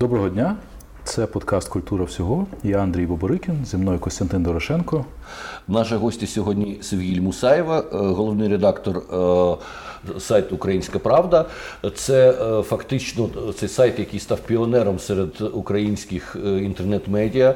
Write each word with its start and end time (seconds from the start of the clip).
Доброго 0.00 0.30
дня. 0.30 0.56
Це 1.10 1.26
подкаст 1.26 1.68
Культура 1.68 2.04
всього. 2.04 2.46
Я 2.62 2.78
Андрій 2.78 3.06
Боборикін, 3.06 3.64
зі 3.64 3.76
мною 3.76 3.98
Костянтин 3.98 4.42
Дорошенко. 4.42 5.04
Наші 5.68 5.94
гості 5.94 6.26
сьогодні 6.26 6.78
Севгіль 6.82 7.20
Мусаєва, 7.20 7.78
е, 7.78 7.84
головний 7.90 8.48
редактор 8.48 8.96
е, 8.96 10.20
сайту 10.20 10.54
Українська 10.54 10.98
Правда. 10.98 11.46
Це 11.94 12.30
е, 12.30 12.62
фактично 12.62 13.28
цей 13.56 13.68
сайт, 13.68 13.98
який 13.98 14.20
став 14.20 14.40
піонером 14.40 14.98
серед 14.98 15.40
українських 15.52 16.36
інтернет-медіа 16.44 17.54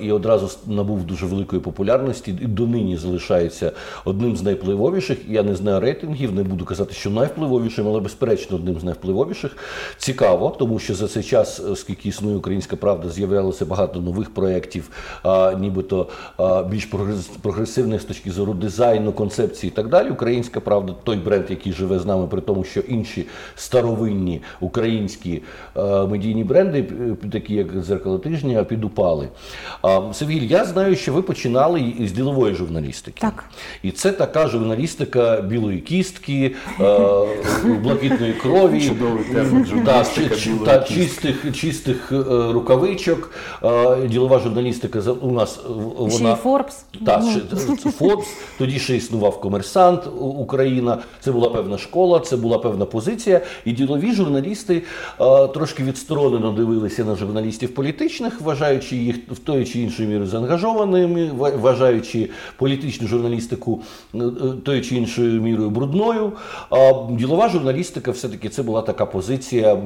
і 0.00 0.12
одразу 0.12 0.50
набув 0.66 1.04
дуже 1.04 1.26
великої 1.26 1.62
популярності. 1.62 2.38
І 2.40 2.46
донині 2.46 2.96
залишається 2.96 3.72
одним 4.04 4.36
з 4.36 4.42
найвпливовіших. 4.42 5.18
Я 5.28 5.42
не 5.42 5.54
знаю 5.54 5.80
рейтингів, 5.80 6.32
не 6.32 6.42
буду 6.42 6.64
казати, 6.64 6.94
що 6.94 7.10
найвпливовішим, 7.10 7.88
але 7.88 8.00
безперечно 8.00 8.56
одним 8.56 8.80
з 8.80 8.84
найвпливовіших. 8.84 9.56
Цікаво, 9.96 10.56
тому 10.58 10.78
що 10.78 10.94
за 10.94 11.08
цей 11.08 11.22
час, 11.22 11.62
скільки 11.74 12.08
існує 12.08 12.36
Українська 12.36 12.73
Правда, 12.76 13.10
з'являлося 13.10 13.66
багато 13.66 14.00
нових 14.00 14.34
проєктів, 14.34 14.90
нібито 15.58 16.08
більш 16.70 16.88
прогресивних 17.42 18.00
з 18.00 18.04
точки 18.04 18.30
зору 18.30 18.54
дизайну, 18.54 19.12
концепції 19.12 19.70
і 19.70 19.74
так 19.76 19.88
далі. 19.88 20.10
Українська 20.10 20.60
правда, 20.60 20.94
той 21.04 21.16
бренд, 21.16 21.44
який 21.50 21.72
живе 21.72 21.98
з 21.98 22.06
нами, 22.06 22.26
при 22.26 22.40
тому, 22.40 22.64
що 22.64 22.80
інші 22.80 23.26
старовинні 23.54 24.42
українські 24.60 25.42
е, 25.76 26.06
медійні 26.06 26.44
бренди, 26.44 26.78
е, 27.24 27.28
такі 27.32 27.54
як 27.54 27.82
зеркало 27.82 28.18
тижня, 28.18 28.64
підупали. 28.64 29.28
Севгіль, 30.12 30.42
я 30.42 30.64
знаю, 30.64 30.96
що 30.96 31.12
ви 31.12 31.22
починали 31.22 31.92
з 32.00 32.12
ділової 32.12 32.54
журналістики. 32.54 33.20
Так. 33.20 33.44
І 33.82 33.90
це 33.90 34.12
така 34.12 34.48
журналістика 34.48 35.40
білої 35.40 35.80
кістки, 35.80 36.54
е, 36.80 36.98
блакитної 37.64 38.32
крові, 38.32 38.92
та 40.64 40.80
чистих 40.80 41.56
чистих 41.56 42.12
рукавичок. 42.64 43.30
Ділова 44.08 44.38
журналістика 44.38 45.00
у 45.20 45.30
нас 45.30 45.60
вона. 45.96 46.34
Форбс. 46.34 46.84
Так, 47.06 47.22
Форбс, 47.98 48.26
тоді 48.58 48.78
ще 48.78 48.96
існував 48.96 49.40
комерсант 49.40 50.02
Україна. 50.20 50.98
Це 51.20 51.32
була 51.32 51.50
певна 51.50 51.78
школа, 51.78 52.20
це 52.20 52.36
була 52.36 52.58
певна 52.58 52.84
позиція. 52.84 53.40
І 53.64 53.72
ділові 53.72 54.12
журналісти 54.12 54.82
трошки 55.54 55.82
відсторонено 55.82 56.52
дивилися 56.52 57.04
на 57.04 57.16
журналістів 57.16 57.74
політичних, 57.74 58.40
вважаючи 58.40 58.96
їх 58.96 59.16
в 59.30 59.38
тої 59.38 59.64
чи 59.64 59.80
іншої 59.80 60.08
мірі 60.08 60.26
заангажованими, 60.26 61.30
вважаючи 61.36 62.30
політичну 62.56 63.08
журналістику 63.08 63.80
е, 64.14 64.18
е, 64.18 64.30
тою 64.64 64.82
чи 64.82 64.96
іншою 64.96 65.42
мірою 65.42 65.70
брудною. 65.70 66.32
А 66.70 66.92
ділова 67.10 67.48
журналістика, 67.48 68.10
все-таки 68.10 68.48
це 68.48 68.62
була 68.62 68.82
така 68.82 69.06
позиція 69.06 69.74
е, 69.74 69.78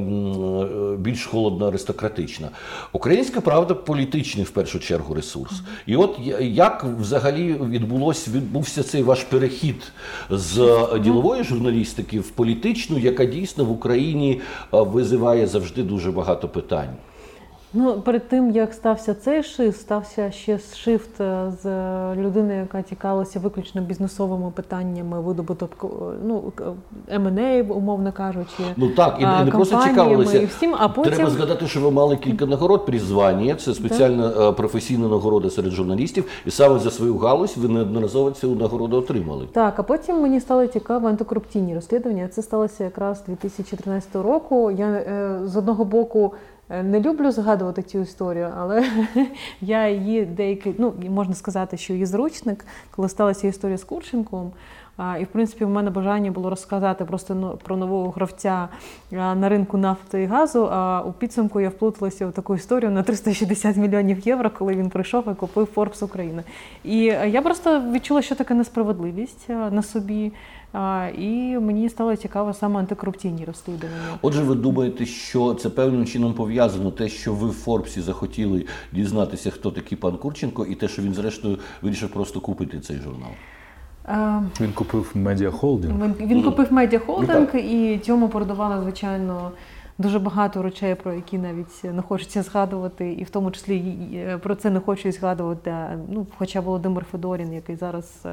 більш 0.98 1.26
холодно 1.26 1.68
аристократична. 1.68 2.48
Українська 2.92 3.40
правда 3.40 3.74
політичний 3.74 4.44
в 4.44 4.50
першу 4.50 4.78
чергу 4.78 5.14
ресурс. 5.14 5.52
І 5.86 5.96
от 5.96 6.18
як 6.40 6.84
взагалі 7.00 7.54
відбулося, 7.54 8.30
відбувся 8.30 8.82
цей 8.82 9.02
ваш 9.02 9.22
перехід 9.22 9.92
з 10.30 10.86
ділової 11.02 11.44
журналістики 11.44 12.20
в 12.20 12.30
політичну, 12.30 12.98
яка 12.98 13.24
дійсно 13.24 13.64
в 13.64 13.70
Україні 13.70 14.40
визиває 14.72 15.46
завжди 15.46 15.82
дуже 15.82 16.12
багато 16.12 16.48
питань. 16.48 16.96
Ну, 17.72 18.00
перед 18.00 18.28
тим 18.28 18.50
як 18.50 18.74
стався 18.74 19.14
цей 19.14 19.42
шифт, 19.42 19.80
стався 19.80 20.30
ще 20.30 20.58
шифт 20.58 21.20
е, 21.20 21.52
з 21.62 21.66
людини, 22.16 22.56
яка 22.56 22.82
цікавилася 22.82 23.40
виключно 23.40 23.80
бізнесовими 23.80 24.50
питаннями 24.50 25.20
видобуток, 25.20 25.86
ну 26.24 26.52
M&A, 27.14 27.72
умовно 27.72 28.12
кажучи. 28.12 28.62
Ну 28.76 28.88
так, 28.88 29.16
і 29.20 29.44
не 29.44 29.50
просто 29.50 29.82
цікавилися. 29.82 30.38
І 30.38 30.46
всім, 30.46 30.74
а 30.78 30.88
потім... 30.88 31.12
Треба 31.12 31.30
згадати, 31.30 31.66
що 31.66 31.80
ви 31.80 31.90
мали 31.90 32.16
кілька 32.16 32.46
нагород 32.46 32.86
призвання. 32.86 33.54
Це 33.54 33.74
спеціальна 33.74 34.28
так. 34.28 34.56
професійна 34.56 35.08
нагорода 35.08 35.50
серед 35.50 35.70
журналістів, 35.70 36.24
і 36.46 36.50
саме 36.50 36.78
за 36.78 36.90
свою 36.90 37.16
галузь 37.16 37.56
ви 37.56 37.68
неодноразово 37.68 38.30
цю 38.30 38.54
нагороду 38.54 38.96
отримали. 38.96 39.46
Так, 39.52 39.78
а 39.78 39.82
потім 39.82 40.20
мені 40.20 40.40
стало 40.40 40.66
цікаво 40.66 41.08
антикорупційні 41.08 41.74
розслідування. 41.74 42.28
Це 42.28 42.42
сталося 42.42 42.84
якраз 42.84 43.24
2013 43.26 44.16
року. 44.16 44.70
Я 44.70 44.86
е, 44.86 45.40
з 45.44 45.56
одного 45.56 45.84
боку. 45.84 46.34
Е, 46.70 46.82
не 46.82 47.00
люблю 47.00 47.30
згадувати 47.30 47.82
цю 47.82 47.98
історію, 47.98 48.52
але 48.56 48.90
я 49.60 49.88
її 49.88 50.24
деякий, 50.24 50.74
ну 50.78 50.94
можна 51.08 51.34
сказати, 51.34 51.76
що 51.76 51.92
її 51.92 52.06
зручник, 52.06 52.64
коли 52.90 53.08
сталася 53.08 53.46
історія 53.46 53.78
з 53.78 53.84
Курченком. 53.84 54.52
І, 55.20 55.24
в 55.24 55.26
принципі, 55.26 55.64
в 55.64 55.70
мене 55.70 55.90
бажання 55.90 56.30
було 56.30 56.50
розказати 56.50 57.04
просто 57.04 57.34
ну, 57.34 57.58
про 57.64 57.76
нового 57.76 58.10
гравця 58.10 58.68
на 59.10 59.48
ринку 59.48 59.76
нафти 59.76 60.22
і 60.22 60.26
газу. 60.26 60.68
А 60.72 61.02
у 61.02 61.12
підсумку 61.12 61.60
я 61.60 61.68
вплуталася 61.68 62.26
в 62.26 62.32
таку 62.32 62.54
історію 62.54 62.90
на 62.90 63.02
360 63.02 63.76
мільйонів 63.76 64.18
євро, 64.18 64.50
коли 64.50 64.74
він 64.74 64.90
прийшов 64.90 65.24
і 65.32 65.34
купив 65.34 65.66
Форбс 65.66 66.02
Україна. 66.02 66.42
І 66.84 66.98
я 67.26 67.42
просто 67.42 67.80
відчула, 67.92 68.22
що 68.22 68.34
таке 68.34 68.54
несправедливість 68.54 69.48
на 69.48 69.82
собі. 69.82 70.32
І 71.18 71.58
мені 71.58 71.88
стало 71.88 72.16
цікаво 72.16 72.54
саме 72.54 72.80
антикорупційні 72.80 73.44
розслідування. 73.44 74.18
Отже, 74.22 74.42
ви 74.42 74.54
думаєте, 74.54 75.06
що 75.06 75.54
це 75.54 75.70
певним 75.70 76.06
чином 76.06 76.34
пов'язано 76.34 76.90
те, 76.90 77.08
що 77.08 77.34
ви 77.34 77.48
в 77.48 77.52
Форбсі 77.52 78.00
захотіли 78.00 78.66
дізнатися, 78.92 79.50
хто 79.50 79.70
такий 79.70 79.98
пан 79.98 80.16
Курченко, 80.16 80.66
і 80.66 80.74
те, 80.74 80.88
що 80.88 81.02
він 81.02 81.14
зрештою 81.14 81.58
вирішив 81.82 82.08
просто 82.08 82.40
купити 82.40 82.80
цей 82.80 82.96
журнал. 82.96 83.30
Він 84.60 84.72
купив 84.72 85.10
медіахолдинг. 85.14 85.94
Він, 86.20 86.28
він 86.28 86.42
купив 86.42 86.72
медіахолдинг, 86.72 87.48
ну, 87.54 87.60
і 87.60 87.98
цьому 87.98 88.28
передувало, 88.28 88.82
звичайно. 88.82 89.50
Дуже 90.00 90.18
багато 90.18 90.62
речей, 90.62 90.94
про 90.94 91.12
які 91.12 91.38
навіть 91.38 91.84
не 91.84 92.02
хочеться 92.02 92.42
згадувати, 92.42 93.12
і 93.12 93.24
в 93.24 93.30
тому 93.30 93.50
числі 93.50 93.98
про 94.42 94.54
це 94.54 94.70
не 94.70 94.80
хочу 94.80 95.12
згадувати. 95.12 95.74
Ну, 96.08 96.26
Хоча 96.38 96.60
Володимир 96.60 97.04
Федорін, 97.04 97.52
який 97.52 97.76
зараз 97.76 98.26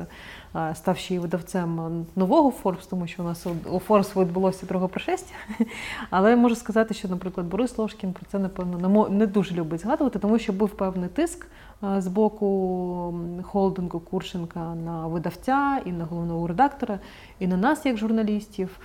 е, 0.55 0.75
став 0.75 0.97
ще 0.97 1.15
й 1.15 1.19
видавцем 1.19 2.05
нового 2.15 2.51
Форбс, 2.51 2.87
тому 2.87 3.07
що 3.07 3.23
у 3.23 3.25
нас 3.25 3.47
у 3.71 3.79
Форбс 3.79 4.15
відбулося 4.15 4.65
друге 4.65 4.87
пришестя. 4.87 5.33
Але 6.09 6.35
можу 6.35 6.55
сказати, 6.55 6.93
що, 6.93 7.07
наприклад, 7.07 7.47
Борис 7.47 7.77
Ложкін 7.77 8.13
про 8.13 8.25
це, 8.31 8.39
напевно, 8.39 9.07
не 9.09 9.27
дуже 9.27 9.55
любить 9.55 9.81
згадувати, 9.81 10.19
тому 10.19 10.39
що 10.39 10.53
був 10.53 10.69
певний 10.69 11.09
тиск 11.09 11.47
е, 11.83 12.01
з 12.01 12.07
боку 12.07 13.19
холдингу 13.43 13.99
Куршенка 13.99 14.59
на 14.59 15.07
видавця 15.07 15.81
і 15.85 15.91
на 15.91 16.05
головного 16.05 16.47
редактора, 16.47 16.99
і 17.39 17.47
на 17.47 17.57
нас, 17.57 17.85
як 17.85 17.97
журналістів. 17.97 18.79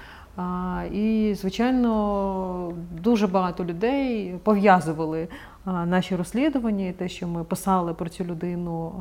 І, 0.93 1.35
звичайно, 1.41 2.73
дуже 3.03 3.27
багато 3.27 3.65
людей 3.65 4.35
пов'язували 4.43 5.29
наші 5.67 6.17
розслідування, 6.17 6.89
і 6.89 6.93
те, 6.93 7.09
що 7.09 7.29
ми 7.29 7.45
писали 7.45 7.95
про 7.95 8.09
цю 8.09 8.25
людину 8.25 8.93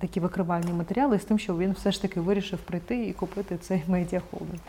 такі 0.00 0.20
викривальні 0.20 0.72
матеріали, 0.72 1.18
з 1.18 1.24
тим, 1.24 1.38
що 1.38 1.56
він 1.56 1.72
все 1.72 1.92
ж 1.92 2.02
таки 2.02 2.20
вирішив 2.20 2.58
прийти 2.58 3.06
і 3.06 3.12
купити 3.12 3.58
цей 3.60 3.82
медіахолдинг. 3.88 4.60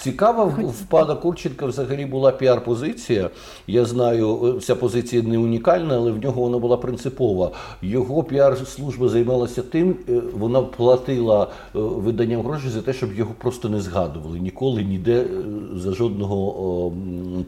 Цікава 0.00 0.50
Хоч... 0.50 0.66
в 0.66 0.84
пана 0.86 1.14
Курченка 1.14 1.66
взагалі 1.66 2.06
була 2.06 2.32
піар-позиція. 2.32 3.30
Я 3.66 3.84
знаю, 3.84 4.58
ця 4.62 4.76
позиція 4.76 5.22
не 5.22 5.38
унікальна, 5.38 5.94
але 5.96 6.10
в 6.10 6.18
нього 6.18 6.42
вона 6.42 6.58
була 6.58 6.76
принципова. 6.76 7.50
Його 7.82 8.22
піар-служба 8.22 9.08
займалася 9.08 9.62
тим, 9.62 9.96
е, 10.08 10.20
вона 10.38 10.62
платила 10.62 11.44
е, 11.44 11.48
виданням 11.78 12.42
грошей 12.42 12.70
за 12.70 12.82
те, 12.82 12.92
щоб 12.92 13.14
його 13.14 13.34
просто 13.38 13.68
не 13.68 13.80
згадували 13.80 14.38
ніколи, 14.38 14.82
ніде 14.82 15.20
е, 15.20 15.26
за 15.74 15.92
жодного 15.92 16.92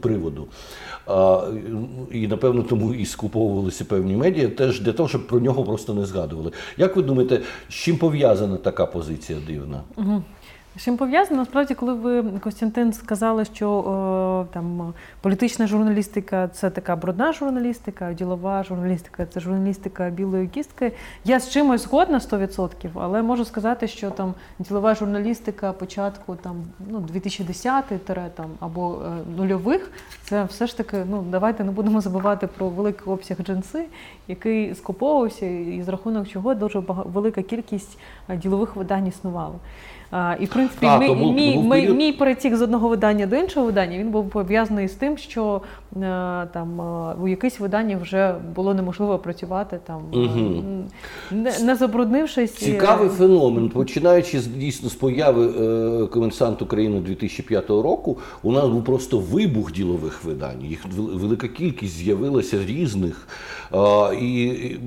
приводу. 0.01 0.47
І 2.11 2.27
напевно 2.27 2.63
тому 2.63 2.93
і 2.93 3.05
скуповувалися 3.13 3.85
певні 3.85 4.15
медіа, 4.15 4.47
теж 4.47 4.81
для 4.81 4.93
того, 4.93 5.09
щоб 5.09 5.27
про 5.27 5.39
нього 5.39 5.63
просто 5.63 5.93
не 5.93 6.05
згадували. 6.05 6.51
Як 6.77 6.95
ви 6.95 7.03
думаєте, 7.03 7.41
з 7.69 7.73
чим 7.73 7.97
пов'язана 7.97 8.57
така 8.57 8.85
позиція 8.85 9.39
дивна? 9.47 9.81
Угу. 9.95 10.23
Чим 10.77 10.97
пов'язано? 10.97 11.39
Насправді, 11.39 11.73
коли 11.73 11.93
ви, 11.93 12.23
Костянтин, 12.39 12.93
сказали, 12.93 13.45
що 13.45 13.69
о, 13.69 14.45
там 14.53 14.93
політична 15.21 15.67
журналістика 15.67 16.47
це 16.47 16.69
така 16.69 16.95
брудна 16.95 17.33
журналістика, 17.33 18.13
ділова 18.13 18.63
журналістика 18.63 19.25
це 19.25 19.39
журналістика 19.39 20.09
білої 20.09 20.47
кістки. 20.47 20.91
Я 21.25 21.39
з 21.39 21.49
чимось 21.49 21.83
згодна 21.83 22.19
100%, 22.19 22.89
але 22.95 23.21
можу 23.21 23.45
сказати, 23.45 23.87
що 23.87 24.11
там 24.11 24.33
ділова 24.59 24.95
журналістика 24.95 25.73
початку 25.73 26.35
там 26.35 26.63
ну 26.89 26.99
2010 26.99 28.05
там 28.35 28.45
або 28.59 29.01
е, 29.05 29.37
нульових, 29.37 29.91
це 30.23 30.43
все 30.43 30.67
ж 30.67 30.77
таки. 30.77 31.05
Ну 31.09 31.25
давайте 31.31 31.63
не 31.63 31.71
будемо 31.71 32.01
забувати 32.01 32.47
про 32.47 32.69
великий 32.69 33.13
обсяг 33.13 33.37
джинси, 33.41 33.85
який 34.27 34.75
скуповувався, 34.75 35.45
і 35.45 35.81
з 35.85 35.87
рахунок 35.87 36.27
чого 36.27 36.53
дуже 36.53 36.79
велика 36.87 37.41
кількість 37.41 37.97
е, 38.29 38.37
ділових 38.37 38.75
видань 38.75 39.07
існувала. 39.07 39.55
А, 40.15 40.35
І 40.39 40.45
в 40.45 40.49
принципі, 40.49 40.85
А, 40.85 40.99
мій, 40.99 41.07
то 41.07 41.15
був- 41.15 41.33
мій, 41.33 41.53
був 41.55 41.65
мій, 41.65 41.89
мій 41.89 42.11
перетік 42.11 42.55
з 42.55 42.61
одного 42.61 42.87
видання 42.89 43.25
до 43.27 43.35
іншого 43.35 43.65
видання 43.65 43.97
він 43.97 44.09
був 44.11 44.29
пов'язаний 44.29 44.87
з 44.87 44.91
тим, 44.93 45.17
що 45.17 45.61
е, 45.95 45.99
там 46.53 46.81
е, 46.81 47.15
у 47.23 47.27
якихось 47.27 47.59
виданнях 47.59 48.01
вже 48.01 48.35
було 48.55 48.73
неможливо 48.73 49.19
працювати 49.19 49.79
там, 49.87 50.01
Мгм. 50.13 50.83
не, 51.31 51.53
не 51.63 51.75
забруднившись. 51.75 52.51
Цікавий 52.53 53.09
феномен. 53.09 53.69
Починаючи 53.69 54.39
з 54.39 54.47
дійсно 54.47 54.89
з 54.89 54.93
появи 54.95 55.45
е, 55.47 56.07
комерсант 56.07 56.61
України 56.61 56.99
2005 56.99 57.69
року, 57.69 58.17
у 58.43 58.51
нас 58.51 58.67
був 58.69 58.83
просто 58.83 59.19
вибух 59.19 59.71
ділових 59.71 60.23
видань. 60.23 60.61
Їх 60.65 60.85
велика 60.97 61.47
кількість 61.47 61.93
з'явилася 61.97 62.57
різних 62.65 63.27
е, 63.73 63.77
і, 64.21 64.43
і 64.45 64.79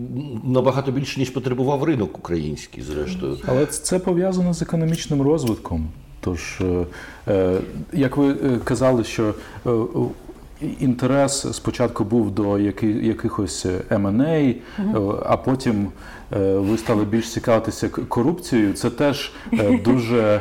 набагато 0.45 0.93
більше 0.93 1.21
ніж 1.21 1.31
потребував 1.31 1.85
ринок 1.85 2.19
український, 2.19 2.83
зрештою. 2.83 3.37
Але 3.49 3.67
це- 3.67 3.83
це 3.85 3.99
пов'язано 3.99 4.55
з 4.55 4.63
економічним 4.63 5.16
розвитком. 5.23 5.89
Тож, 6.21 6.61
е, 6.61 6.87
е, 7.29 7.59
як 7.93 8.17
ви 8.17 8.31
е, 8.31 8.59
казали, 8.65 9.05
що 9.05 9.35
інтерес 10.81 11.47
спочатку 11.53 12.05
був 12.05 12.31
до 12.31 12.59
якихось 12.59 13.67
M&A, 13.91 14.55
е, 14.55 14.57
а 15.27 15.37
потім 15.37 15.89
ви 16.41 16.79
стали 16.79 17.05
більш 17.05 17.33
цікавитися 17.33 17.89
корупцією. 17.89 18.73
Це 18.73 18.91
теж 18.91 19.33
дуже. 19.85 20.41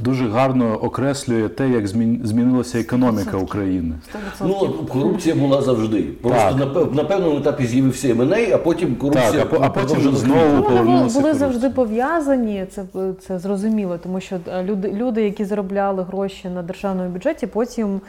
Дуже 0.00 0.28
гарно 0.28 0.74
окреслює 0.76 1.48
те, 1.48 1.68
як 1.68 1.86
змін- 1.86 2.20
змінилася 2.24 2.80
економіка 2.80 3.36
України. 3.36 3.94
100%. 4.40 4.46
Ну, 4.48 4.84
корупція 4.88 5.34
була 5.34 5.62
завжди. 5.62 6.02
Просто 6.02 6.38
Так. 6.38 6.56
на, 6.58 6.66
пев- 6.66 7.08
певному 7.08 7.36
етапі 7.38 7.66
з'явився 7.66 8.14
МНА, 8.14 8.36
а 8.54 8.58
потім 8.58 8.96
корупція. 8.96 9.44
Так, 9.44 9.60
а 9.60 9.66
а 9.66 9.70
потім 9.70 10.16
знову 10.16 10.40
Ну, 10.40 10.62
вони 10.62 10.82
були, 10.82 10.98
корупція. 11.08 11.34
завжди 11.34 11.70
пов'язані, 11.70 12.64
це, 12.70 12.84
це 13.26 13.38
зрозуміло, 13.38 13.98
тому 14.02 14.20
що 14.20 14.36
е, 14.48 14.62
люди, 14.62 14.92
люди, 14.92 15.22
які 15.22 15.44
заробляли 15.44 16.02
гроші 16.02 16.48
на 16.48 16.62
державному 16.62 17.10
бюджеті, 17.10 17.46
потім 17.46 18.00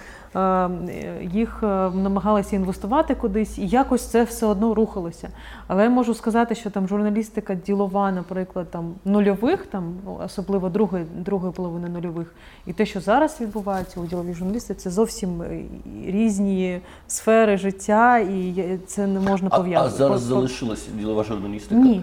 їх 1.33 1.59
е, 1.63 1.65
намагалися 1.89 2.55
інвестувати 2.55 3.15
кудись, 3.15 3.57
і 3.57 3.67
якось 3.67 4.01
це 4.07 4.23
все 4.23 4.45
одно 4.45 4.73
рухалося. 4.73 5.29
Але 5.67 5.83
я 5.83 5.89
можу 5.89 6.13
сказати, 6.13 6.55
що 6.55 6.69
там 6.69 6.87
журналістика 6.87 7.55
ділова, 7.55 8.11
наприклад, 8.11 8.71
там 8.71 8.93
нульових, 9.05 9.65
там 9.67 9.93
особливо 10.25 10.69
другої, 10.69 11.05
другої 11.17 11.53
половини 11.53 11.89
нульових, 11.89 12.33
і 12.67 12.73
те, 12.73 12.85
що 12.85 12.99
зараз 13.01 13.37
відбувається 13.41 13.99
у 13.99 14.05
діловій 14.05 14.33
журналістиці, 14.33 14.79
це 14.79 14.89
зовсім 14.89 15.41
е, 15.41 15.61
різні 16.05 16.79
сфери 17.07 17.57
життя, 17.57 18.17
і 18.19 18.79
це 18.87 19.07
не 19.07 19.19
можна 19.19 19.49
пов'язати. 19.49 19.87
а 19.93 19.97
зараз 19.97 20.21
По- 20.21 20.29
по- 20.29 20.35
залишилася 20.35 20.89
ділова 20.99 21.23
журналістика? 21.23 21.75
ні, 21.81 22.01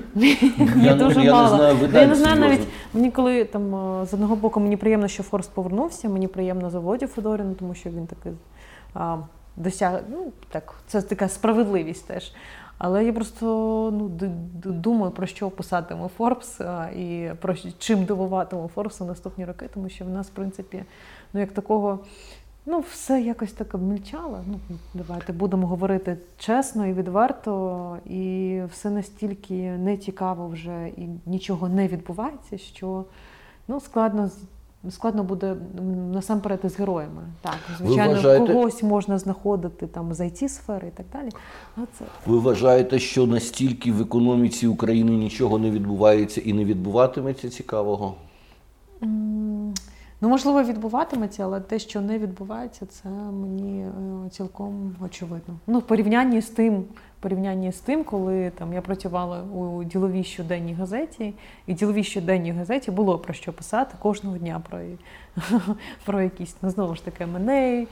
Я, 0.83 0.95
дуже 1.05 1.31
мало. 1.33 1.65
я 1.93 2.07
не 2.07 2.15
знаю 2.15 2.41
навіть 2.41 2.67
мені 2.95 3.11
коли 3.11 3.45
там 3.45 3.75
е, 4.03 4.07
з 4.07 4.15
одного 4.15 4.37
боку 4.37 4.61
мені 4.61 4.77
приємно, 4.77 5.09
що 5.09 5.23
Форбс 5.23 5.47
повернувся, 5.47 6.09
мені 6.09 6.29
приємно 6.29 6.71
за 6.71 6.79
Володю 6.81 7.07
Федоріну, 7.07 7.55
тому 7.55 7.75
що 7.75 7.91
він 7.91 8.07
такий 8.07 8.20
а, 8.95 9.19
досяг. 9.57 10.03
Ну 10.09 10.33
так, 10.49 10.75
це 10.87 11.03
така 11.03 11.29
справедливість 11.29 12.07
теж. 12.07 12.33
Але 12.79 13.05
я 13.05 13.13
просто 13.13 13.47
ну, 13.93 14.09
думаю, 14.65 15.13
про 15.13 15.27
що 15.27 15.51
писатиме 15.51 16.09
Форбс 16.09 16.61
і 16.97 17.31
про 17.41 17.55
чим 17.79 18.05
дивуватиме 18.05 18.69
Форбс 18.69 19.01
у 19.01 19.05
наступні 19.05 19.45
роки, 19.45 19.69
тому 19.75 19.89
що 19.89 20.05
в 20.05 20.09
нас, 20.09 20.27
в 20.27 20.31
принципі, 20.31 20.85
ну 21.33 21.41
як 21.41 21.53
такого. 21.53 21.99
Ну, 22.67 22.81
все 22.81 23.21
якось 23.21 23.53
так 23.53 23.75
обмільчало. 23.75 24.45
Ну, 24.47 24.61
давайте 24.95 25.33
будемо 25.33 25.67
говорити 25.67 26.19
чесно 26.39 26.87
і 26.87 26.93
відверто, 26.93 27.97
і 28.07 28.63
все 28.71 28.91
настільки 28.91 29.55
не 29.55 29.97
цікаво 29.97 30.49
вже 30.49 30.89
і 30.89 31.09
нічого 31.27 31.69
не 31.69 31.89
відбувається, 31.89 32.59
що 32.59 33.05
ну, 33.69 33.81
складно 33.81 34.31
складно 34.91 35.25
буде 35.25 35.57
насамперед 36.13 36.61
із 36.65 36.79
героями. 36.79 37.23
Так, 37.41 37.59
звичайно, 37.79 38.15
вважаєте- 38.15 38.53
когось 38.53 38.83
можна 38.83 39.19
знаходити 39.19 39.87
там 39.87 40.15
з 40.15 40.21
it 40.21 40.49
сфери 40.49 40.89
і 40.89 40.91
так 40.91 41.07
далі. 41.13 41.29
А 41.77 41.81
це 41.99 42.05
Ви 42.27 42.39
вважаєте, 42.39 42.99
що 42.99 43.27
настільки 43.27 43.93
в 43.93 44.01
економіці 44.01 44.67
України 44.67 45.11
нічого 45.11 45.59
не 45.59 45.71
відбувається 45.71 46.41
і 46.41 46.53
не 46.53 46.65
відбуватиметься 46.65 47.51
цікавого? 47.51 48.15
Ну, 50.23 50.29
можливо, 50.29 50.63
відбуватиметься, 50.63 51.45
але 51.45 51.61
те, 51.61 51.79
що 51.79 52.01
не 52.01 52.19
відбувається, 52.19 52.87
це 52.87 53.09
мені 53.09 53.81
е, 53.83 54.31
цілком 54.31 54.97
очевидно. 55.05 55.55
Ну, 55.67 55.79
в 55.79 55.83
порівнянні 55.83 56.41
з 56.41 56.49
тим, 56.49 56.85
в 57.21 57.23
порівнянні 57.23 57.73
з 57.73 57.81
тим, 57.81 58.05
коли 58.05 58.51
там 58.51 58.73
я 58.73 58.81
працювала 58.81 59.43
у 59.43 59.85
діловій 59.85 60.25
щоденній 60.25 60.75
газеті, 60.75 61.35
і 61.67 61.75
діловій 61.75 62.05
щоденній 62.05 62.53
газеті 62.53 62.91
було 62.91 63.19
про 63.19 63.35
що 63.35 63.53
писати 63.53 63.95
кожного 63.99 64.39
дня 64.39 64.63
про, 64.71 64.79
про 66.05 66.23
якісь, 66.23 66.57
ну, 66.63 66.71
знову 66.71 66.95
ж 66.95 67.05
таки, 67.05 67.27
меней, 67.27 67.89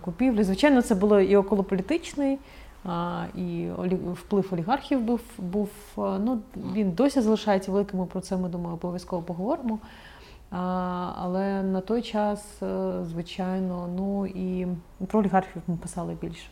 купівлі. 0.00 0.42
Звичайно, 0.42 0.82
це 0.82 0.94
було 0.94 1.20
і 1.20 1.36
околополітичний. 1.36 2.38
А, 2.84 3.24
і 3.34 3.68
вплив 4.12 4.48
олігархів 4.52 5.00
був, 5.00 5.20
був 5.38 5.70
ну, 5.96 6.40
він 6.74 6.90
досі 6.90 7.20
залишається 7.20 7.72
великим, 7.72 8.06
про 8.06 8.20
це 8.20 8.36
ми 8.36 8.48
думаю, 8.48 8.74
обов'язково 8.74 9.22
поговоримо. 9.22 9.78
А, 10.50 11.12
але 11.16 11.62
на 11.62 11.80
той 11.80 12.02
час, 12.02 12.62
е, 12.62 12.92
звичайно, 13.04 13.88
ну 13.96 14.26
і 14.26 14.66
про 15.06 15.20
олігархів 15.20 15.62
ми 15.66 15.76
писали 15.76 16.16
більше. 16.20 16.46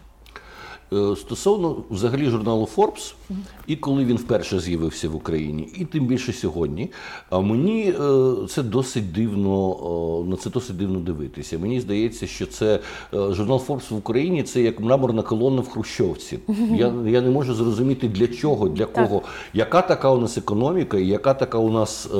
Е, 0.92 1.16
Стосовно 1.16 1.76
взагалі 1.90 2.26
журналу 2.26 2.68
Forbes, 2.76 3.14
і 3.66 3.76
коли 3.76 4.04
він 4.04 4.16
вперше 4.16 4.60
з'явився 4.60 5.08
в 5.08 5.16
Україні, 5.16 5.68
і 5.76 5.84
тим 5.84 6.06
більше 6.06 6.32
сьогодні, 6.32 6.90
а 7.30 7.40
мені 7.40 7.94
е, 8.00 8.34
це 8.48 8.62
досить 8.62 9.12
дивно 9.12 9.76
е, 10.26 10.30
на 10.30 10.36
це 10.36 10.50
досить 10.50 10.76
дивно 10.76 10.98
дивитися. 10.98 11.58
Мені 11.58 11.80
здається, 11.80 12.26
що 12.26 12.46
це 12.46 12.80
журнал 13.12 13.62
Forbes 13.68 13.94
в 13.94 13.96
Україні 13.96 14.42
це 14.42 14.62
як 14.62 14.80
мраморна 14.80 15.22
колона 15.22 15.60
в 15.62 15.68
Хрущовці. 15.68 16.38
Я, 16.74 16.92
я 17.06 17.20
не 17.20 17.30
можу 17.30 17.54
зрозуміти 17.54 18.08
для 18.08 18.26
чого, 18.26 18.68
для 18.68 18.86
кого, 18.86 19.22
яка 19.54 19.82
така 19.82 20.10
у 20.10 20.20
нас 20.20 20.38
економіка, 20.38 20.98
і 20.98 21.06
яка 21.06 21.34
така 21.34 21.58
у 21.58 21.70
нас 21.70 22.10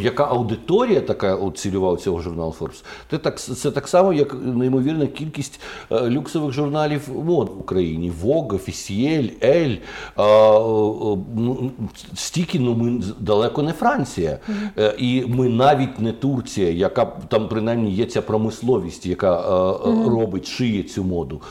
яка 0.00 0.24
аудиторія 0.24 1.00
така 1.00 1.50
цільова 1.54 1.92
у 1.92 1.96
цього 1.96 2.20
журналу 2.20 2.54
Forbes. 2.60 2.84
Це 3.10 3.18
так, 3.18 3.40
це 3.40 3.70
так 3.70 3.88
само, 3.88 4.12
як 4.12 4.36
неймовірна 4.44 5.06
кількість 5.06 5.60
люксових 5.90 6.52
журналів 6.52 7.08
мод 7.24 7.50
в 7.56 7.60
Україні. 7.60 8.12
Vogue, 8.22 8.52
Officiel, 8.52 9.30
Elle. 9.40 9.78
Е, 10.18 11.16
ну, 11.36 11.70
стільки, 12.14 12.58
ну 12.58 12.74
ми 12.74 13.02
далеко 13.20 13.62
не 13.62 13.72
Франція. 13.72 14.38
Е, 14.78 14.94
І 14.98 15.24
ми 15.28 15.48
навіть 15.48 16.00
не 16.00 16.12
Турція, 16.12 16.70
яка 16.70 17.04
там 17.04 17.48
принаймні 17.48 17.90
є 17.90 18.06
ця 18.06 18.22
промисловість, 18.22 19.06
яка 19.06 19.40
е, 19.40 20.10
робить, 20.10 20.46
шиє 20.46 20.82
цю 20.82 21.04
моду. 21.04 21.42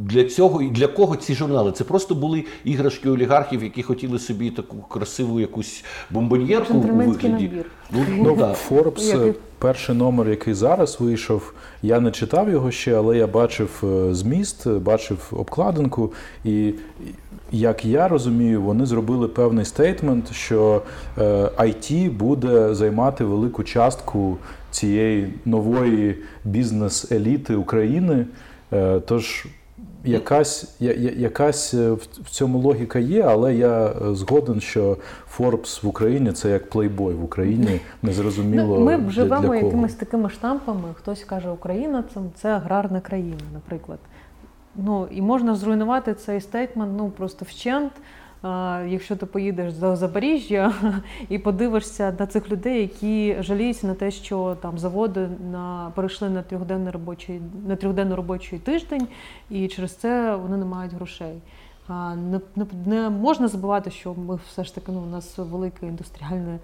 Для 0.00 0.24
цього 0.24 0.62
і 0.62 0.70
для 0.70 0.86
кого 0.86 1.16
ці 1.16 1.34
журнали? 1.34 1.72
Це 1.72 1.84
просто 1.84 2.14
були 2.14 2.44
іграшки 2.64 3.10
олігархів, 3.10 3.64
які 3.64 3.82
хотіли 3.82 4.18
собі 4.18 4.50
таку 4.50 4.76
красиву 4.76 5.40
якусь 5.40 5.84
бомбоньєрку 6.10 6.74
у 6.74 6.80
вигляді. 6.80 7.28
набір. 7.28 7.66
Ну, 7.94 8.04
Ну, 8.22 8.36
так. 8.36 8.56
Forbes, 8.70 9.02
Як 9.02 9.22
е, 9.22 9.34
перший 9.58 9.94
номер, 9.94 10.28
який 10.28 10.54
зараз 10.54 11.00
вийшов, 11.00 11.52
я 11.82 12.00
не 12.00 12.10
читав 12.10 12.50
його 12.50 12.70
ще, 12.70 12.94
але 12.96 13.16
я 13.16 13.26
бачив 13.26 13.82
е, 13.84 14.14
зміст, 14.14 14.66
е, 14.66 14.70
бачив 14.70 15.18
обкладинку, 15.32 16.12
і 16.44 16.72
як 17.52 17.84
я 17.84 18.08
розумію, 18.08 18.62
вони 18.62 18.86
зробили 18.86 19.28
певний 19.28 19.64
стейтмент, 19.64 20.32
що 20.32 20.82
е, 21.18 21.22
IT 21.58 22.10
буде 22.10 22.74
займати 22.74 23.24
велику 23.24 23.62
частку 23.64 24.36
цієї 24.70 25.32
нової 25.44 26.18
бізнес-еліти 26.44 27.54
України. 27.54 28.26
Е, 28.72 29.00
Тож 29.06 29.46
якась, 30.04 30.74
я- 30.80 30.92
я- 30.94 31.10
якась 31.10 31.74
е, 31.74 31.90
в 31.92 32.30
цьому 32.30 32.58
логіка 32.58 32.98
є, 32.98 33.22
але 33.22 33.54
я 33.54 33.86
е, 33.86 34.14
згоден, 34.14 34.60
що 34.60 34.96
Форбс 35.28 35.82
в 35.82 35.88
Україні 35.88 36.32
це 36.32 36.50
як 36.50 36.70
плейбой 36.70 37.14
в 37.14 37.24
Україні. 37.24 37.80
Незрозуміло. 38.02 38.78
Ну, 38.78 38.84
ми 38.84 38.96
для- 38.96 39.10
живемо 39.10 39.40
для 39.42 39.48
кого. 39.48 39.64
якимись 39.64 39.94
такими 39.94 40.30
штампами. 40.30 40.88
Хтось 40.94 41.24
каже, 41.24 41.50
Україна 41.50 42.04
це, 42.14 42.20
це 42.36 42.48
аграрна 42.48 43.00
країна, 43.00 43.40
наприклад. 43.54 43.98
Ну 44.76 45.06
і 45.10 45.22
можна 45.22 45.54
зруйнувати 45.54 46.14
цей 46.14 46.40
стейтмент 46.40 46.92
ну 46.96 47.10
просто 47.16 47.44
вщент. 47.48 47.92
Якщо 48.88 49.16
ти 49.16 49.26
поїдеш 49.26 49.72
до 49.72 49.96
Запоріжжя 49.96 50.72
і 51.28 51.38
подивишся 51.38 52.16
на 52.18 52.26
цих 52.26 52.50
людей, 52.50 52.80
які 52.80 53.36
жаліються 53.42 53.86
на 53.86 53.94
те, 53.94 54.10
що 54.10 54.56
там 54.62 54.78
заводи 54.78 55.28
на 55.52 55.92
перейшли 55.94 56.30
на 56.30 56.42
трьохденний 56.42 56.92
робочий 56.92 57.40
на 57.66 57.76
трьохденний 57.76 58.16
робочий 58.16 58.58
тиждень, 58.58 59.08
і 59.50 59.68
через 59.68 59.94
це 59.94 60.36
вони 60.36 60.56
не 60.56 60.64
мають 60.64 60.92
грошей. 60.92 61.34
Не, 61.88 62.40
не 62.56 62.66
не, 62.86 63.10
можна 63.10 63.48
забувати, 63.48 63.90
що 63.90 64.14
ми 64.14 64.38
все 64.48 64.64
ж 64.64 64.74
таки 64.74 64.92
ну, 64.92 65.00
у 65.00 65.10
нас 65.10 65.38
велике 65.38 65.86
індустріальне 65.86 66.58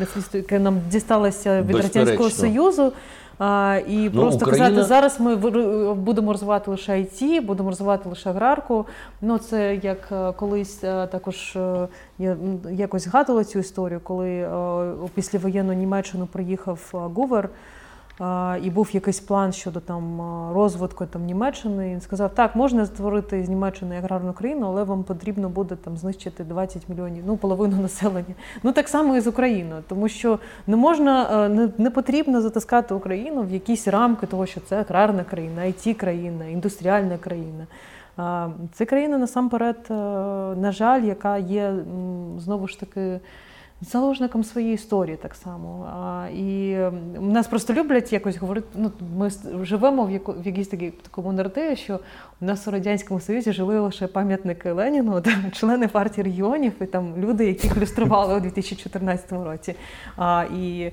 наслідство, 0.00 0.38
яке 0.38 0.58
нам 0.58 0.80
дісталося 0.90 1.62
від 1.62 1.76
радянського 1.76 2.30
союзу. 2.30 2.92
А, 3.38 3.78
І 3.88 4.10
ну, 4.12 4.20
просто 4.20 4.44
Україна... 4.44 4.68
казати, 4.68 4.88
зараз 4.88 5.20
ми 5.20 5.36
будемо 5.94 6.32
розвивати 6.32 6.70
лише 6.70 6.92
IT, 6.92 7.40
будемо 7.40 7.68
розвивати 7.68 8.08
лише 8.08 8.30
аграрку. 8.30 8.86
Ну 9.20 9.38
це 9.38 9.76
як 9.82 10.08
е, 10.12 10.32
колись 10.32 10.84
е, 10.84 11.06
також 11.06 11.56
е, 11.56 11.88
я 12.18 12.36
якось 12.70 13.04
згадувала 13.04 13.44
цю 13.44 13.58
історію, 13.58 14.00
коли 14.00 14.48
після 15.14 15.38
воєнну 15.38 15.72
Німеччину 15.72 16.26
приїхав 16.26 16.80
Гувер. 16.92 17.48
І 18.62 18.70
був 18.70 18.90
якийсь 18.92 19.20
план 19.20 19.52
щодо 19.52 19.80
там 19.80 20.20
розвитку 20.54 21.06
там 21.06 21.24
Німеччини. 21.24 21.90
Він 21.90 22.00
сказав, 22.00 22.34
так, 22.34 22.56
можна 22.56 22.86
створити 22.86 23.44
з 23.44 23.48
Німеччини 23.48 23.96
аграрну 23.96 24.32
країну, 24.32 24.66
але 24.66 24.84
вам 24.84 25.02
потрібно 25.04 25.48
буде 25.48 25.76
там 25.76 25.96
знищити 25.96 26.44
20 26.44 26.88
мільйонів, 26.88 27.24
ну 27.26 27.36
половину 27.36 27.76
населення. 27.82 28.34
Ну 28.62 28.72
так 28.72 28.88
само 28.88 29.16
і 29.16 29.20
з 29.20 29.26
Україною, 29.26 29.82
тому 29.88 30.08
що 30.08 30.38
не 30.66 30.76
можна, 30.76 31.48
не, 31.48 31.68
не 31.78 31.90
потрібно 31.90 32.40
затискати 32.40 32.94
Україну 32.94 33.42
в 33.42 33.50
якісь 33.50 33.88
рамки 33.88 34.26
того, 34.26 34.46
що 34.46 34.60
це 34.60 34.80
аграрна 34.80 35.24
країна, 35.24 35.62
it 35.62 35.94
країна, 35.94 36.44
індустріальна 36.44 37.18
країна. 37.18 37.66
Це 38.72 38.84
країна 38.84 39.18
насамперед, 39.18 39.86
е, 39.90 39.94
на 40.54 40.72
жаль, 40.72 41.02
яка 41.02 41.38
є 41.38 41.74
знову 42.38 42.68
ж 42.68 42.80
таки 42.80 43.20
заложником 43.84 44.44
своєї 44.44 44.74
історії 44.74 45.16
так 45.22 45.34
само. 45.34 45.86
А, 45.92 46.28
І 46.28 46.76
нас 47.20 47.46
просто 47.46 47.72
люблять 47.72 48.12
якось 48.12 48.36
говорити. 48.36 48.66
Ну, 48.74 48.90
Ми 49.16 49.30
живемо 49.62 50.06
в 50.06 50.10
яку, 50.10 50.32
в 50.32 50.46
якійсь 50.46 50.68
такій 50.68 50.90
такому 50.90 51.32
наративі, 51.32 51.76
що 51.76 52.00
у 52.40 52.44
нас 52.44 52.68
у 52.68 52.70
Радянському 52.70 53.20
Союзі 53.20 53.52
жили 53.52 53.80
лише 53.80 54.06
пам'ятники 54.06 54.72
Леніну, 54.72 55.20
там, 55.20 55.50
члени 55.52 55.88
партії 55.88 56.24
регіонів 56.24 56.72
і 56.80 56.86
там 56.86 57.16
люди, 57.16 57.46
яких 57.46 57.76
люстрували 57.76 58.36
у 58.36 58.40
2014 58.40 59.32
році. 59.32 59.74
А, 60.16 60.44
І 60.58 60.92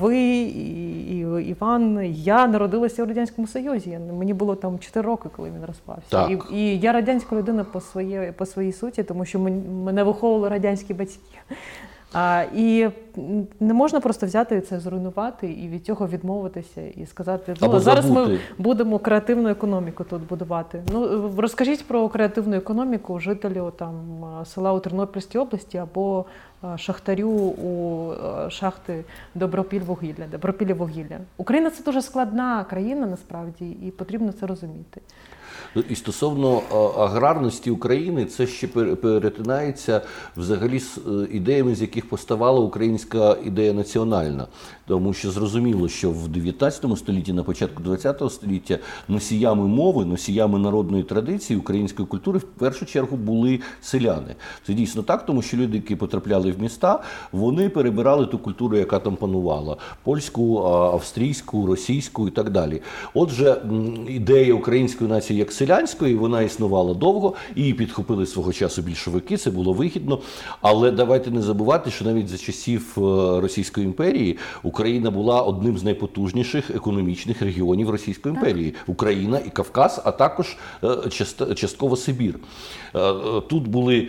ви, 0.00 0.18
і, 0.18 1.18
і 1.18 1.20
Іван, 1.48 2.04
і 2.04 2.14
я 2.14 2.46
народилася 2.46 3.02
у 3.02 3.06
Радянському 3.06 3.46
Союзі. 3.46 3.98
Мені 4.18 4.34
було 4.34 4.56
там 4.56 4.78
4 4.78 5.06
роки, 5.06 5.28
коли 5.36 5.50
він 5.50 5.64
розпався. 5.64 6.28
І 6.28 6.56
і 6.56 6.78
я 6.78 6.92
радянська 6.92 7.36
людина 7.36 7.64
по 7.64 7.80
своє, 7.80 8.34
по 8.36 8.46
своїй 8.46 8.72
суті, 8.72 9.02
тому 9.02 9.24
що 9.24 9.38
мене 9.38 10.02
виховували 10.02 10.48
радянські 10.48 10.94
батьки. 10.94 11.38
А, 12.18 12.44
І 12.54 12.88
не 13.60 13.74
можна 13.74 14.00
просто 14.00 14.26
взяти 14.26 14.60
це 14.60 14.80
зруйнувати 14.80 15.52
і 15.52 15.68
від 15.68 15.86
цього 15.86 16.08
відмовитися 16.08 16.80
і 16.80 17.06
сказати, 17.06 17.54
ну 17.60 17.80
зараз 17.80 18.10
ми 18.10 18.38
будемо 18.58 18.98
креативну 18.98 19.48
економіку 19.48 20.04
тут 20.04 20.26
будувати. 20.28 20.82
Ну 20.92 21.30
розкажіть 21.36 21.86
про 21.86 22.08
креативну 22.08 22.56
економіку 22.56 23.20
жителю 23.20 23.72
там 23.76 23.94
села 24.44 24.72
у 24.72 24.80
Тернопільській 24.80 25.38
області 25.38 25.78
або 25.78 26.24
шахтарю 26.76 27.30
у 27.30 28.12
шахти 28.50 29.04
Добропіль-Вугілля, 29.34 30.30
Добропілля-Вугілля. 30.32 31.18
Україна 31.36 31.70
це 31.70 31.84
дуже 31.84 32.02
складна 32.02 32.64
країна 32.64 33.06
насправді, 33.06 33.70
і 33.70 33.90
потрібно 33.90 34.32
це 34.32 34.46
розуміти. 34.46 35.00
Ну, 35.76 35.82
і 35.88 35.94
стосовно 35.94 36.56
аграрності 36.98 37.70
України, 37.70 38.24
це 38.24 38.46
ще 38.46 38.66
перетинається 38.96 40.02
взагалі 40.36 40.78
з 40.78 40.98
е, 40.98 41.00
ідеями, 41.30 41.74
з 41.74 41.80
яких 41.80 42.08
поставала 42.08 42.60
українська 42.60 43.36
ідея 43.44 43.72
національна. 43.72 44.46
Тому 44.86 45.12
що 45.12 45.30
зрозуміло, 45.30 45.88
що 45.88 46.10
в 46.10 46.28
19 46.28 46.98
столітті, 46.98 47.32
на 47.32 47.42
початку 47.42 47.82
20 47.82 48.22
століття, 48.30 48.78
носіями 49.08 49.66
мови, 49.68 50.04
носіями 50.04 50.58
народної 50.58 51.02
традиції 51.02 51.58
української 51.58 52.08
культури 52.08 52.38
в 52.38 52.42
першу 52.42 52.86
чергу 52.86 53.16
були 53.16 53.60
селяни. 53.80 54.34
Це 54.66 54.74
дійсно 54.74 55.02
так, 55.02 55.26
тому 55.26 55.42
що 55.42 55.56
люди, 55.56 55.76
які 55.76 55.96
потрапляли 55.96 56.52
в 56.52 56.60
міста, 56.62 57.02
вони 57.32 57.68
перебирали 57.68 58.26
ту 58.26 58.38
культуру, 58.38 58.76
яка 58.76 58.98
там 58.98 59.16
панувала: 59.16 59.76
польську, 60.04 60.58
австрійську, 60.66 61.66
російську 61.66 62.28
і 62.28 62.30
так 62.30 62.50
далі. 62.50 62.82
Отже, 63.14 63.62
ідея 64.08 64.54
української 64.54 65.10
нації 65.10 65.38
як 65.38 65.52
селянської, 65.52 66.14
вона 66.14 66.42
існувала 66.42 66.94
довго, 66.94 67.34
її 67.56 67.74
підхопили 67.74 68.26
свого 68.26 68.52
часу 68.52 68.82
більшовики. 68.82 69.36
Це 69.36 69.50
було 69.50 69.72
вигідно. 69.72 70.18
Але 70.60 70.90
давайте 70.90 71.30
не 71.30 71.42
забувати, 71.42 71.90
що 71.90 72.04
навіть 72.04 72.28
за 72.28 72.38
часів 72.38 72.94
е, 72.96 73.00
Російської 73.40 73.86
імперії 73.86 74.38
Україна 74.76 75.10
була 75.10 75.42
одним 75.42 75.78
з 75.78 75.84
найпотужніших 75.84 76.70
економічних 76.70 77.42
регіонів 77.42 77.90
Російської 77.90 78.34
імперії 78.34 78.74
Україна 78.86 79.38
і 79.46 79.50
Кавказ, 79.50 80.02
а 80.04 80.10
також 80.10 80.56
е, 80.84 81.54
частково 81.54 81.96
Сибір. 81.96 82.34
Е, 82.94 83.12
тут 83.48 83.68
були 83.68 84.08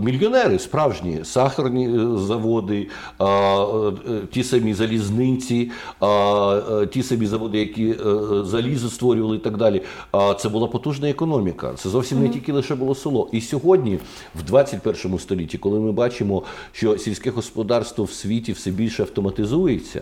мільйонери, 0.00 0.58
справжні 0.58 1.24
сахарні 1.24 1.90
заводи, 2.16 2.88
ті 4.32 4.44
самі 4.44 4.74
залізниці, 4.74 5.70
ті 6.90 7.02
самі 7.02 7.26
заводи, 7.26 7.58
які 7.58 7.94
залізо 8.44 8.88
створювали 8.88 9.36
і 9.36 9.40
так 9.40 9.56
далі. 9.56 9.82
Це 10.38 10.48
була 10.48 10.66
потужна 10.66 11.10
економіка. 11.10 11.72
Це 11.76 11.88
зовсім 11.88 12.22
не 12.22 12.28
тільки 12.28 12.52
лише 12.52 12.74
було 12.74 12.94
село. 12.94 13.28
І 13.32 13.40
сьогодні, 13.40 13.98
в 14.34 14.42
21 14.42 15.18
столітті, 15.18 15.58
коли 15.58 15.80
ми 15.80 15.92
бачимо, 15.92 16.42
що 16.72 16.98
сільське 16.98 17.30
господарство 17.30 18.04
в 18.04 18.10
світі 18.10 18.52
все 18.52 18.70
більше 18.70 19.02
автоматизується. 19.02 20.01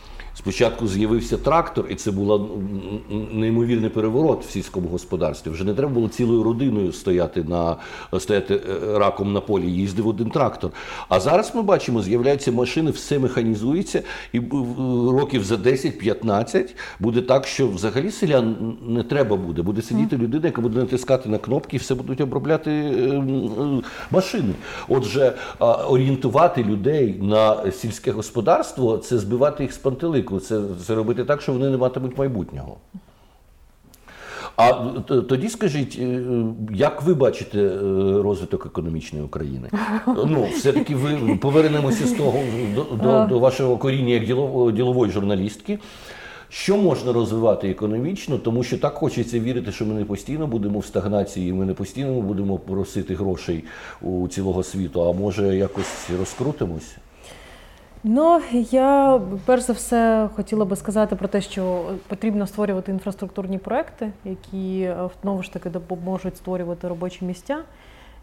Спочатку 0.33 0.87
з'явився 0.87 1.37
трактор, 1.37 1.85
і 1.89 1.95
це 1.95 2.11
був 2.11 2.49
неймовірний 3.31 3.89
переворот 3.89 4.45
в 4.45 4.51
сільському 4.51 4.89
господарстві. 4.89 5.51
Вже 5.51 5.63
не 5.63 5.73
треба 5.73 5.93
було 5.93 6.07
цілою 6.07 6.43
родиною 6.43 6.93
стояти 6.93 7.43
на 7.43 7.75
стояти 8.19 8.55
е, 8.55 8.99
раком 8.99 9.33
на 9.33 9.41
полі. 9.41 9.71
Їздив 9.71 10.07
один 10.07 10.29
трактор. 10.29 10.71
А 11.09 11.19
зараз 11.19 11.55
ми 11.55 11.61
бачимо, 11.61 12.01
з'являються 12.01 12.51
машини, 12.51 12.91
все 12.91 13.19
механізується, 13.19 14.03
і 14.33 14.39
років 15.11 15.43
за 15.43 15.55
10-15 15.55 16.69
буде 16.99 17.21
так, 17.21 17.47
що 17.47 17.67
взагалі 17.67 18.11
селян 18.11 18.77
не 18.87 19.03
треба 19.03 19.35
буде. 19.35 19.61
Буде 19.61 19.81
сидіти 19.81 20.17
людина, 20.17 20.45
яка 20.45 20.61
буде 20.61 20.79
натискати 20.79 21.29
на 21.29 21.37
кнопки, 21.37 21.75
і 21.75 21.79
все 21.79 21.95
будуть 21.95 22.21
обробляти 22.21 22.71
е, 22.71 22.73
е, 22.73 23.81
машини. 24.11 24.53
Отже, 24.87 25.33
орієнтувати 25.87 26.63
людей 26.63 27.19
на 27.21 27.71
сільське 27.71 28.11
господарство 28.11 28.97
це 28.97 29.17
збивати 29.17 29.63
їх 29.63 29.73
з 29.73 29.77
пантелику 29.77 30.20
політику, 30.21 30.39
це, 30.39 30.85
це 30.85 30.95
робити 30.95 31.25
так, 31.25 31.41
що 31.41 31.53
вони 31.53 31.69
не 31.69 31.77
матимуть 31.77 32.17
майбутнього. 32.17 32.77
А 34.55 34.73
тоді 35.29 35.49
скажіть, 35.49 35.97
е, 36.01 36.23
як 36.73 37.01
ви 37.01 37.13
бачите 37.13 37.59
е, 37.59 37.79
розвиток 38.21 38.65
економічної 38.65 39.25
України? 39.25 39.69
Ну, 40.07 40.47
все-таки 40.55 40.95
ви 40.95 41.35
повернемося 41.41 42.07
з 42.07 42.11
того 42.11 42.39
до, 42.75 42.83
до, 42.83 43.25
до 43.29 43.39
вашого 43.39 43.77
коріння 43.77 44.13
як 44.13 44.25
ділової 44.75 45.11
журналістки. 45.11 45.79
Що 46.49 46.77
можна 46.77 47.13
розвивати 47.13 47.69
економічно, 47.69 48.37
тому 48.37 48.63
що 48.63 48.77
так 48.77 48.93
хочеться 48.93 49.39
вірити, 49.39 49.71
що 49.71 49.85
ми 49.85 49.93
не 49.93 50.05
постійно 50.05 50.47
будемо 50.47 50.79
в 50.79 50.85
стагнації, 50.85 51.53
ми 51.53 51.65
не 51.65 51.73
постійно 51.73 52.21
будемо 52.21 52.57
просити 52.57 53.15
грошей 53.15 53.63
у 54.01 54.27
цілого 54.27 54.63
світу, 54.63 55.01
а 55.01 55.13
може 55.13 55.55
якось 55.55 56.09
розкрутимось? 56.19 56.95
Ну 58.03 58.41
я 58.71 59.21
перш 59.45 59.61
за 59.61 59.73
все 59.73 60.29
хотіла 60.35 60.65
би 60.65 60.75
сказати 60.75 61.15
про 61.15 61.27
те, 61.27 61.41
що 61.41 61.91
потрібно 62.07 62.47
створювати 62.47 62.91
інфраструктурні 62.91 63.57
проекти, 63.57 64.11
які 64.25 64.81
е, 64.81 65.09
знову 65.21 65.43
ж 65.43 65.53
таки 65.53 65.69
допоможуть 65.69 66.37
створювати 66.37 66.87
робочі 66.87 67.25
місця. 67.25 67.59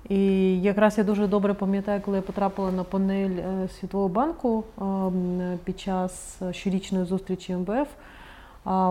І 0.09 0.17
якраз 0.61 0.99
я 0.99 1.05
дуже 1.05 1.27
добре 1.27 1.55
пам'ятаю, 1.55 2.01
коли 2.05 2.17
я 2.17 2.23
потрапила 2.23 2.73
на 2.73 2.85
панель 2.85 3.31
е, 3.31 3.69
Світового 3.81 4.09
банку 4.09 4.65
ем, 4.81 5.59
під 5.65 5.81
час 5.81 6.41
щорічної 6.51 7.05
зустрічі 7.05 7.57
МВФ, 7.57 7.89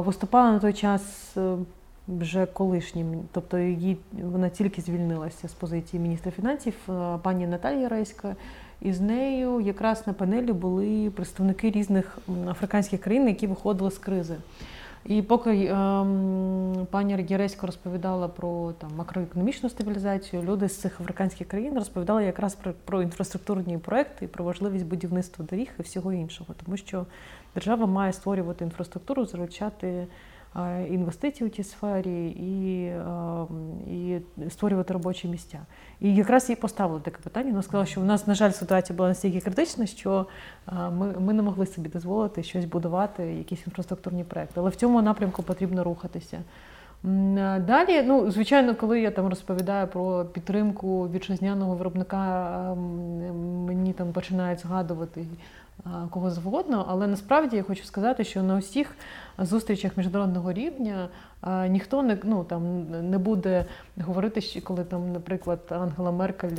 виступала 0.05 0.51
на 0.51 0.59
той 0.59 0.73
час 0.73 1.33
е, 1.37 1.55
вже 2.07 2.45
колишнім, 2.45 3.19
тобто 3.31 3.57
її 3.57 3.97
вона 4.23 4.49
тільки 4.49 4.81
звільнилася 4.81 5.47
з 5.47 5.53
позиції 5.53 6.03
міністра 6.03 6.31
фінансів, 6.31 6.73
пані 7.23 7.47
Наталія 7.47 7.89
Рейська. 7.89 8.35
І 8.81 8.93
з 8.93 9.01
нею 9.01 9.59
якраз 9.59 10.07
на 10.07 10.13
панелі 10.13 10.53
були 10.53 11.11
представники 11.15 11.71
різних 11.71 12.17
африканських 12.49 13.01
країн, 13.01 13.27
які 13.27 13.47
виходили 13.47 13.91
з 13.91 13.97
кризи. 13.97 14.35
І 15.05 15.21
поки 15.21 15.65
ем, 15.65 16.87
пані 16.91 17.25
Єресько 17.29 17.65
розповідала 17.65 18.27
про 18.27 18.73
там 18.77 18.89
макроекономічну 18.95 19.69
стабілізацію, 19.69 20.43
люди 20.43 20.69
з 20.69 20.75
цих 20.77 21.01
африканських 21.01 21.47
країн 21.47 21.75
розповідали 21.75 22.25
якраз 22.25 22.55
про, 22.55 22.73
про 22.85 23.01
інфраструктурні 23.01 23.77
проекти 23.77 24.25
і 24.25 24.27
про 24.27 24.45
важливість 24.45 24.85
будівництва 24.85 25.45
доріг 25.49 25.67
і 25.79 25.81
всього 25.81 26.13
іншого, 26.13 26.55
тому 26.65 26.77
що 26.77 27.05
держава 27.53 27.85
має 27.85 28.13
створювати 28.13 28.65
інфраструктуру, 28.65 29.25
залучати 29.25 30.07
інвестиції 30.89 31.47
у 31.47 31.51
тій 31.51 31.63
сфері 31.63 32.27
і 32.27 32.93
і 33.93 34.19
створювати 34.49 34.93
робочі 34.93 35.27
місця. 35.27 35.59
І 36.01 36.15
якраз 36.15 36.49
їй 36.49 36.55
поставили 36.55 36.99
таке 36.99 37.17
питання. 37.23 37.49
Вона 37.49 37.61
сказала, 37.61 37.85
що 37.85 38.01
у 38.01 38.03
нас, 38.03 38.27
на 38.27 38.35
жаль, 38.35 38.51
ситуація 38.51 38.97
була 38.97 39.09
настільки 39.09 39.39
критична, 39.39 39.85
що 39.85 40.25
ми 40.71 41.13
ми 41.19 41.33
не 41.33 41.41
могли 41.41 41.65
собі 41.65 41.89
дозволити 41.89 42.43
щось 42.43 42.65
будувати, 42.65 43.23
якісь 43.23 43.67
інфраструктурні 43.67 44.23
проекти. 44.23 44.59
Але 44.59 44.69
в 44.69 44.75
цьому 44.75 45.01
напрямку 45.01 45.43
потрібно 45.43 45.83
рухатися. 45.83 46.39
Далі, 47.67 48.03
ну 48.05 48.31
звичайно, 48.31 48.75
коли 48.75 49.01
я 49.01 49.11
там 49.11 49.27
розповідаю 49.27 49.87
про 49.87 50.25
підтримку 50.25 51.09
вітчизняного 51.09 51.75
виробника, 51.75 52.73
мені 53.67 53.93
там 53.93 54.11
починають 54.11 54.59
згадувати 54.59 55.25
кого 56.09 56.31
завгодно, 56.31 56.85
але 56.89 57.07
насправді 57.07 57.55
я 57.55 57.63
хочу 57.63 57.83
сказати, 57.83 58.23
що 58.23 58.43
на 58.43 58.57
усіх 58.57 58.95
зустрічах 59.45 59.97
міжнародного 59.97 60.53
рівня 60.53 61.09
ніхто 61.69 62.03
не 62.03 62.17
ну 62.23 62.43
там 62.43 62.85
не 63.09 63.17
буде 63.17 63.65
говорити, 63.97 64.41
що 64.41 64.61
коли 64.61 64.83
там, 64.83 65.11
наприклад, 65.11 65.59
Ангела 65.69 66.11
Меркель 66.11 66.55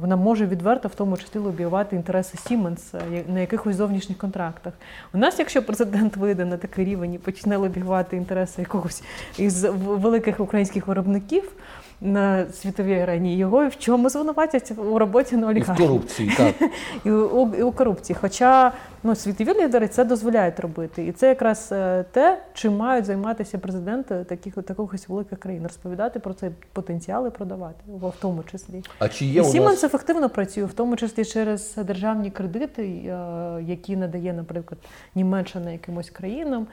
вона 0.00 0.16
може 0.16 0.46
відверто 0.46 0.88
в 0.88 0.94
тому 0.94 1.16
числі 1.16 1.38
лобіювати 1.38 1.96
інтереси 1.96 2.38
Сіменс 2.38 2.94
на 3.28 3.40
якихось 3.40 3.76
зовнішніх 3.76 4.18
контрактах. 4.18 4.72
У 5.14 5.18
нас, 5.18 5.38
якщо 5.38 5.62
президент 5.62 6.16
вийде 6.16 6.44
на 6.44 6.56
такий 6.56 6.84
рівень 6.84 7.14
і 7.14 7.18
почне 7.18 7.56
лобіювати 7.56 8.16
інтереси 8.16 8.62
якогось 8.62 9.02
із 9.38 9.64
великих 9.84 10.40
українських 10.40 10.86
виробників 10.86 11.52
на 12.00 12.46
світовій 12.52 13.00
арені, 13.00 13.36
його 13.36 13.68
в 13.68 13.78
чому 13.78 14.08
звинуватять 14.08 14.72
у 14.92 14.98
роботі 14.98 15.36
на 15.36 15.52
І 15.52 15.60
в 15.60 15.74
корупції, 15.74 16.32
так. 16.36 16.54
і 17.04 17.10
у, 17.10 17.54
і 17.54 17.62
у 17.62 17.72
корупції. 17.72 18.16
Хоча 18.20 18.72
ну, 19.06 19.14
світові 19.14 19.54
лідери 19.54 19.88
це 19.88 20.04
дозволяють 20.04 20.60
робити. 20.60 21.06
І 21.06 21.12
це 21.12 21.28
якраз 21.28 21.68
е, 21.72 22.04
те, 22.12 22.42
чим 22.54 22.76
мають 22.76 23.04
займатися 23.04 23.58
президенти 23.58 24.24
таких 24.28 24.54
такогось 24.54 25.08
великих 25.08 25.38
країн, 25.38 25.62
розповідати 25.62 26.18
про 26.18 26.34
цей 26.34 26.50
потенціал 26.72 27.26
і 27.26 27.30
продавати, 27.30 27.76
в 27.86 28.08
в 28.08 28.14
тому 28.20 28.42
числі. 28.52 28.82
А 28.98 29.08
чи 29.08 29.24
є 29.24 29.44
Сіменс 29.44 29.70
нас 29.70 29.84
ефективно 29.84 30.28
працює, 30.30 30.64
в 30.64 30.72
тому 30.72 30.96
числі 30.96 31.24
через 31.24 31.74
державні 31.76 32.30
кредити, 32.30 32.82
е, 32.82 33.18
які 33.62 33.96
надає, 33.96 34.32
наприклад, 34.32 34.80
Німеччина 35.14 35.70
якимось 35.70 36.10
країнам 36.10 36.66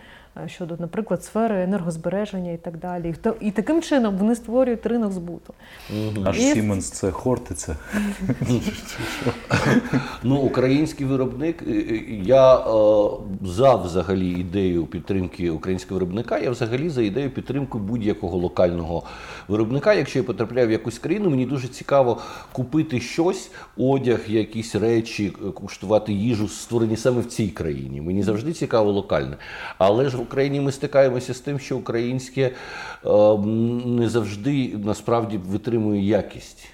е, 0.46 0.48
щодо, 0.48 0.76
наприклад, 0.80 1.24
сфери 1.24 1.64
енергозбереження 1.64 2.52
і 2.52 2.58
так 2.58 2.78
далі. 2.78 3.10
І 3.10 3.14
то- 3.14 3.36
І 3.40 3.52
таким 3.52 3.82
чином 3.82 4.18
вони 4.18 4.36
створюють 4.36 4.86
ринок 4.86 5.12
збуту. 5.12 5.54
Аж 6.26 6.40
І- 6.40 6.42
Сіменс 6.42 6.90
це 6.90 7.12
Хортиця. 7.12 7.76
Ну, 10.24 10.36
український 10.36 11.06
виробник, 11.06 11.64
я 12.26 12.56
е, 12.56 12.64
за 13.42 13.76
взагалі 13.76 14.28
ідею 14.28 14.86
підтримки 14.86 15.50
українського 15.50 16.00
виробника, 16.00 16.38
я 16.40 16.52
взагалі 16.52 16.90
за 16.90 17.02
ідею 17.02 17.30
підтримки 17.30 17.78
будь-якого 17.78 18.38
локального 18.38 19.04
виробника. 19.48 19.94
Якщо 19.94 20.20
я 20.20 20.24
потрапляю 20.24 20.68
в 20.68 20.72
якусь 20.72 21.00
країну, 21.00 21.30
мені 21.30 21.46
дуже 21.46 21.68
цікаво 21.68 22.22
купити 22.52 23.00
щось, 23.00 23.52
одяг, 23.78 24.20
якісь 24.28 24.76
речі, 24.76 25.34
е, 25.48 25.52
куштувати 25.52 26.14
їжу, 26.14 26.48
створені 26.48 26.98
саме 26.98 27.22
в 27.22 27.26
цій 27.26 27.48
країні. 27.48 28.02
Мені 28.02 28.24
завжди 28.24 28.54
цікаво 28.54 28.92
локальне. 28.92 29.38
Але 29.78 30.10
ж 30.10 30.18
в 30.18 30.22
Україні 30.22 30.62
ми 30.62 30.72
стикаємося 30.72 31.34
з 31.34 31.40
тим, 31.40 31.60
що 31.60 31.78
українське 31.78 32.42
е, 32.42 33.38
не 33.86 34.10
завжди 34.10 34.74
насправді 34.84 35.38
витримує 35.38 36.06
якість. 36.06 36.73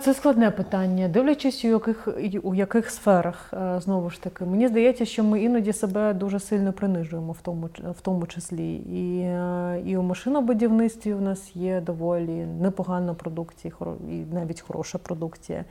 Це 0.00 0.14
складне 0.14 0.50
питання. 0.50 1.08
Дивлячись, 1.08 1.64
у 1.64 1.68
яких 1.68 2.08
у 2.42 2.54
яких 2.54 2.90
сферах 2.90 3.52
е, 3.52 3.80
знову 3.80 4.10
ж 4.10 4.22
таки, 4.22 4.44
мені 4.44 4.68
здається, 4.68 5.04
що 5.04 5.24
ми 5.24 5.42
іноді 5.42 5.72
себе 5.72 6.14
дуже 6.14 6.40
сильно 6.40 6.72
принижуємо 6.72 7.32
в 7.32 7.40
тому 7.40 7.68
в 7.98 8.00
тому 8.00 8.26
числі. 8.26 8.74
І, 8.74 9.20
е, 9.20 9.82
і 9.86 9.96
у 9.96 10.02
машинобудівництві 10.02 11.14
у 11.14 11.20
нас 11.20 11.56
є 11.56 11.80
доволі 11.80 12.46
непогана 12.60 13.14
продукція, 13.14 13.74
і 14.10 14.34
навіть 14.34 14.60
хороша 14.60 14.98
продукція. 14.98 15.64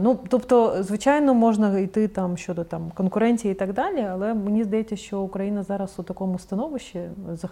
Ну, 0.00 0.18
тобто, 0.28 0.82
звичайно, 0.82 1.34
можна 1.34 1.78
йти 1.78 2.08
там 2.08 2.36
щодо 2.36 2.64
там 2.64 2.90
конкуренції 2.94 3.52
і 3.52 3.54
так 3.54 3.72
далі, 3.72 4.00
але 4.10 4.34
мені 4.34 4.64
здається, 4.64 4.96
що 4.96 5.20
Україна 5.20 5.62
зараз 5.62 5.94
у 5.98 6.02
такому 6.02 6.38
становищі 6.38 7.00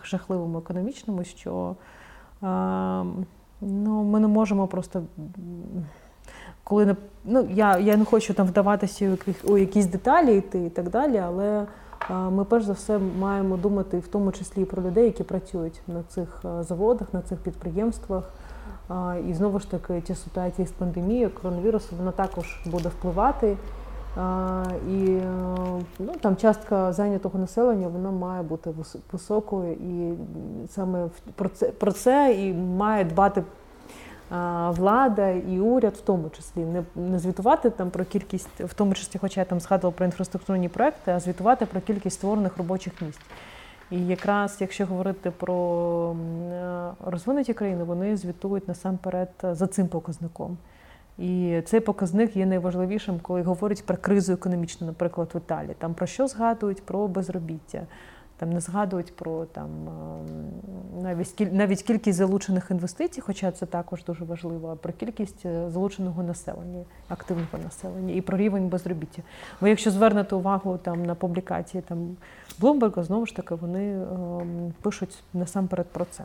жахливому 0.05 0.59
економічному, 0.59 1.25
що 1.25 1.77
а, 2.41 3.05
ну, 3.61 4.03
ми 4.03 4.21
не 4.21 4.29
можемо 4.29 4.67
просто. 4.67 5.03
Коли 6.65 6.87
не 6.87 6.97
ну 7.25 7.49
я, 7.51 7.79
я 7.79 7.97
не 7.97 8.05
хочу 8.05 8.35
там 8.35 8.47
вдаватися 8.47 9.07
у, 9.07 9.11
яких, 9.11 9.37
у 9.45 9.59
якісь 9.59 9.87
деталі 9.87 10.37
йти 10.37 10.65
і 10.67 10.71
так 10.71 10.91
далі, 10.91 11.19
але 11.19 11.67
а, 12.09 12.31
ми 12.31 12.45
перш 12.45 12.65
за 12.65 12.73
все 12.73 12.99
маємо 12.99 13.57
думати 13.57 13.99
в 13.99 14.09
тому 14.09 14.33
числі 14.33 14.63
і 14.63 14.65
про 14.65 14.83
людей, 14.83 15.05
які 15.05 15.23
працюють 15.23 15.81
на 15.87 16.03
цих 16.03 16.45
заводах, 16.61 17.15
на 17.15 17.23
цих 17.23 17.39
підприємствах. 17.39 18.25
І 19.29 19.35
знову 19.35 19.59
ж 19.59 19.71
таки, 19.71 20.01
ті 20.01 20.15
ситуації 20.15 20.67
з 20.67 20.71
пандемією, 20.71 21.31
коронавірусу, 21.31 21.97
вона 21.99 22.11
також 22.11 22.61
буде 22.67 22.89
впливати. 22.89 23.57
І 24.89 25.09
е, 25.09 25.33
ну, 25.99 26.13
там 26.21 26.37
частка 26.37 26.93
зайнятого 26.93 27.39
населення 27.39 27.89
вона 27.89 28.11
має 28.11 28.43
бути 28.43 28.71
високою, 29.13 29.73
і 29.73 30.15
саме 30.69 31.09
про 31.35 31.49
це, 31.49 31.67
про 31.67 31.93
це 31.93 32.35
і 32.39 32.53
має 32.55 33.05
дбати 33.05 33.43
влада 34.71 35.29
і 35.29 35.61
уряд 35.61 35.95
в 35.95 36.01
тому 36.01 36.31
числі. 36.31 36.65
Не, 36.65 36.83
не 36.97 37.19
звітувати 37.19 37.71
там 37.71 37.91
про 37.91 38.05
кількість, 38.05 38.61
в 38.61 38.75
тому 38.75 38.95
числі, 38.95 39.19
хоча 39.19 39.41
я 39.41 39.45
там 39.45 39.61
згадувала 39.61 39.95
про 39.97 40.07
інфраструктурні 40.07 40.69
проекти, 40.69 41.11
а 41.11 41.21
звітувати 41.21 41.67
про 41.67 41.81
кількість 41.81 42.17
створених 42.17 42.57
робочих 42.57 43.03
місць. 43.03 43.21
І 43.91 44.07
якраз 44.07 44.57
якщо 44.61 44.87
говорити 44.87 45.31
про 45.31 46.17
е, 46.53 46.91
розвинуті 47.07 47.55
країни, 47.55 47.85
вони 47.85 48.17
звітують 48.17 48.69
насамперед 48.69 49.31
за 49.43 49.67
цим 49.67 49.89
показником. 49.89 50.59
І 51.19 51.63
цей 51.65 51.81
показник 51.81 52.37
є 52.37 52.47
найважливішим, 52.47 53.21
коли 53.23 53.43
говорять 53.43 53.87
про 53.87 53.97
кризу 53.97 54.33
економічну, 54.33 54.87
наприклад, 54.87 55.31
в 55.35 55.37
Італії. 55.37 55.75
Там 55.79 55.95
про 55.95 56.07
що 56.07 56.29
згадують? 56.29 56.83
Про 56.83 57.09
безробіття. 57.09 57.87
Там 58.39 58.53
не 58.53 58.61
згадують 58.61 59.17
про 59.17 59.45
там 59.45 59.69
ем, 59.89 61.03
навіть 61.03 61.53
навіть 61.53 61.83
кількість 61.83 62.19
залучених 62.19 62.71
інвестицій, 62.71 63.21
хоча 63.21 63.51
це 63.51 63.67
також 63.67 64.05
дуже 64.05 64.25
важливо, 64.25 64.69
а 64.69 64.77
про 64.77 64.93
кількість 64.93 65.47
е, 65.47 65.71
залученого 65.71 66.23
населення, 66.23 66.85
активного 67.09 67.59
населення 67.65 68.15
і 68.15 68.21
про 68.21 68.39
рівень 68.39 68.69
безробіття. 68.69 69.23
Бо 69.61 69.69
якщо 69.69 69.91
звернете 69.91 70.35
увагу 70.35 70.79
там 70.83 71.05
на 71.07 71.15
публікації 71.15 71.83
там 71.89 72.17
Блумберга, 72.59 73.03
знову 73.03 73.27
ж 73.27 73.37
таки 73.37 73.55
вони 73.55 73.95
ем, 73.95 74.75
пишуть 74.83 75.23
насамперед 75.35 75.87
про 75.87 76.05
це. 76.05 76.25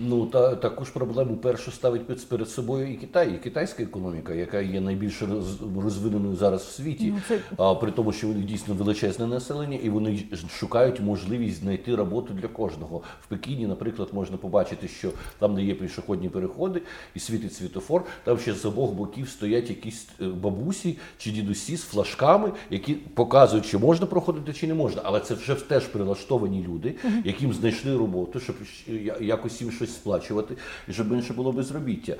Ну 0.00 0.26
та 0.26 0.54
таку 0.56 0.84
ж 0.84 0.92
проблему 0.92 1.36
першу 1.36 1.70
ставить 1.70 2.02
перед 2.28 2.48
собою 2.48 2.92
і 2.92 2.94
Китай, 2.94 3.34
і 3.34 3.38
китайська 3.38 3.82
економіка, 3.82 4.34
яка 4.34 4.60
є 4.60 4.80
найбільш 4.80 5.22
роз- 5.22 5.80
розвиненою 5.82 6.36
зараз 6.36 6.62
в 6.62 6.70
світі. 6.70 7.10
Ну, 7.14 7.20
це- 7.28 7.40
А 7.56 7.74
при 7.74 7.90
тому, 7.90 8.12
що 8.12 8.26
них 8.28 8.44
дійсно 8.44 8.74
величезне 8.74 9.26
населення, 9.26 9.78
і 9.82 9.88
вони 9.90 10.22
шукають 10.58 11.00
можливість 11.00 11.60
знайти 11.60 11.94
роботу 11.94 12.34
для 12.34 12.48
кожного. 12.48 13.02
В 13.22 13.26
Пекіні, 13.26 13.66
наприклад, 13.66 14.08
можна 14.12 14.36
побачити, 14.36 14.88
що 14.88 15.10
там, 15.38 15.54
де 15.54 15.62
є 15.62 15.74
пішохідні 15.74 16.28
переходи 16.28 16.82
і 17.14 17.18
світить 17.20 17.54
світофор, 17.54 18.04
там 18.24 18.38
ще 18.38 18.54
з 18.54 18.64
обох 18.64 18.92
боків 18.92 19.28
стоять 19.28 19.68
якісь 19.68 20.06
е, 20.22 20.24
бабусі 20.26 20.98
чи 21.18 21.30
дідусі 21.30 21.76
з 21.76 21.82
флажками, 21.82 22.52
які 22.70 22.94
показують, 22.94 23.66
чи 23.66 23.78
можна 23.78 24.06
проходити, 24.06 24.52
чи 24.52 24.66
не 24.66 24.74
можна. 24.74 25.02
Але 25.04 25.20
це 25.20 25.34
вже 25.34 25.54
теж 25.54 25.86
прилаштовані 25.86 26.64
люди, 26.68 26.94
яким 27.24 27.52
знайшли 27.52 27.96
роботу, 27.96 28.40
щоб 28.40 28.56
якось 29.20 29.60
їм 29.60 29.70
щось 29.70 29.87
сплачувати, 29.94 30.56
і 30.88 30.92
щоб 30.92 31.10
менше 31.10 31.32
було 31.32 31.52
безробіття. 31.52 32.16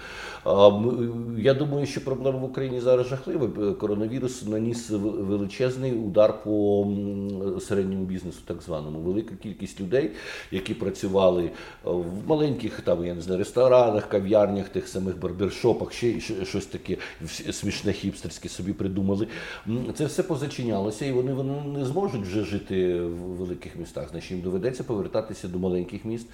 Я 1.38 1.54
думаю, 1.54 1.86
що 1.86 2.04
проблема 2.04 2.38
в 2.38 2.44
Україні 2.44 2.80
зараз 2.80 3.06
жахлива. 3.06 3.72
Коронавірус 3.72 4.46
наніс 4.46 4.90
величезний 4.90 5.92
удар 5.92 6.42
по 6.44 6.86
середньому 7.60 8.04
бізнесу, 8.04 8.38
так 8.44 8.62
званому. 8.62 8.98
Велика 8.98 9.34
кількість 9.42 9.80
людей, 9.80 10.10
які 10.50 10.74
працювали 10.74 11.44
е, 11.44 11.50
в 11.84 12.28
маленьких 12.28 12.80
там, 12.80 13.04
я 13.04 13.14
не 13.14 13.20
знаю, 13.20 13.38
ресторанах, 13.38 14.08
кав'ярнях, 14.08 14.68
тих 14.68 14.88
самих 14.88 15.20
барбершопах, 15.20 15.92
ще 15.92 16.20
щось 16.44 16.66
таке 16.66 16.96
смішне 17.52 17.92
хіпстерське 17.92 18.48
собі 18.48 18.72
придумали. 18.72 19.26
Це 19.94 20.06
все 20.06 20.22
позачинялося, 20.22 21.06
і 21.06 21.12
вони, 21.12 21.32
вони 21.32 21.78
не 21.78 21.84
зможуть 21.84 22.22
вже 22.22 22.44
жити 22.44 23.00
в 23.00 23.16
великих 23.18 23.76
містах. 23.76 24.08
Значить, 24.10 24.30
їм 24.30 24.40
доведеться 24.40 24.84
повертатися 24.84 25.48
до 25.48 25.58
маленьких 25.58 26.04
міст. 26.04 26.26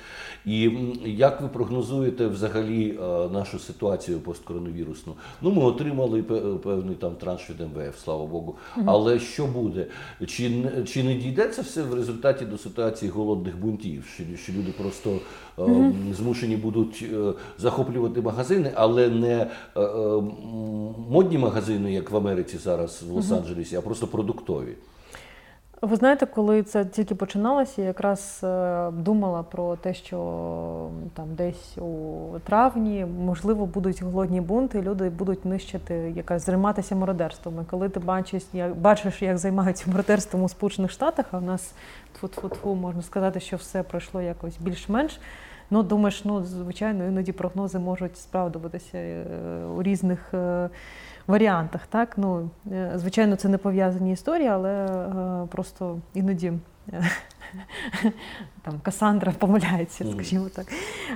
І 0.46 0.66
м, 0.66 0.92
як 1.24 1.40
ви 1.40 1.48
прогнозуєте 1.48 2.26
взагалі 2.26 2.98
е, 3.02 3.28
нашу 3.28 3.58
ситуацію 3.58 4.20
посткоронавірусну? 4.20 5.12
Ну, 5.42 5.50
ми 5.50 5.62
отримали 5.62 6.22
пе- 6.22 6.40
певний 6.40 6.94
там 6.94 7.14
транш 7.14 7.50
від 7.50 7.60
МВФ, 7.60 7.98
слава 8.04 8.26
Богу. 8.26 8.54
Але 8.86 9.18
що 9.18 9.46
буде? 9.46 9.86
Чи 10.26 10.64
чи 10.86 11.02
не 11.04 11.14
дійде 11.14 11.48
це 11.48 11.62
все 11.62 11.82
в 11.82 11.94
результаті 11.94 12.44
до 12.44 12.58
ситуації 12.58 13.10
голодних 13.10 13.58
бунтів? 13.58 14.04
Що, 14.14 14.24
що 14.36 14.52
люди 14.52 14.72
просто 14.78 15.10
е, 15.58 15.92
змушені 16.16 16.56
будуть 16.56 17.04
е, 17.12 17.32
захоплювати 17.58 18.20
магазини, 18.20 18.72
але 18.74 19.08
не 19.08 19.46
е, 19.76 19.80
е, 19.80 20.22
модні 21.10 21.38
магазини, 21.38 21.92
як 21.92 22.10
в 22.10 22.16
Америці 22.16 22.58
зараз 22.58 23.02
в 23.02 23.16
Лос-Анджелесі, 23.16 23.76
а 23.78 23.80
просто 23.80 24.06
продуктові. 24.06 24.74
Ви 25.84 25.96
знаєте, 25.96 26.26
коли 26.26 26.62
це 26.62 26.84
тільки 26.84 27.14
починалося, 27.14 27.82
я 27.82 27.86
якраз 27.86 28.40
е, 28.44 28.90
думала 28.90 29.42
про 29.42 29.76
те, 29.76 29.94
що 29.94 30.18
там 31.14 31.34
десь 31.34 31.78
у 31.78 32.38
травні 32.44 33.06
можливо 33.24 33.66
будуть 33.66 34.02
голодні 34.02 34.40
бунти, 34.40 34.82
люди 34.82 35.10
будуть 35.10 35.44
нищити, 35.44 35.94
якась 36.16 36.46
займатися 36.46 36.96
мародерством. 36.96 37.54
І 37.62 37.64
Коли 37.70 37.88
ти 37.88 38.00
бачиш, 38.00 38.42
як 38.52 38.76
бачиш, 38.76 39.22
як 39.22 39.38
займаються 39.38 39.90
мародерством 39.90 40.42
у 40.42 40.48
Сполучених 40.48 40.90
Штатах, 40.90 41.26
а 41.30 41.38
в 41.38 41.42
нас 41.42 41.72
тфу-тфу-тфу, 42.20 42.74
можна 42.74 43.02
сказати, 43.02 43.40
що 43.40 43.56
все 43.56 43.82
пройшло 43.82 44.20
якось 44.20 44.56
більш-менш. 44.60 45.20
Ну, 45.70 45.82
думаєш, 45.82 46.24
ну 46.24 46.42
звичайно, 46.42 47.04
іноді 47.06 47.32
прогнози 47.32 47.78
можуть 47.78 48.16
справдуватися 48.16 48.98
е, 48.98 49.24
у 49.76 49.82
різних 49.82 50.34
е, 50.34 50.70
варіантах. 51.26 51.86
Так? 51.86 52.18
Ну, 52.18 52.50
е, 52.72 52.92
Звичайно, 52.94 53.36
це 53.36 53.48
не 53.48 53.58
пов'язані 53.58 54.12
історії, 54.12 54.48
але 54.48 54.88
просто 55.50 55.98
іноді 56.14 56.52
там 58.62 58.80
Касандра 58.82 59.32
помиляється, 59.38 60.04
скажімо 60.12 60.48
так. 60.54 60.66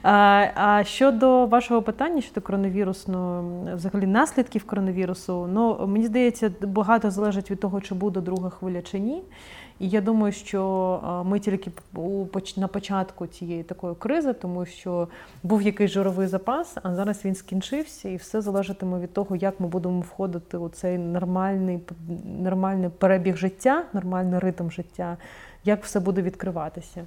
А 0.03 0.47
а 0.55 0.85
щодо 0.85 1.47
вашого 1.47 1.83
питання 1.83 2.21
щодо 2.21 2.41
коронавірусу, 2.41 3.45
взагалі 3.75 4.07
наслідків 4.07 4.65
коронавірусу, 4.65 5.49
ну 5.53 5.87
мені 5.87 6.07
здається, 6.07 6.51
багато 6.63 7.11
залежить 7.11 7.51
від 7.51 7.61
того, 7.61 7.81
чи 7.81 7.95
буде 7.95 8.21
друга 8.21 8.51
хвиля 8.51 8.83
чи 8.83 8.99
ні. 8.99 9.23
І 9.79 9.89
я 9.89 10.01
думаю, 10.01 10.33
що 10.33 11.23
ми 11.27 11.41
тільки 11.41 11.71
на 12.57 12.69
початку 12.69 13.27
цієї 13.27 13.63
такої 13.63 13.95
кризи, 13.95 14.33
тому 14.33 14.67
що 14.67 15.09
був 15.43 15.63
якийсь 15.63 15.91
жировий 15.91 16.27
запас, 16.27 16.77
а 16.83 16.95
зараз 16.95 17.25
він 17.25 17.35
скінчився, 17.35 18.09
і 18.09 18.17
все 18.17 18.41
залежатиме 18.41 19.01
від 19.01 19.13
того, 19.13 19.37
як 19.37 19.61
ми 19.61 19.67
будемо 19.67 20.01
входити 20.01 20.57
у 20.57 20.69
цей 20.69 20.99
нормальний 20.99 21.81
нормальний 22.41 22.91
перебіг 22.99 23.37
життя, 23.37 23.85
нормальний 23.93 24.39
ритм 24.39 24.71
життя, 24.71 25.17
як 25.69 25.85
все 25.85 26.01
буде 26.01 26.23
відкриватися. 26.23 27.05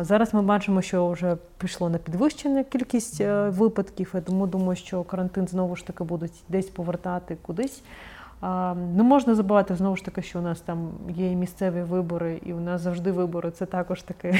Зараз 0.00 0.34
ми 0.34 0.42
бачимо, 0.42 0.82
що 0.82 1.08
вже 1.08 1.36
пішло 1.58 1.90
на 1.90 1.98
підвищення 1.98 2.64
кількість 2.64 3.20
е, 3.20 3.48
випадків, 3.48 4.14
тому 4.26 4.46
думаю, 4.46 4.76
що 4.76 5.02
карантин 5.02 5.48
знову 5.48 5.76
ж 5.76 5.86
таки 5.86 6.04
будуть 6.04 6.32
десь 6.48 6.66
повертати 6.66 7.36
кудись. 7.42 7.82
Не 8.74 9.02
можна 9.02 9.34
забувати 9.34 9.76
знову 9.76 9.96
ж 9.96 10.04
таки, 10.04 10.22
що 10.22 10.38
у 10.38 10.42
нас 10.42 10.60
там 10.60 10.88
є 11.08 11.32
і 11.32 11.36
місцеві 11.36 11.82
вибори, 11.82 12.40
і 12.46 12.52
у 12.52 12.60
нас 12.60 12.80
завжди 12.80 13.12
вибори. 13.12 13.50
Це 13.50 13.66
також 13.66 14.02
таке. 14.02 14.38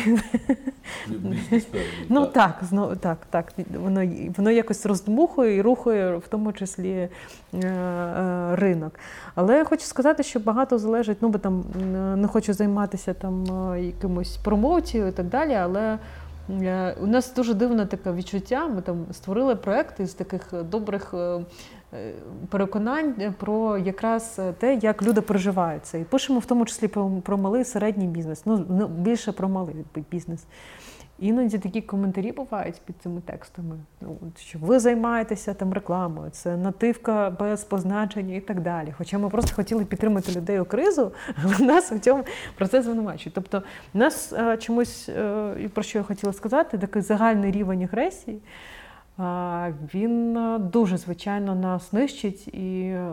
Ну 2.08 2.26
так, 2.26 2.58
знову 2.62 2.96
так, 2.96 3.18
так. 3.30 3.52
Воно 3.76 4.12
воно 4.36 4.50
якось 4.50 4.86
роздмухує 4.86 5.56
і 5.56 5.62
рухає, 5.62 6.16
в 6.16 6.28
тому 6.28 6.52
числі 6.52 6.90
е, 6.90 7.08
е, 7.66 8.56
ринок. 8.56 9.00
Але 9.34 9.56
я 9.56 9.64
хочу 9.64 9.84
сказати, 9.84 10.22
що 10.22 10.40
багато 10.40 10.78
залежить, 10.78 11.18
ну 11.20 11.28
бо 11.28 11.38
там 11.38 11.64
не 12.16 12.28
хочу 12.28 12.52
займатися 12.52 13.14
там 13.14 13.44
е, 13.72 13.82
якимось 13.82 14.36
промоцією 14.36 15.08
і 15.08 15.12
так 15.12 15.26
далі, 15.26 15.54
але. 15.54 15.98
У 17.00 17.06
нас 17.06 17.34
дуже 17.34 17.54
дивне 17.54 17.86
таке 17.86 18.12
відчуття. 18.12 18.68
Ми 18.68 18.80
там 18.80 19.06
створили 19.12 19.56
проект 19.56 20.00
із 20.00 20.14
таких 20.14 20.52
добрих 20.70 21.14
Е, 21.14 21.44
переконань 22.48 23.34
про 23.38 23.78
якраз 23.78 24.40
те, 24.58 24.74
як 24.74 25.02
люди 25.02 25.20
проживаються. 25.20 25.98
І 25.98 26.04
пишемо 26.04 26.38
в 26.38 26.46
тому 26.46 26.66
числі 26.66 26.88
про, 26.88 27.10
про 27.10 27.38
малий 27.38 27.64
середній 27.64 28.06
бізнес, 28.06 28.42
ну, 28.46 28.66
ну 28.68 28.88
більше 28.88 29.32
про 29.32 29.48
малий 29.48 29.76
бізнес. 30.10 30.46
Іноді 31.18 31.58
такі 31.58 31.80
коментарі 31.80 32.32
бувають 32.32 32.80
під 32.84 32.96
цими 33.02 33.20
текстами, 33.20 33.76
ну, 34.00 34.16
що 34.38 34.58
ви 34.58 34.78
займаєтеся 34.78 35.54
там 35.54 35.72
рекламою, 35.72 36.30
це 36.30 36.56
нативка 36.56 37.30
без 37.30 37.64
позначення 37.64 38.36
і 38.36 38.40
так 38.40 38.60
далі. 38.60 38.94
Хоча 38.98 39.18
ми 39.18 39.28
просто 39.28 39.54
хотіли 39.54 39.84
підтримати 39.84 40.32
людей 40.32 40.60
у 40.60 40.64
кризу, 40.64 41.12
але 41.44 41.58
нас 41.58 41.92
у 41.92 41.98
цьому 41.98 42.24
про 42.56 42.68
це 42.68 42.82
звинувачують. 42.82 43.34
Тобто, 43.34 43.62
нас 43.94 44.32
а, 44.32 44.56
чомусь, 44.56 45.08
а, 45.08 45.54
про 45.74 45.82
що 45.82 45.98
я 45.98 46.04
хотіла 46.04 46.32
сказати, 46.32 46.78
такий 46.78 47.02
загальний 47.02 47.50
рівень 47.50 47.82
агресії 47.82 48.40
він 49.94 50.36
е, 50.36 50.58
дуже 50.58 50.96
звичайно 50.96 51.54
нас 51.54 51.92
нищить 51.92 52.48
і 52.48 52.80
е, 52.82 53.10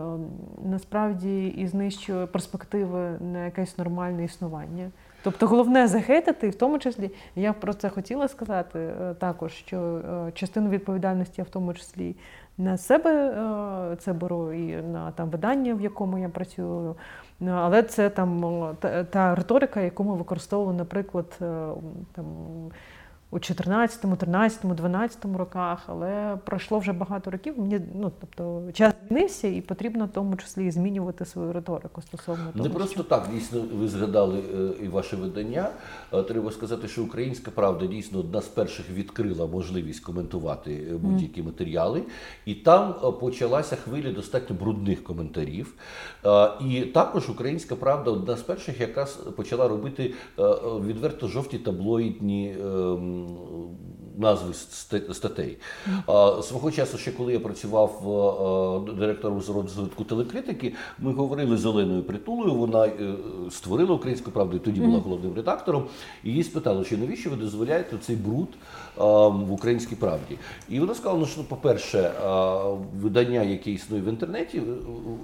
насправді 0.64 1.46
і 1.46 1.66
знищує 1.66 2.26
перспективи 2.26 3.18
на 3.20 3.44
якесь 3.44 3.78
нормальне 3.78 4.24
існування. 4.24 4.90
Тобто 5.24 5.46
головне 5.46 5.86
захейтити, 5.86 6.48
в 6.48 6.54
тому 6.54 6.78
числі 6.78 7.10
я 7.36 7.52
про 7.52 7.74
це 7.74 7.88
хотіла 7.88 8.28
сказати 8.28 8.78
е, 8.78 9.14
також, 9.14 9.52
що 9.52 10.00
частину 10.34 10.70
відповідальності 10.70 11.34
я 11.36 11.44
в 11.44 11.48
тому 11.48 11.74
числі 11.74 12.16
на 12.58 12.76
себе 12.76 13.34
це 13.98 14.12
беру 14.12 14.52
і 14.52 14.76
на 14.76 15.10
там 15.10 15.30
видання, 15.30 15.74
в 15.74 15.80
якому 15.80 16.18
я 16.18 16.28
працюю. 16.28 16.96
Але 17.48 17.82
це 17.82 18.10
там 18.10 18.66
та, 18.80 19.04
та 19.04 19.34
риторика, 19.34 19.80
яку 19.80 20.04
ми 20.04 20.14
використовували, 20.14 20.78
наприклад, 20.78 21.26
там 22.12 22.24
у 23.32 23.40
14, 23.40 24.18
13, 24.18 24.74
12 24.74 25.24
роках, 25.24 25.78
але 25.86 26.38
пройшло 26.44 26.78
вже 26.78 26.92
багато 26.92 27.30
років. 27.30 27.54
Мені 27.58 27.80
ну 27.94 28.12
тобто 28.20 28.62
час 28.72 28.94
змінився, 29.08 29.48
і 29.48 29.60
потрібно 29.60 30.06
в 30.06 30.08
тому 30.08 30.36
числі 30.36 30.70
змінювати 30.70 31.24
свою 31.24 31.52
риторику 31.52 32.02
стосовно 32.02 32.52
того. 32.52 32.64
Не 32.64 32.74
просто 32.74 32.94
що... 32.94 33.04
так 33.04 33.28
дійсно 33.34 33.60
ви 33.74 33.88
згадали 33.88 34.38
е, 34.38 34.84
і 34.84 34.88
ваше 34.88 35.16
видання. 35.16 35.68
Е, 36.12 36.22
треба 36.22 36.50
сказати, 36.50 36.88
що 36.88 37.02
українська 37.02 37.50
правда 37.50 37.86
дійсно 37.86 38.18
одна 38.18 38.40
з 38.40 38.48
перших 38.48 38.90
відкрила 38.90 39.46
можливість 39.46 40.04
коментувати 40.04 40.86
е, 40.90 40.96
будь-які 40.96 41.42
mm. 41.42 41.46
матеріали, 41.46 42.02
і 42.46 42.54
там 42.54 42.94
почалася 43.20 43.76
хвиля 43.76 44.12
достатньо 44.12 44.56
брудних 44.56 45.04
коментарів. 45.04 45.74
І 46.60 46.80
також 46.80 47.30
українська 47.30 47.76
правда 47.76 48.10
одна 48.10 48.36
з 48.36 48.42
перших, 48.42 48.80
яка 48.80 49.06
почала 49.36 49.68
робити 49.68 50.14
відверто 50.86 51.28
жовті 51.28 51.58
таблоїдні. 51.58 52.56
Назви 54.18 54.54
статей. 55.14 55.58
Свого 56.42 56.70
часу, 56.70 56.98
ще 56.98 57.12
коли 57.12 57.32
я 57.32 57.40
працював 57.40 58.02
директором 58.98 59.40
з 59.40 59.48
розвитку 59.48 60.04
телекритики, 60.04 60.74
ми 60.98 61.12
говорили 61.12 61.56
з 61.56 61.66
Оленою 61.66 62.02
Притулою. 62.02 62.54
Вона 62.54 62.86
е, 62.86 63.14
створила 63.50 63.94
українську 63.94 64.30
правду, 64.30 64.56
і 64.56 64.60
тоді 64.60 64.80
була 64.80 64.98
головним 64.98 65.34
редактором. 65.34 65.84
І 66.24 66.30
її 66.30 66.44
спитали, 66.44 66.84
чи 66.84 66.96
навіщо 66.96 67.30
ви 67.30 67.36
дозволяєте 67.36 67.98
цей 67.98 68.16
бруд 68.16 68.48
в 68.96 69.52
українській 69.52 69.96
правді? 69.96 70.38
І 70.68 70.80
вона 70.80 70.94
сказала, 70.94 71.20
ну, 71.20 71.26
що, 71.26 71.44
по-перше, 71.44 72.10
видання, 73.00 73.42
яке 73.42 73.70
існує 73.70 74.02
в 74.02 74.08
інтернеті, 74.08 74.62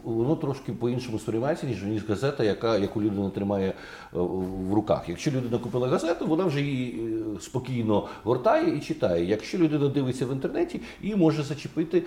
воно 0.04 0.36
трошки 0.36 0.72
по-іншому 0.72 1.18
сприймається, 1.18 1.66
ніж 1.66 1.82
ніж 1.82 2.08
газета, 2.08 2.44
яка 2.44 2.76
яку 2.76 3.02
людина 3.02 3.30
тримає 3.30 3.72
в 4.12 4.74
руках. 4.74 5.08
Якщо 5.08 5.30
людина 5.30 5.58
купила 5.58 5.88
газету, 5.88 6.26
вона 6.26 6.44
вже 6.44 6.60
її 6.60 7.12
е, 7.36 7.40
спокійно 7.40 8.08
гортає 8.24 8.76
і 8.76 8.80
читає. 8.80 9.24
Якщо 9.24 9.58
людина 9.58 9.88
дивиться 9.88 10.26
в 10.26 10.32
інтернеті, 10.32 10.80
її 11.02 11.16
може 11.16 11.42
зачепити 11.42 12.02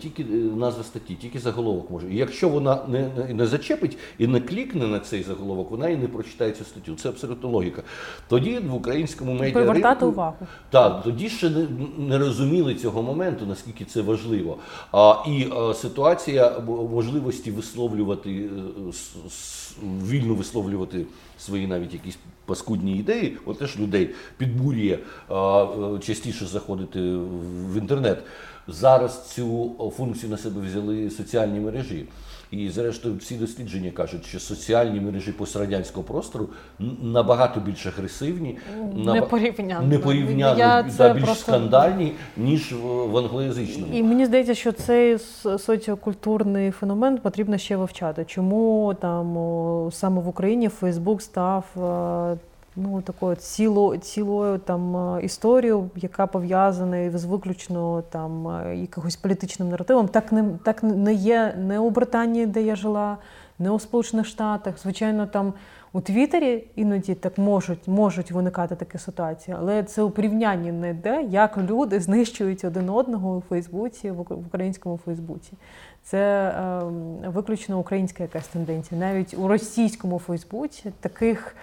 тільки 0.00 0.22
е, 0.22 0.26
назва 0.56 0.84
статті, 0.84 1.14
тільки 1.14 1.38
заголовок 1.38 1.90
може. 1.90 2.12
І 2.12 2.16
якщо 2.16 2.48
вона 2.48 2.84
не, 2.88 3.08
не, 3.16 3.34
не 3.34 3.46
зачепить 3.46 3.98
і 4.18 4.26
не 4.26 4.40
клікне 4.40 4.86
на 4.86 5.00
цей 5.00 5.22
заголовок, 5.22 5.70
вона 5.70 5.88
і 5.88 5.96
не 5.96 6.08
прочитає 6.08 6.52
цю 6.52 6.64
статтю. 6.64 6.94
Це 6.94 7.08
абсолютно 7.08 7.48
логіка. 7.48 7.82
Тоді 8.28 8.58
в 8.58 8.74
українському 8.74 9.32
медіа 9.32 9.52
Привертати 9.52 10.04
увагу. 10.04 10.36
Так, 10.70 10.97
тоді 11.04 11.28
ще 11.28 11.50
не, 11.50 11.66
не 11.98 12.18
розуміли 12.18 12.74
цього 12.74 13.02
моменту, 13.02 13.46
наскільки 13.46 13.84
це 13.84 14.02
важливо. 14.02 14.56
А, 14.92 15.14
І 15.28 15.46
а, 15.52 15.74
ситуація 15.74 16.60
можливості 16.90 17.50
висловлювати 17.50 18.30
е, 18.30 18.48
вільно 20.06 20.34
висловлювати 20.34 21.06
свої 21.38 21.66
навіть 21.66 21.92
якісь 21.92 22.18
паскудні 22.46 22.98
ідеї, 22.98 23.36
от 23.46 23.58
теж 23.58 23.78
людей 23.78 24.10
підбурює 24.36 24.98
а, 25.28 25.66
частіше 26.02 26.46
заходити 26.46 27.00
в 27.00 27.78
інтернет. 27.78 28.18
Зараз 28.68 29.34
цю 29.34 29.74
функцію 29.96 30.30
на 30.30 30.38
себе 30.38 30.60
взяли 30.60 31.10
соціальні 31.10 31.60
мережі. 31.60 32.06
І, 32.50 32.68
зрештою, 32.68 33.16
всі 33.16 33.34
дослідження 33.34 33.90
кажуть, 33.90 34.26
що 34.26 34.40
соціальні 34.40 35.00
мережі 35.00 35.32
пострадянського 35.32 36.04
простору 36.04 36.48
набагато 37.02 37.60
більш 37.60 37.86
агресивні, 37.86 38.58
не 38.94 39.22
порівняно 39.22 39.86
не 39.86 39.98
да, 40.98 41.12
більш 41.12 41.24
просто... 41.24 41.42
скандальні, 41.42 42.12
ніж 42.36 42.74
в 42.82 43.16
англоязичному. 43.16 43.92
І 43.92 44.02
мені 44.02 44.26
здається, 44.26 44.54
що 44.54 44.72
цей 44.72 45.18
соціокультурний 45.58 46.70
феномен 46.70 47.18
потрібно 47.18 47.58
ще 47.58 47.76
вивчати. 47.76 48.24
Чому 48.24 48.94
там 49.00 49.36
саме 49.92 50.20
в 50.20 50.28
Україні 50.28 50.68
Фейсбук 50.68 51.22
став 51.22 51.64
ну, 52.82 53.02
такою 53.02 53.36
ціло, 53.36 53.96
цілою 53.96 54.58
там 54.58 54.96
е, 54.96 55.22
історією, 55.22 55.90
яка 55.96 56.26
пов'язана 56.26 57.18
з 57.18 57.24
виключно 57.24 58.02
там 58.10 58.48
е, 58.48 58.76
якогось 58.76 59.16
політичним 59.16 59.68
наративом. 59.68 60.08
Так 60.08 60.32
не 60.32 60.44
так 60.64 60.82
не 60.82 61.14
є 61.14 61.54
не 61.58 61.78
у 61.78 61.90
Британії, 61.90 62.46
де 62.46 62.62
я 62.62 62.76
жила, 62.76 63.16
не 63.58 63.70
у 63.70 63.78
Сполучених 63.78 64.26
Штатах. 64.26 64.78
Звичайно, 64.78 65.26
там 65.26 65.52
У 65.92 66.00
Твіттері 66.00 66.64
іноді 66.76 67.14
так 67.14 67.38
можуть 67.38 67.88
можуть 67.88 68.30
виникати 68.30 68.74
такі 68.74 68.98
ситуації, 68.98 69.56
але 69.60 69.82
це 69.82 70.02
у 70.02 70.10
порівнянні 70.10 70.72
не 70.72 70.90
йде, 70.90 71.26
як 71.30 71.58
люди 71.58 72.00
знищують 72.00 72.64
один 72.64 72.90
одного 72.90 73.36
у 73.36 73.40
Фейсбуці, 73.40 74.10
в 74.10 74.46
українському 74.46 75.00
Фейсбуці. 75.04 75.52
Це 76.02 76.18
е, 76.48 77.28
виключно 77.28 77.78
українська 77.78 78.22
якась 78.22 78.48
тенденція. 78.48 79.00
Навіть 79.00 79.34
у 79.38 79.48
російському 79.48 80.18
Фейсбуці 80.18 80.92
таких. 81.00 81.56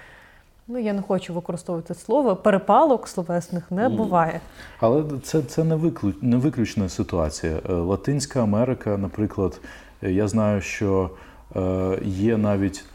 Ну, 0.67 0.79
я 0.79 0.93
не 0.93 1.01
хочу 1.01 1.33
використовувати 1.33 1.93
слово, 1.93 2.35
перепалок 2.35 3.07
словесних 3.07 3.71
не 3.71 3.89
буває. 3.89 4.41
Але 4.79 5.03
це 5.23 5.41
це 5.41 5.63
не 5.63 5.75
виклю, 5.75 6.13
не 6.21 6.37
виключна 6.37 6.89
ситуація. 6.89 7.59
Е, 7.69 7.73
Латинська 7.73 8.43
Америка, 8.43 8.97
наприклад, 8.97 9.61
е, 10.03 10.11
я 10.11 10.27
знаю, 10.27 10.61
що 10.61 11.09
е, 11.55 11.99
є 12.03 12.37
навіть 12.37 12.85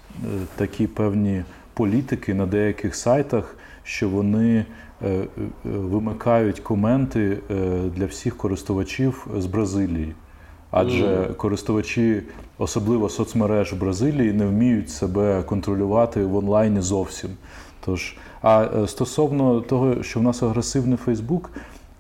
такі 0.57 0.87
певні 0.87 1.45
політики 1.75 2.35
на 2.35 2.47
деяких 2.47 2.95
сайтах, 2.95 3.57
що 3.83 4.09
вони 4.09 4.67
вимикають 5.65 6.61
коменти 6.61 7.39
для 7.97 8.07
всіх 8.07 8.37
користувачів 8.37 9.27
з 9.39 9.47
Бразилії. 9.47 10.15
Адже 10.71 11.07
mm. 11.07 11.35
користувачі, 11.35 12.23
особливо 12.59 13.09
соцмереж 13.09 13.73
в 13.73 13.77
Бразилії, 13.77 14.33
не 14.33 14.47
вміють 14.47 14.91
себе 14.91 15.43
контролювати 15.43 16.25
в 16.25 16.37
онлайні 16.37 16.81
зовсім. 16.81 17.31
Тож, 17.85 18.17
а 18.43 18.63
е, 18.63 18.87
стосовно 18.87 19.61
того, 19.61 20.03
що 20.03 20.21
в 20.21 20.23
нас 20.23 20.43
агресивний 20.43 20.97
Фейсбук, 20.97 21.51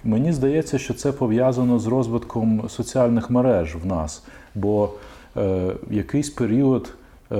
мені 0.04 0.32
здається, 0.32 0.78
що 0.78 0.94
це 0.94 1.12
пов'язано 1.12 1.78
з 1.78 1.86
розвитком 1.86 2.68
соціальних 2.68 3.30
мереж 3.30 3.76
в 3.76 3.86
нас. 3.86 4.24
Бо 4.54 4.90
е, 5.36 5.72
якийсь 5.90 6.30
період 6.30 6.94
е, 7.32 7.36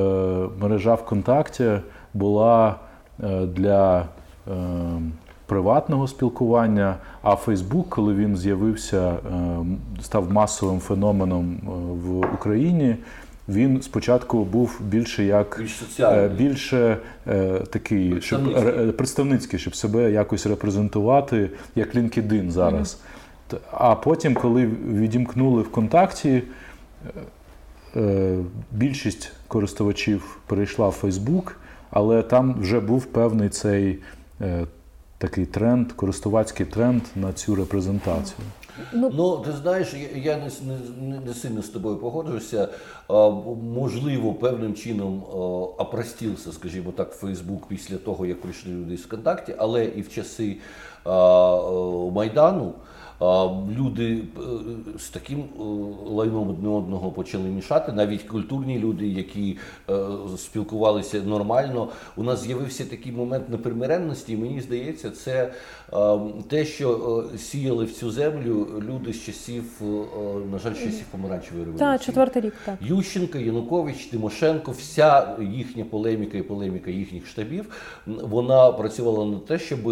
мережа 0.60 0.94
ВКонтакті 0.94 1.70
була 2.14 2.76
е, 3.24 3.46
для 3.46 4.00
е, 4.00 4.52
приватного 5.50 6.08
спілкування, 6.08 6.96
а 7.22 7.36
Фейсбук, 7.36 7.88
коли 7.88 8.14
він 8.14 8.36
з'явився, 8.36 9.10
е, 9.10 9.16
став 10.02 10.32
масовим 10.32 10.80
феноменом 10.80 11.60
е, 11.62 11.70
в 12.04 12.34
Україні 12.34 12.96
він 13.48 13.82
спочатку 13.82 14.44
був 14.44 14.80
більше 14.80 15.24
як 15.24 15.56
Більш. 15.58 16.00
Е, 16.00 16.28
більше 16.28 16.96
е, 17.26 17.60
такий, 17.70 18.10
представницький. 18.10 18.62
щоб 18.72 18.96
представницький, 18.96 19.58
щоб 19.58 19.76
себе 19.76 20.10
якось 20.10 20.46
репрезентувати, 20.46 21.50
як 21.74 21.94
LinkedIn 21.94 22.50
зараз. 22.50 23.00
Mm-hmm. 23.50 23.58
А 23.72 23.94
потім, 23.94 24.34
коли 24.34 24.66
відімкнули 24.92 25.62
ВКонтакті, 25.62 26.42
більшість 28.72 29.32
користувачів 29.48 30.38
перейшла 30.46 30.88
в 30.88 30.92
Фейсбук, 30.92 31.56
але 31.90 32.22
там 32.22 32.54
вже 32.60 32.80
був 32.80 33.04
певний 33.04 33.48
цей 33.48 33.98
такий 35.20 35.46
тренд, 35.46 35.92
користувацький 35.92 36.66
тренд 36.66 37.02
на 37.16 37.32
цю 37.32 37.54
репрезентацію. 37.54 38.38
Ну, 38.92 39.10
ну 39.14 39.36
ти 39.38 39.52
знаєш, 39.52 39.94
я, 40.14 40.36
не, 40.36 40.50
не 41.00 41.20
не, 41.20 41.34
сильно 41.34 41.62
з 41.62 41.68
тобою 41.68 41.96
погоджуюся. 41.96 42.68
А, 43.08 43.30
можливо, 43.74 44.34
певним 44.34 44.74
чином 44.74 45.22
опростився, 45.78 46.52
скажімо 46.52 46.92
так, 46.96 47.12
Фейсбук 47.12 47.66
після 47.68 47.96
того, 47.96 48.26
як 48.26 48.40
прийшли 48.40 48.72
люди 48.72 48.96
з 48.96 49.00
ВКонтакті, 49.00 49.54
але 49.58 49.84
і 49.84 50.02
в 50.02 50.08
часи 50.14 50.56
а, 51.04 51.10
Майдану. 52.12 52.74
Люди 53.78 54.22
е, 54.36 54.40
з 54.98 55.08
таким 55.08 55.38
е, 55.40 55.62
лайном 56.06 56.50
одне 56.50 56.68
одного 56.68 57.12
почали 57.12 57.48
мішати. 57.48 57.92
Навіть 57.92 58.22
культурні 58.22 58.78
люди, 58.78 59.08
які 59.08 59.58
е, 59.90 59.98
спілкувалися 60.36 61.22
нормально. 61.22 61.88
У 62.16 62.22
нас 62.22 62.42
з'явився 62.42 62.84
такий 62.84 63.12
момент 63.12 63.48
непримиренності. 63.48 64.32
і 64.32 64.36
Мені 64.36 64.60
здається, 64.60 65.10
це 65.10 65.52
те, 66.48 66.64
що 66.64 67.24
сіяли 67.38 67.84
в 67.84 67.92
цю 67.92 68.10
землю 68.10 68.66
люди 68.88 69.12
з 69.12 69.22
часів, 69.22 69.64
на 70.52 70.58
жаль, 70.58 70.74
з 70.74 70.78
часів 70.78 71.04
помаранчевої 71.10 71.64
революції. 71.64 71.90
Так, 71.90 72.02
четвертий 72.02 72.42
рік 72.42 72.54
так. 72.64 72.74
Ющенка, 72.82 73.38
Янукович, 73.38 74.06
Тимошенко, 74.06 74.72
вся 74.72 75.36
їхня 75.40 75.84
полеміка 75.84 76.38
і 76.38 76.42
полеміка 76.42 76.90
їхніх 76.90 77.26
штабів, 77.26 77.66
вона 78.06 78.72
працювала 78.72 79.24
на 79.24 79.38
те, 79.38 79.58
щоб 79.58 79.86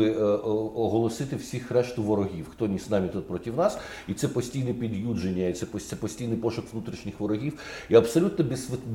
оголосити 0.75 1.37
всіх 1.37 1.71
решту 1.71 2.03
ворогів, 2.03 2.47
хто 2.53 2.67
ні 2.67 2.79
з 2.79 2.91
нами 2.91 3.09
тут 3.19 3.29
проти 3.29 3.53
нас, 3.53 3.79
і 4.09 4.15
це 4.15 4.29
постійне 4.29 4.75
під'юдження, 4.75 5.47
і 5.47 5.53
це 5.53 5.97
постійний 5.97 6.37
пошук 6.37 6.65
внутрішніх 6.73 7.21
ворогів 7.21 7.53
і 7.89 7.95
абсолютно 7.95 8.45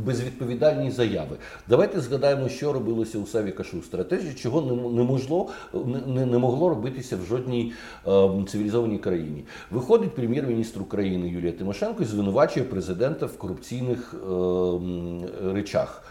безвідповідальні 0.05 0.91
заяви. 0.91 1.37
Давайте 1.69 2.01
згадаємо, 2.01 2.49
що 2.49 2.73
робилося 2.73 3.19
у 3.19 3.25
Савіка 3.25 3.63
Шустера. 3.63 4.03
Те, 4.03 4.33
чого 4.33 4.61
не 4.91 5.03
могло 5.03 5.49
не, 6.07 6.25
не 6.25 6.37
могло 6.37 6.69
робитися 6.69 7.17
в 7.17 7.25
жодній 7.25 7.73
е, 8.07 8.29
цивілізованій 8.47 8.97
країні. 8.97 9.45
Виходить 9.71 10.15
прем'єр-міністр 10.15 10.81
України 10.81 11.29
Юлія 11.29 11.51
Тимошенко 11.51 12.03
і 12.03 12.05
звинувачує 12.05 12.65
президента 12.65 13.25
в 13.25 13.37
корупційних 13.37 14.13
е, 14.13 14.23
речах. 15.53 16.03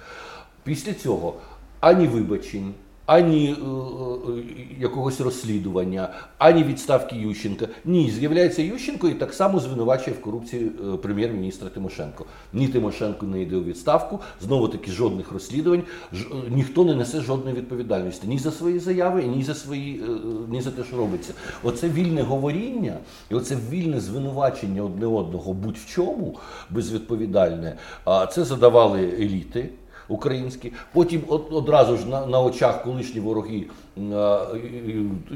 Після 0.65 0.95
цього 0.95 1.35
ані 1.81 2.07
вибачень 2.07 2.75
ані 3.13 3.49
е, 3.49 3.55
е, 3.55 4.43
якогось 4.81 5.21
розслідування, 5.21 6.09
ані 6.39 6.65
відставки 6.65 7.17
Ющенка. 7.17 7.69
Ні, 7.85 8.11
з'являється 8.11 8.63
Ющенко 8.63 9.09
і 9.09 9.15
так 9.15 9.35
само 9.35 9.61
звинувачує 9.61 10.17
в 10.17 10.21
корупції 10.21 10.67
е, 10.67 10.97
прем'єр-міністра 10.97 11.69
Тимошенко. 11.69 12.25
Ні, 12.53 12.69
Тимошенко 12.69 13.27
не 13.27 13.43
йде 13.43 13.57
у 13.57 13.65
відставку, 13.65 14.21
знову 14.41 14.69
таки 14.69 14.91
жодних 14.91 15.33
розслідувань, 15.33 15.83
ж, 16.13 16.27
ніхто 16.51 16.85
не 16.85 16.95
несе 16.95 17.21
жодної 17.21 17.57
відповідальності 17.57 18.27
ні 18.27 18.39
за 18.39 18.51
свої 18.51 18.79
заяви, 18.79 19.23
ні 19.23 19.43
за 19.43 19.55
свої, 19.55 20.03
ні 20.49 20.61
за 20.61 20.71
те, 20.71 20.85
що 20.85 20.97
робиться. 20.97 21.35
Оце 21.63 21.89
вільне 21.89 22.23
говоріння, 22.23 22.97
і 23.31 23.35
оце 23.35 23.57
вільне 23.71 24.01
звинувачення 24.01 24.83
одне 24.83 25.07
одного 25.07 25.53
будь-в 25.53 25.87
чому 25.95 26.39
безвідповідальне. 26.71 27.77
А 28.05 28.27
це 28.27 28.45
задавали 28.45 29.01
еліти 29.01 29.71
українські. 30.09 30.73
Потім 30.93 31.23
одразу 31.29 31.97
ж 31.97 32.07
на, 32.07 32.27
на 32.27 32.41
очах 32.41 32.83
колишні 32.83 33.21
вороги 33.21 33.67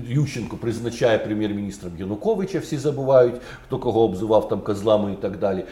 Ющенко 0.09 0.57
призначає 0.57 1.18
прем'єр-міністром 1.18 1.92
Януковича, 1.98 2.59
всі 2.59 2.79
забувають, 2.79 3.35
хто 3.66 3.79
кого 3.79 4.00
обзивав 4.00 4.48
там 4.48 4.61
козлами 4.61 5.12
і 5.12 5.16
так 5.16 5.38
далі. 5.38 5.64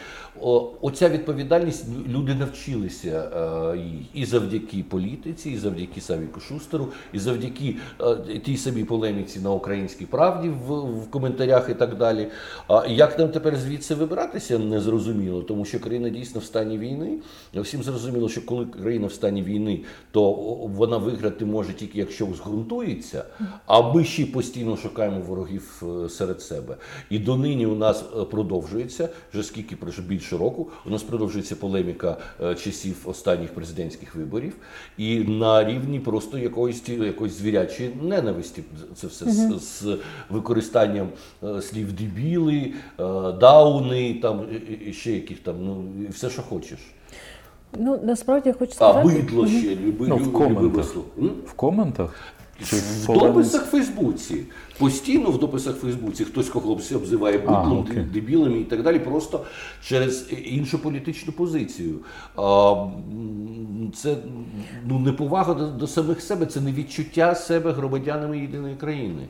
Оця 0.81 1.09
відповідальність 1.09 1.85
люди 2.07 2.35
навчилися 2.35 3.31
їй 3.75 4.05
і 4.13 4.25
завдяки 4.25 4.85
політиці, 4.89 5.49
і 5.49 5.57
завдяки 5.57 6.01
Савіку 6.01 6.39
Шустеру, 6.39 6.87
і 7.13 7.19
завдяки 7.19 7.75
тій 8.45 8.57
самій 8.57 8.83
полеміці 8.83 9.39
на 9.39 9.51
українській 9.51 10.05
правді 10.05 10.49
в, 10.49 11.09
коментарях 11.09 11.69
і 11.69 11.73
так 11.73 11.97
далі. 11.97 12.27
А 12.67 12.87
як 12.87 13.19
нам 13.19 13.29
тепер 13.29 13.57
звідси 13.57 13.95
вибиратися, 13.95 14.59
не 14.59 14.81
зрозуміло, 14.81 15.41
тому 15.41 15.65
що 15.65 15.79
країна 15.79 16.09
дійсно 16.09 16.41
в 16.41 16.43
стані 16.43 16.77
війни. 16.77 17.17
Всім 17.53 17.83
зрозуміло, 17.83 18.29
що 18.29 18.45
коли 18.45 18.65
країна 18.65 19.07
в 19.07 19.13
стані 19.13 19.43
війни, 19.43 19.81
то 20.11 20.31
вона 20.75 20.97
виграти 20.97 21.45
може 21.45 21.73
тільки 21.73 21.99
якщо 21.99 22.25
зґрунтується, 22.25 23.23
а 23.65 23.93
ми 23.93 24.03
ще 24.03 24.25
постійно 24.25 24.77
шукаємо 24.77 25.19
ворогів 25.19 25.83
е, 26.05 26.09
серед 26.09 26.41
себе. 26.41 26.77
І 27.09 27.19
донині 27.19 27.65
у 27.65 27.75
нас 27.75 28.03
е, 28.17 28.23
продовжується 28.23 29.09
вже 29.33 29.43
скільки 29.43 29.77
більше 30.07 30.24
року. 30.31 30.67
У 30.85 30.89
нас 30.89 31.03
продовжується 31.03 31.55
полеміка 31.55 32.17
е, 32.43 32.55
часів 32.55 32.95
останніх 33.05 33.53
президентських 33.53 34.15
виборів, 34.15 34.53
і 34.97 35.19
на 35.19 35.63
рівні 35.63 35.99
просто 35.99 36.37
якоїсь 36.37 36.89
якоїсь 36.89 37.33
звірячої 37.33 37.91
ненависті. 38.01 38.63
Це 38.95 39.07
все 39.07 39.25
з, 39.31 39.59
з 39.59 39.97
використанням 40.29 41.09
слів 41.61 41.93
дебіли, 41.93 42.73
дауни, 43.39 44.19
там 44.21 44.45
ще 44.91 45.11
яких 45.11 45.39
там, 45.39 45.55
ну 45.65 45.83
все, 46.09 46.29
що 46.29 46.41
хочеш. 46.41 46.79
Ну 47.77 47.99
насправді 48.03 48.49
я 48.49 48.55
хочу 48.55 48.73
сказати. 48.73 48.99
А 48.99 49.03
бидло 49.03 49.47
ще 49.47 49.75
люби, 49.75 50.07
ну, 50.07 50.17
в 50.17 50.33
коментах. 50.33 50.95
В 51.45 51.53
коментах? 51.53 52.15
Чи 52.69 52.75
в 52.75 53.05
дописах 53.07 53.65
в 53.65 53.69
Фейсбуці. 53.69 54.43
Постійно 54.77 55.29
в 55.29 55.39
дописах 55.39 55.75
в 55.75 55.79
Фейсбуці 55.79 56.25
хтось 56.25 56.49
кого 56.49 56.71
обзиває 56.71 57.37
бидлом, 57.37 57.87
дебілами 58.13 58.59
і 58.59 58.63
так 58.63 58.83
далі, 58.83 58.99
просто 58.99 59.45
через 59.83 60.31
іншу 60.45 60.79
політичну 60.79 61.33
позицію. 61.33 61.95
Це 63.95 64.15
ну, 64.85 64.99
неповага 64.99 65.53
до, 65.53 65.67
до 65.67 65.87
самих 65.87 66.21
себе, 66.21 66.45
це 66.45 66.61
не 66.61 66.71
відчуття 66.71 67.35
себе 67.35 67.71
громадянами 67.71 68.39
єдиної 68.39 68.75
країни. 68.75 69.27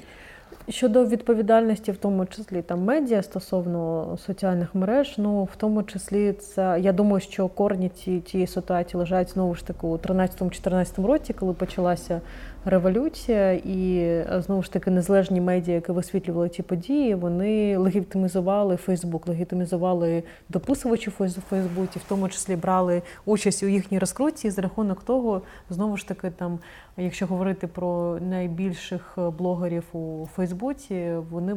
Щодо 0.69 1.05
відповідальності, 1.05 1.91
в 1.91 1.97
тому 1.97 2.25
числі 2.25 2.61
там 2.61 2.83
медіа 2.83 3.23
стосовно 3.23 4.17
соціальних 4.25 4.75
мереж, 4.75 5.13
ну 5.17 5.43
в 5.43 5.55
тому 5.57 5.83
числі 5.83 6.33
це 6.33 6.77
я 6.81 6.93
думаю, 6.93 7.19
що 7.19 7.47
корні 7.47 7.89
цієї 8.25 8.47
ситуації 8.47 8.99
лежать 8.99 9.29
знову 9.29 9.55
ж 9.55 9.67
таки 9.67 9.87
у 9.87 9.97
13-14 9.97 11.05
році, 11.05 11.33
коли 11.33 11.53
почалася 11.53 12.21
революція, 12.65 13.51
і 13.53 14.25
знову 14.41 14.63
ж 14.63 14.71
таки 14.71 14.91
незалежні 14.91 15.41
медіа, 15.41 15.75
які 15.75 15.91
висвітлювали 15.91 16.49
ці 16.49 16.63
події, 16.63 17.15
вони 17.15 17.77
легітимізували 17.77 18.77
Фейсбук, 18.77 19.27
легітимізували 19.27 20.23
дописувачів 20.49 21.13
Фейсбуці, 21.49 21.99
в 21.99 22.03
тому 22.07 22.29
числі 22.29 22.55
брали 22.55 23.01
участь 23.25 23.63
у 23.63 23.67
їхній 23.67 23.99
розкрутці. 23.99 24.49
За 24.49 24.61
рахунок 24.61 25.03
того, 25.03 25.41
знову 25.69 25.97
ж 25.97 26.07
таки, 26.07 26.29
там, 26.29 26.59
якщо 26.97 27.25
говорити 27.25 27.67
про 27.67 28.19
найбільших 28.21 29.17
блогерів 29.37 29.83
у 29.93 30.27
Фейсбуці, 30.35 31.13
вони 31.31 31.55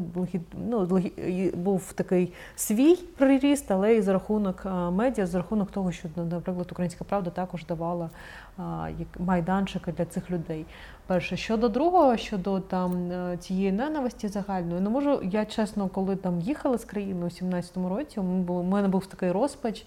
ну, 0.69 1.03
був 1.55 1.93
такий 1.93 2.33
свій 2.57 2.97
приріст, 2.97 3.71
але 3.71 3.97
і 3.97 4.01
за 4.01 4.13
рахунок 4.13 4.67
медіа, 4.93 5.27
за 5.27 5.39
рахунок 5.39 5.71
того, 5.71 5.93
що, 5.93 6.09
наприклад, 6.17 6.69
Українська 6.73 7.05
Правда 7.05 7.31
також 7.31 7.67
давала 7.67 8.11
майданчики 9.19 9.93
для 9.93 10.05
цих 10.05 10.31
людей. 10.31 10.67
Перше, 11.07 11.37
щодо 11.37 11.69
другого, 11.69 12.17
щодо 12.17 12.61
там 12.61 13.13
е, 13.13 13.37
цієї 13.37 13.73
ненависті 13.73 14.29
загальної, 14.29 14.81
не 14.81 14.91
можу 14.91 15.21
я 15.23 15.45
чесно, 15.45 15.89
коли 15.89 16.17
там 16.17 16.41
їхала 16.41 16.79
з 16.79 16.85
країни 16.85 17.27
у 17.27 17.29
17-му 17.29 17.89
році, 17.89 18.21
у 18.21 18.63
мене 18.63 18.89
був 18.89 19.07
такий 19.07 19.33
розпач. 19.33 19.85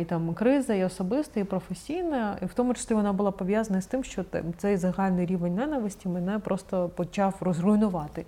І 0.00 0.04
там 0.04 0.34
криза, 0.34 0.74
і 0.74 0.84
особиста, 0.84 1.40
і 1.40 1.44
професійна, 1.44 2.38
і 2.42 2.44
в 2.44 2.54
тому 2.54 2.74
числі 2.74 2.94
вона 2.94 3.12
була 3.12 3.30
пов'язана 3.30 3.80
з 3.80 3.86
тим, 3.86 4.04
що 4.04 4.24
цей 4.56 4.76
загальний 4.76 5.26
рівень 5.26 5.54
ненависті 5.54 6.08
мене 6.08 6.38
просто 6.38 6.88
почав 6.88 7.34
розруйнувати. 7.40 8.24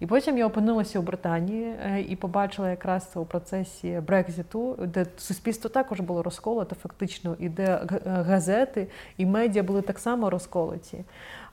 І 0.00 0.06
потім 0.06 0.38
я 0.38 0.46
опинилася 0.46 0.98
у 0.98 1.02
Британії 1.02 1.74
е, 1.82 2.00
і 2.08 2.16
побачила 2.16 2.70
якраз 2.70 3.06
це 3.12 3.18
у 3.20 3.24
процесі 3.24 4.00
Брекзиту, 4.06 4.76
де 4.78 5.06
суспільство 5.16 5.70
також 5.70 6.00
було 6.00 6.22
розколото, 6.22 6.74
фактично, 6.74 7.36
і 7.38 7.48
де 7.48 7.80
газети 8.06 8.86
і 9.16 9.26
медіа 9.26 9.62
були 9.62 9.82
так 9.82 9.98
само 9.98 10.30
розколоті. 10.30 11.04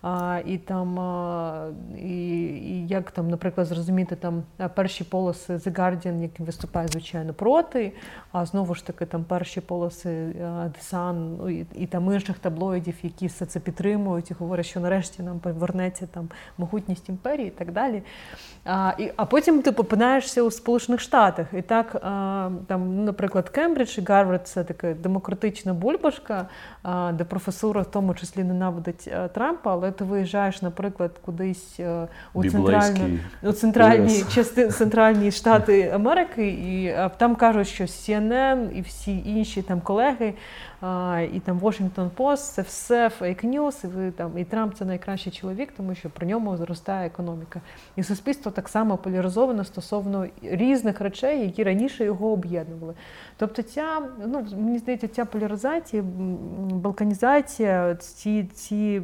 А, 0.05 0.41
І 0.45 0.57
там, 0.57 0.99
а, 0.99 1.67
і, 1.97 2.45
і 2.47 2.87
як 2.87 3.11
там, 3.11 3.29
наприклад, 3.29 3.67
зрозуміти 3.67 4.15
там 4.15 4.43
перші 4.75 5.03
полоси 5.03 5.53
The 5.53 5.79
Guardian, 5.79 6.21
які 6.21 6.43
виступають, 6.43 6.91
звичайно, 6.91 7.33
проти, 7.33 7.91
а 8.31 8.45
знову 8.45 8.75
ж 8.75 8.87
таки 8.87 9.05
там 9.05 9.23
перші 9.23 9.61
полоси 9.61 10.09
The 10.41 10.93
Sun, 10.93 11.13
ну, 11.13 11.49
і, 11.49 11.65
і 11.75 11.87
там 11.87 12.13
інших 12.13 12.39
таблоїдів, 12.39 12.95
які 13.03 13.27
все 13.27 13.45
це 13.45 13.59
підтримують 13.59 14.31
і 14.31 14.33
говорять, 14.33 14.65
що 14.65 14.79
нарешті 14.79 15.23
нам 15.23 15.39
повернеться 15.39 16.07
там 16.07 16.29
могутність 16.57 17.09
імперії 17.09 17.47
і 17.47 17.51
так 17.51 17.71
далі. 17.71 18.03
А 18.65 18.93
і, 18.97 19.11
а 19.15 19.25
потім 19.25 19.61
ти 19.61 19.69
опинаєшся 19.69 20.43
у 20.43 20.51
Сполучених 20.51 21.01
Штатах. 21.01 21.47
І 21.53 21.61
так, 21.61 21.95
а, 21.95 22.49
там, 22.67 23.05
наприклад, 23.05 23.49
Кембридж 23.49 23.97
і 23.97 24.01
Гарвард 24.01 24.47
це 24.47 24.63
така 24.63 24.93
демократична 24.93 25.73
бульбашка, 25.73 26.47
а, 26.83 27.11
де 27.11 27.23
професура 27.23 27.81
в 27.81 27.91
тому 27.91 28.15
числі 28.15 28.43
ненавидить 28.43 29.09
Трампа, 29.33 29.71
але 29.71 29.94
ти 29.95 30.03
виїжджаєш, 30.03 30.61
наприклад, 30.61 31.11
кудись 31.25 31.79
е, 31.79 32.07
у 32.33 32.49
центральні, 32.49 33.19
у 33.43 33.51
центральні 33.51 34.23
частини 34.33 34.67
центральні 34.71 35.31
штати 35.31 35.91
Америки, 35.95 36.47
і 36.47 36.87
а, 36.87 37.09
там 37.09 37.35
кажуть, 37.35 37.67
що 37.67 37.83
CNN 37.83 38.71
і 38.71 38.81
всі 38.81 39.23
інші 39.25 39.61
там 39.61 39.81
колеги 39.81 40.33
і 41.33 41.39
там 41.39 41.59
Washington 41.59 42.09
Post, 42.17 42.53
це 42.53 42.61
все 42.61 43.09
фейк 43.09 43.43
ньюс, 43.43 43.83
і 43.83 43.87
ви 43.87 44.11
там 44.11 44.37
і 44.37 44.43
Трамп 44.43 44.75
це 44.75 44.85
найкращий 44.85 45.31
чоловік, 45.31 45.71
тому 45.77 45.95
що 45.95 46.09
при 46.09 46.27
ньому 46.27 46.57
зростає 46.57 47.07
економіка. 47.07 47.61
І 47.95 48.03
суспільство 48.03 48.51
так 48.51 48.69
само 48.69 48.97
поляризовано 48.97 49.63
стосовно 49.63 50.27
різних 50.41 51.01
речей, 51.01 51.41
які 51.41 51.63
раніше 51.63 52.03
його 52.03 52.31
об'єднували. 52.31 52.93
Тобто, 53.37 53.61
ця 53.61 54.01
ну 54.27 54.47
мені 54.51 54.77
здається, 54.77 55.07
ця 55.07 55.25
поляризація, 55.25 56.03
балканізація, 56.71 57.95
ці 57.95 58.43
ці. 58.43 59.01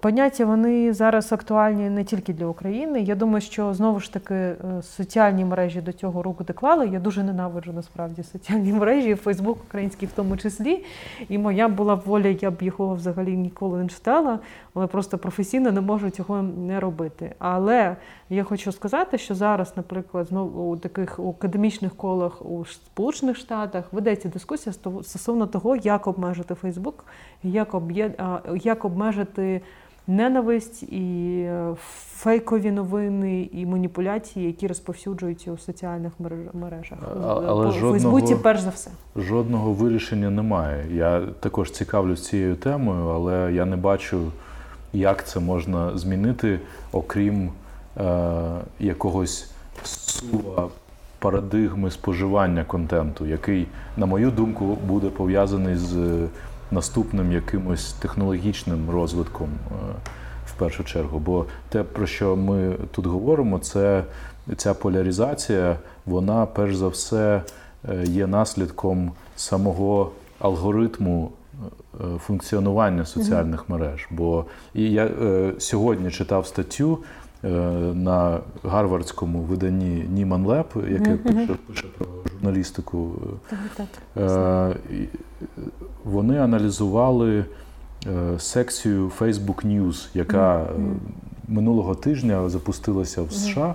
Поняття 0.00 0.44
вони 0.44 0.92
зараз 0.92 1.32
актуальні 1.32 1.90
не 1.90 2.04
тільки 2.04 2.32
для 2.32 2.46
України. 2.46 3.00
Я 3.00 3.14
думаю, 3.14 3.40
що 3.40 3.74
знову 3.74 4.00
ж 4.00 4.12
таки 4.12 4.34
е, 4.34 4.56
соціальні 4.82 5.44
мережі 5.44 5.80
до 5.80 5.92
цього 5.92 6.22
руку 6.22 6.44
доклали. 6.44 6.88
Я 6.88 7.00
дуже 7.00 7.22
ненавиджу 7.22 7.72
насправді 7.72 8.22
соціальні 8.22 8.72
мережі, 8.72 9.14
Фейсбук 9.14 9.58
український 9.68 10.08
в 10.08 10.12
тому 10.12 10.36
числі. 10.36 10.84
І 11.28 11.38
моя 11.38 11.68
була 11.68 11.94
воля, 11.94 12.28
я 12.28 12.50
б 12.50 12.62
його 12.62 12.94
взагалі 12.94 13.36
ніколи 13.36 13.82
не 13.82 13.88
читала, 13.88 14.38
але 14.74 14.86
просто 14.86 15.18
професійно 15.18 15.72
не 15.72 15.80
можу 15.80 16.10
цього 16.10 16.42
не 16.42 16.80
робити. 16.80 17.34
Але 17.38 17.96
я 18.30 18.44
хочу 18.44 18.72
сказати, 18.72 19.18
що 19.18 19.34
зараз, 19.34 19.72
наприклад, 19.76 20.26
знову 20.26 20.72
у 20.72 20.76
таких 20.76 21.18
академічних 21.18 21.96
колах 21.96 22.46
у 22.46 22.64
Сполучених 22.64 23.36
Штатах 23.36 23.84
ведеться 23.92 24.28
дискусія 24.28 24.72
стосовно 25.02 25.46
того, 25.46 25.76
як 25.76 26.06
обмежити 26.06 26.54
Фейсбук, 26.54 27.04
як 27.42 28.84
обмежити 28.84 29.60
ненависть 30.10 30.82
і 30.82 31.40
е, 31.46 31.74
фейкові 32.16 32.70
новини 32.70 33.48
і 33.52 33.66
маніпуляції, 33.66 34.46
які 34.46 34.66
розповсюджуються 34.66 35.52
у 35.52 35.58
соціальних 35.58 36.12
мережах. 36.52 36.98
Але 37.26 37.68
у 37.68 37.72
жодного, 37.72 37.92
Фейсбуці, 37.92 38.36
перш 38.42 38.60
за 38.60 38.70
все. 38.70 38.90
Жодного 39.16 39.72
вирішення 39.72 40.30
немає. 40.30 40.84
Я 40.96 41.22
також 41.40 41.70
цікавлюсь 41.70 42.28
цією 42.28 42.56
темою, 42.56 43.08
але 43.08 43.52
я 43.52 43.64
не 43.64 43.76
бачу, 43.76 44.32
як 44.92 45.26
це 45.26 45.40
можна 45.40 45.98
змінити, 45.98 46.60
окрім 46.92 47.50
е, 47.96 48.32
якогось 48.80 49.50
сува 49.82 50.68
парадигми 51.18 51.90
споживання 51.90 52.64
контенту, 52.64 53.26
який, 53.26 53.66
на 53.96 54.06
мою 54.06 54.30
думку, 54.30 54.78
буде 54.86 55.08
пов'язаний 55.08 55.76
з 55.76 56.18
наступним 56.70 57.32
якимось 57.32 57.92
технологічним 57.92 58.90
розвитком 58.90 59.48
е, 59.48 59.74
в 60.46 60.52
першу 60.52 60.84
чергу. 60.84 61.18
Бо 61.18 61.46
те, 61.68 61.82
про 61.82 62.06
що 62.06 62.36
ми 62.36 62.74
тут 62.92 63.06
говоримо, 63.06 63.58
це 63.58 64.04
ця 64.56 64.74
поляризація, 64.74 65.76
вона 66.06 66.46
перш 66.46 66.76
за 66.76 66.88
все 66.88 67.42
е, 67.88 68.04
є 68.04 68.26
наслідком 68.26 69.12
самого 69.36 70.10
алгоритму. 70.38 71.30
Е, 72.00 72.18
функціонування 72.18 73.04
соціальних 73.04 73.68
мереж. 73.68 74.08
Бо 74.10 74.44
і 74.74 74.90
я 74.90 75.04
е, 75.06 75.52
сьогодні 75.58 76.10
читав 76.10 76.46
статтю 76.46 76.98
е, 77.44 77.48
на 77.94 78.38
гарвардському 78.64 79.38
виданні 79.38 80.04
Німан 80.10 80.46
Леп, 80.46 80.76
яке 80.90 81.16
пише, 81.16 81.56
пише 81.66 81.86
про 81.98 82.06
журналістику. 82.40 83.12
Так, 83.50 83.88
так. 84.14 84.76
Вони 86.04 86.38
аналізували 86.38 87.44
секцію 88.38 89.12
Facebook 89.18 89.66
News, 89.66 90.08
яка 90.14 90.66
минулого 91.48 91.94
тижня 91.94 92.48
запустилася 92.48 93.22
в 93.22 93.32
США. 93.32 93.74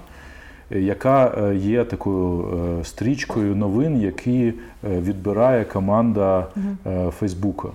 Яка 0.69 1.51
є 1.51 1.85
такою 1.85 2.45
стрічкою 2.83 3.55
новин, 3.55 4.01
які 4.01 4.53
відбирає 4.83 5.65
команда 5.65 6.47
Фейсбука? 7.19 7.67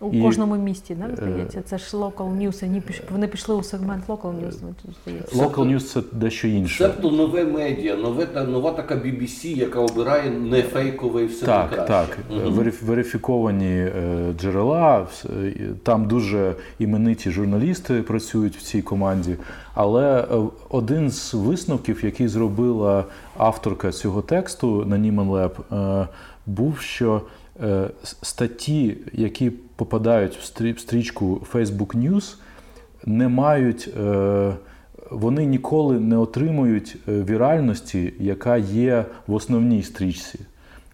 У 0.00 0.10
і, 0.12 0.22
кожному 0.22 0.56
місті, 0.56 0.94
да, 0.94 1.16
здається, 1.16 1.62
це 1.62 1.78
ж 1.78 1.96
local 1.96 2.36
news, 2.38 2.60
Вони 2.60 2.82
вони 3.10 3.26
пішли 3.26 3.54
у 3.54 3.62
сегмент 3.62 4.04
local 4.08 4.34
news, 4.40 4.52
здається. 5.02 5.36
Local 5.36 5.74
news 5.74 5.80
це 5.80 6.02
дещо 6.12 6.48
інше. 6.48 6.84
Тобто 6.84 7.16
нове 7.16 7.44
медіа, 7.44 7.96
нове, 7.96 8.26
нова 8.48 8.70
така 8.70 8.94
BBC, 8.94 9.46
яка 9.46 9.80
обирає 9.80 10.30
не 10.30 10.62
фейкове 10.62 11.22
і 11.22 11.26
все 11.26 11.46
так, 11.46 11.70
краще. 11.70 11.88
Так, 11.88 12.18
угу. 12.46 12.62
верифіковані 12.82 13.76
е, 13.76 14.34
джерела, 14.40 15.06
там 15.82 16.08
дуже 16.08 16.54
імениті 16.78 17.30
журналісти 17.30 18.02
працюють 18.02 18.56
в 18.56 18.62
цій 18.62 18.82
команді. 18.82 19.36
Але 19.74 20.20
е, 20.20 20.26
один 20.70 21.10
з 21.10 21.34
висновків, 21.34 22.04
який 22.04 22.28
зробила 22.28 23.04
авторка 23.36 23.92
цього 23.92 24.22
тексту 24.22 24.84
на 24.84 24.96
Nieman 24.96 25.30
Lab, 25.30 25.76
е, 26.02 26.08
був, 26.46 26.78
що 26.78 27.22
статті, 28.02 28.96
які 29.12 29.50
попадають 29.50 30.36
в 30.36 30.44
стрічку 30.80 31.46
Facebook 31.52 31.96
News, 31.96 32.36
не 33.06 33.28
мають, 33.28 33.88
е, 34.00 34.52
вони 35.10 35.44
ніколи 35.44 36.00
не 36.00 36.16
отримують 36.16 36.96
е, 37.08 37.22
віральності, 37.22 38.12
яка 38.18 38.56
є 38.56 39.04
в 39.26 39.34
основній 39.34 39.82
стрічці. 39.82 40.38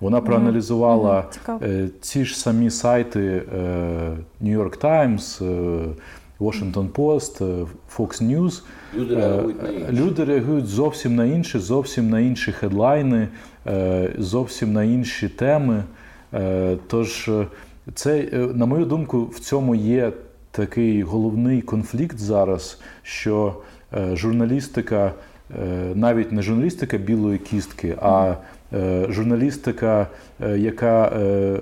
Вона 0.00 0.20
проаналізувала 0.20 1.24
mm-hmm. 1.46 1.90
ці 2.00 2.24
ж 2.24 2.38
самі 2.38 2.70
сайти 2.70 3.42
New 4.42 4.62
York 4.62 4.81
Times, 4.81 5.42
Washington 6.40 6.90
Post, 6.90 7.66
Fox 7.96 8.22
News. 8.22 8.62
Люди 8.94 9.14
реагують 9.14 9.62
на. 9.62 9.92
Люди 9.92 10.24
реагують 10.24 10.66
зовсім 10.66 11.16
на 11.16 11.24
інші, 11.24 11.59
зовсім 11.59 12.11
на 12.11 12.20
інші 12.20 12.52
хедлайни, 12.52 13.29
зовсім 14.18 14.72
на 14.72 14.85
інші 14.85 15.29
теми. 15.29 15.85
Тож 16.86 17.30
це, 17.94 18.18
е, 18.18 18.36
на 18.36 18.66
мою 18.66 18.84
думку, 18.84 19.24
в 19.24 19.38
цьому 19.38 19.74
є 19.74 20.12
такий 20.50 21.02
головний 21.02 21.62
конфлікт 21.62 22.18
зараз, 22.18 22.80
що 23.02 23.56
е, 23.94 24.16
журналістика, 24.16 25.12
е, 25.50 25.92
навіть 25.94 26.32
не 26.32 26.42
журналістика 26.42 26.98
білої 26.98 27.38
кістки, 27.38 27.96
а 28.02 28.34
е, 28.72 29.06
журналістика, 29.08 30.06
е, 30.40 30.58
яка 30.58 31.06
е, 31.06 31.18
е, 31.18 31.60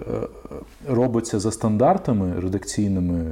робиться 0.89 1.41
за 1.41 1.53
стандартами 1.53 2.41
редакційними. 2.41 3.25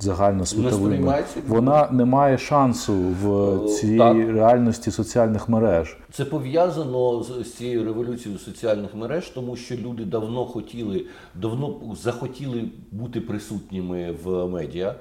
Е, 0.00 0.02
Загальносвітовими, 0.04 1.24
вона 1.48 1.88
не 1.92 2.04
має 2.04 2.38
шансу 2.38 2.92
в 2.94 3.26
Е, 3.64 3.68
цій 3.68 3.98
так. 3.98 4.16
реальності 4.16 4.90
соціальних 4.90 5.48
мереж. 5.48 5.96
Це 6.12 6.24
пов'язано 6.24 7.22
з, 7.22 7.52
цією 7.52 7.84
революцією 7.84 8.38
соціальних 8.40 8.94
мереж, 8.94 9.28
тому 9.28 9.56
що 9.56 9.76
люди 9.76 10.04
давно 10.04 10.44
хотіли, 10.44 11.06
давно 11.34 11.80
захотіли 12.02 12.64
бути 12.92 13.20
присутніми 13.20 14.14
в 14.24 14.46
медіа. 14.46 14.94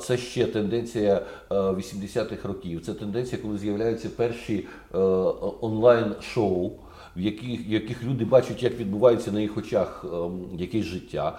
Це 0.00 0.16
ще 0.16 0.46
тенденція 0.46 1.22
е, 1.50 1.54
80-х 1.54 2.48
років. 2.48 2.86
Це 2.86 2.94
тенденція, 2.94 3.42
коли 3.42 3.58
з'являються 3.58 4.08
перші 4.16 4.66
е, 4.94 4.98
онлайн-шоу. 5.60 6.70
В 7.16 7.20
яких, 7.20 7.68
яких 7.68 8.04
люди 8.04 8.24
бачать, 8.24 8.62
як 8.62 8.78
відбувається 8.78 9.32
на 9.32 9.40
їх 9.40 9.56
очах 9.56 10.04
ем, 10.12 10.40
якесь 10.58 10.84
життя. 10.84 11.38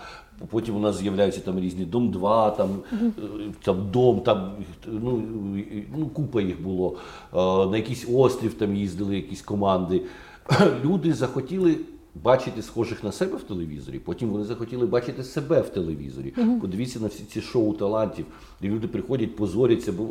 Потім 0.49 0.75
у 0.75 0.79
нас 0.79 0.97
з'являються 0.97 1.41
там 1.41 1.59
різні 1.59 1.85
дом 1.85 2.11
2 2.11 2.51
там, 2.51 2.69
е, 2.91 2.97
там 3.63 3.91
дом, 3.91 4.19
там 4.19 4.51
ну, 4.87 5.23
ну 5.97 6.07
купа 6.07 6.41
їх 6.41 6.61
було. 6.61 6.97
Е, 7.33 7.37
На 7.71 7.77
якийсь 7.77 8.07
острів 8.13 8.53
там 8.53 8.75
їздили 8.75 9.15
якісь 9.15 9.41
команди. 9.41 10.01
Люди 10.83 11.13
захотіли 11.13 11.77
бачити 12.23 12.61
схожих 12.61 13.03
на 13.03 13.11
себе 13.11 13.37
в 13.37 13.43
телевізорі. 13.43 13.99
Потім 13.99 14.29
вони 14.29 14.43
захотіли 14.45 14.85
бачити 14.85 15.23
себе 15.23 15.61
в 15.61 15.69
телевізорі. 15.69 16.33
Подивіться 16.61 16.99
на 16.99 17.07
всі 17.07 17.23
ці 17.23 17.41
шоу 17.41 17.73
талантів, 17.73 18.25
де 18.61 18.67
люди 18.67 18.87
приходять, 18.87 19.35
позоряться, 19.35 19.91
бо 19.91 20.03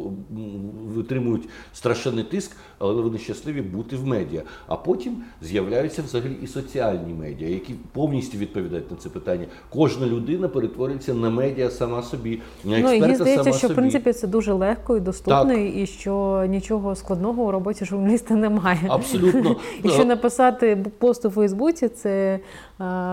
витримують 0.95 1.49
страшенний 1.73 2.25
тиск, 2.25 2.57
але 2.79 3.03
вони 3.03 3.19
щасливі 3.19 3.63
бути 3.63 3.97
в 3.97 4.07
медіа. 4.07 4.43
А 4.67 4.77
потім 4.77 5.17
з'являються 5.43 6.03
взагалі 6.03 6.37
і 6.43 6.47
соціальні 6.47 7.15
медіа, 7.15 7.49
які 7.49 7.75
повністю 7.93 8.39
відповідають 8.39 8.91
на 8.91 8.97
це 8.97 9.09
питання. 9.09 9.47
Кожна 9.71 10.07
людина 10.07 10.49
перетворюється 10.49 11.15
на 11.15 11.31
медіа 11.31 11.71
сама 11.71 12.03
собі, 12.03 12.41
на 12.65 12.79
Ну, 12.79 12.89
експерта 12.89 13.09
їй 13.09 13.15
здається, 13.15 13.45
сама 13.45 13.57
що 13.57 13.69
в 13.69 13.75
принципі 13.75 14.13
це 14.13 14.27
дуже 14.27 14.53
легко 14.53 14.97
і 14.97 15.01
доступно, 15.01 15.53
і 15.53 15.87
що 15.87 16.45
нічого 16.49 16.95
складного 16.95 17.43
у 17.43 17.51
роботі 17.51 17.85
журналіста 17.85 18.35
немає. 18.35 18.81
Абсолютно. 18.89 19.57
І 19.85 19.89
що 19.89 20.05
написати 20.05 20.85
пост 20.99 21.25
у 21.25 21.31
Фейсбуці, 21.31 21.89
це 22.03 22.35
е, 22.35 22.39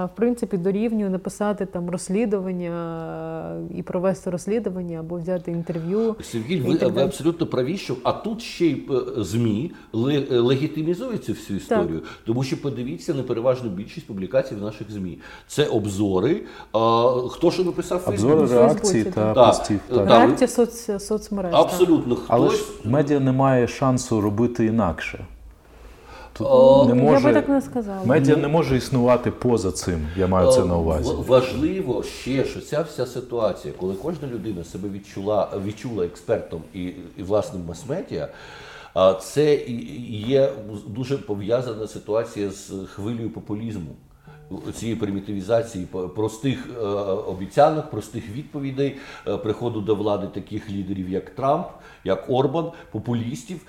в 0.05 0.09
принципі 0.15 0.57
дорівнює 0.57 1.09
написати 1.09 1.65
там 1.65 1.89
розслідування 1.89 2.71
е, 3.71 3.77
і 3.77 3.83
провести 3.83 4.29
розслідування 4.29 4.99
або 4.99 5.17
взяти 5.17 5.51
інтерв'ю. 5.51 6.15
Сергій, 6.21 6.59
ви, 6.61 6.87
ви 6.89 7.01
абсолютно 7.01 7.47
праві, 7.47 7.77
що 7.77 7.95
а 8.03 8.11
тут 8.11 8.41
ще 8.41 8.65
й 8.65 8.87
е, 8.91 9.23
ЗМІ 9.23 9.71
ле- 9.93 10.39
легітимізують 10.41 11.23
цю 11.23 11.33
всю 11.33 11.57
історію, 11.57 12.01
тому 12.25 12.43
що 12.43 12.61
подивіться 12.61 13.13
на 13.13 13.23
переважну 13.23 13.69
більшість 13.69 14.07
публікацій 14.07 14.55
в 14.55 14.61
наших 14.61 14.91
ЗМІ. 14.91 15.17
Це 15.47 15.65
обзори. 15.65 16.41
А, 16.73 17.11
хто 17.29 17.51
що 17.51 17.63
написав 17.63 18.01
в 18.05 18.09
Обзори 18.09 18.35
Фейсбуці? 18.37 18.53
реакції 18.59 19.03
та 19.03 19.33
так. 19.33 19.47
постів. 19.47 19.79
Так. 19.89 19.97
Так. 19.97 20.07
Да, 20.07 20.19
ви- 20.19 20.25
Реакція 20.25 20.47
соц, 20.47 21.03
соцмереж. 21.05 21.51
так. 21.51 21.61
Абсолютно 21.61 22.17
Але 22.27 22.49
ж 22.49 22.63
медіа 22.83 23.19
не 23.19 23.31
має 23.31 23.67
шансу 23.67 24.21
робити 24.21 24.65
інакше. 24.65 25.25
Тут 26.37 26.47
О, 26.49 26.85
не 26.93 26.97
Я 26.97 27.03
може, 27.03 27.27
би 27.27 27.33
так 27.33 27.49
не 27.49 27.61
сказала. 27.61 28.05
медіа 28.05 28.35
не 28.35 28.47
може 28.47 28.77
існувати 28.77 29.31
поза 29.31 29.71
цим. 29.71 30.07
Я 30.17 30.27
маю 30.27 30.51
це 30.51 30.65
на 30.65 30.77
увазі. 30.77 31.13
Важливо 31.27 32.03
ще, 32.03 32.45
що 32.45 32.61
ця 32.61 32.81
вся 32.81 33.05
ситуація, 33.05 33.73
коли 33.79 33.93
кожна 33.93 34.27
людина 34.27 34.63
себе 34.63 34.89
відчула, 34.89 35.49
відчула 35.65 36.05
експертом 36.05 36.61
і, 36.73 36.83
і 37.17 37.23
власним 37.23 37.65
мас-медіа, 37.65 38.27
це 39.21 39.55
є 40.09 40.51
дуже 40.87 41.17
пов'язана 41.17 41.87
ситуація 41.87 42.51
з 42.51 42.73
хвилею 42.95 43.29
популізму. 43.29 43.91
Цієї 44.73 44.97
примітивізації 44.97 45.87
простих 46.15 46.67
е, 46.69 46.85
обіцянок, 47.05 47.89
простих 47.89 48.29
відповідей, 48.29 48.97
е, 49.27 49.37
приходу 49.37 49.81
до 49.81 49.95
влади 49.95 50.27
таких 50.27 50.69
лідерів, 50.69 51.09
як 51.09 51.29
Трамп, 51.29 51.67
як 52.03 52.29
Орбан, 52.29 52.71
популістів. 52.91 53.61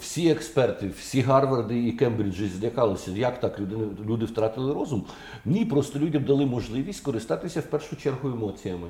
Всі 0.00 0.30
експерти, 0.30 0.88
всі 0.98 1.20
Гарварди 1.20 1.86
і 1.88 1.92
Кембриджі 1.92 2.48
злякалися, 2.48 3.10
як 3.10 3.40
так 3.40 3.60
люди 4.06 4.24
втратили 4.24 4.74
розум. 4.74 5.04
Ні, 5.44 5.64
просто 5.64 5.98
людям 5.98 6.24
дали 6.24 6.46
можливість 6.46 7.04
користатися 7.04 7.60
в 7.60 7.66
першу 7.66 7.96
чергу 7.96 8.28
емоціями. 8.28 8.88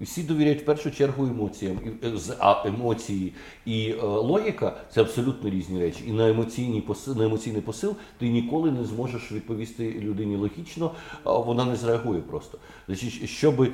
Всі 0.00 0.22
довіряють 0.22 0.62
в 0.62 0.64
першу 0.64 0.90
чергу 0.90 1.26
емоціям. 1.26 1.78
Е, 2.04 2.12
А 2.38 2.68
емоції 2.68 3.32
і 3.66 3.90
е, 3.90 4.02
логіка 4.02 4.76
це 4.90 5.00
абсолютно 5.00 5.50
різні 5.50 5.80
речі. 5.80 6.04
І 6.06 6.12
на 6.12 6.28
емоційний 6.28 6.80
посил, 6.80 7.16
на 7.16 7.24
емоційний 7.24 7.62
посил 7.62 7.96
ти 8.18 8.28
ніколи 8.28 8.70
не 8.70 8.84
зможеш 8.84 9.32
відповісти 9.32 10.00
людині 10.00 10.36
логічно, 10.36 10.90
вона 11.24 11.64
не 11.64 11.76
зреагує 11.76 12.20
просто. 12.20 12.58
Значить, 12.86 13.28
щоб, 13.28 13.68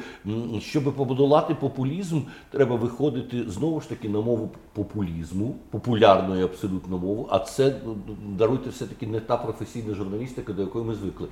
щоб 0.61 0.85
побудувати 0.97 1.55
популізм, 1.55 2.21
треба 2.51 2.77
виходити 2.77 3.51
знову 3.51 3.81
ж 3.81 3.89
таки 3.89 4.09
на 4.09 4.21
мову 4.21 4.51
популізму, 4.73 5.57
популярної 5.71 6.45
абсолютно 6.45 6.99
мову. 6.99 7.29
А 7.31 7.39
це 7.39 7.81
даруйте 8.29 8.71
все-таки 8.71 9.07
не 9.07 9.21
та 9.21 9.37
професійна 9.37 9.95
журналістика, 9.95 10.53
до 10.53 10.63
якої 10.63 10.85
ми 10.85 10.95
звикли. 10.95 11.29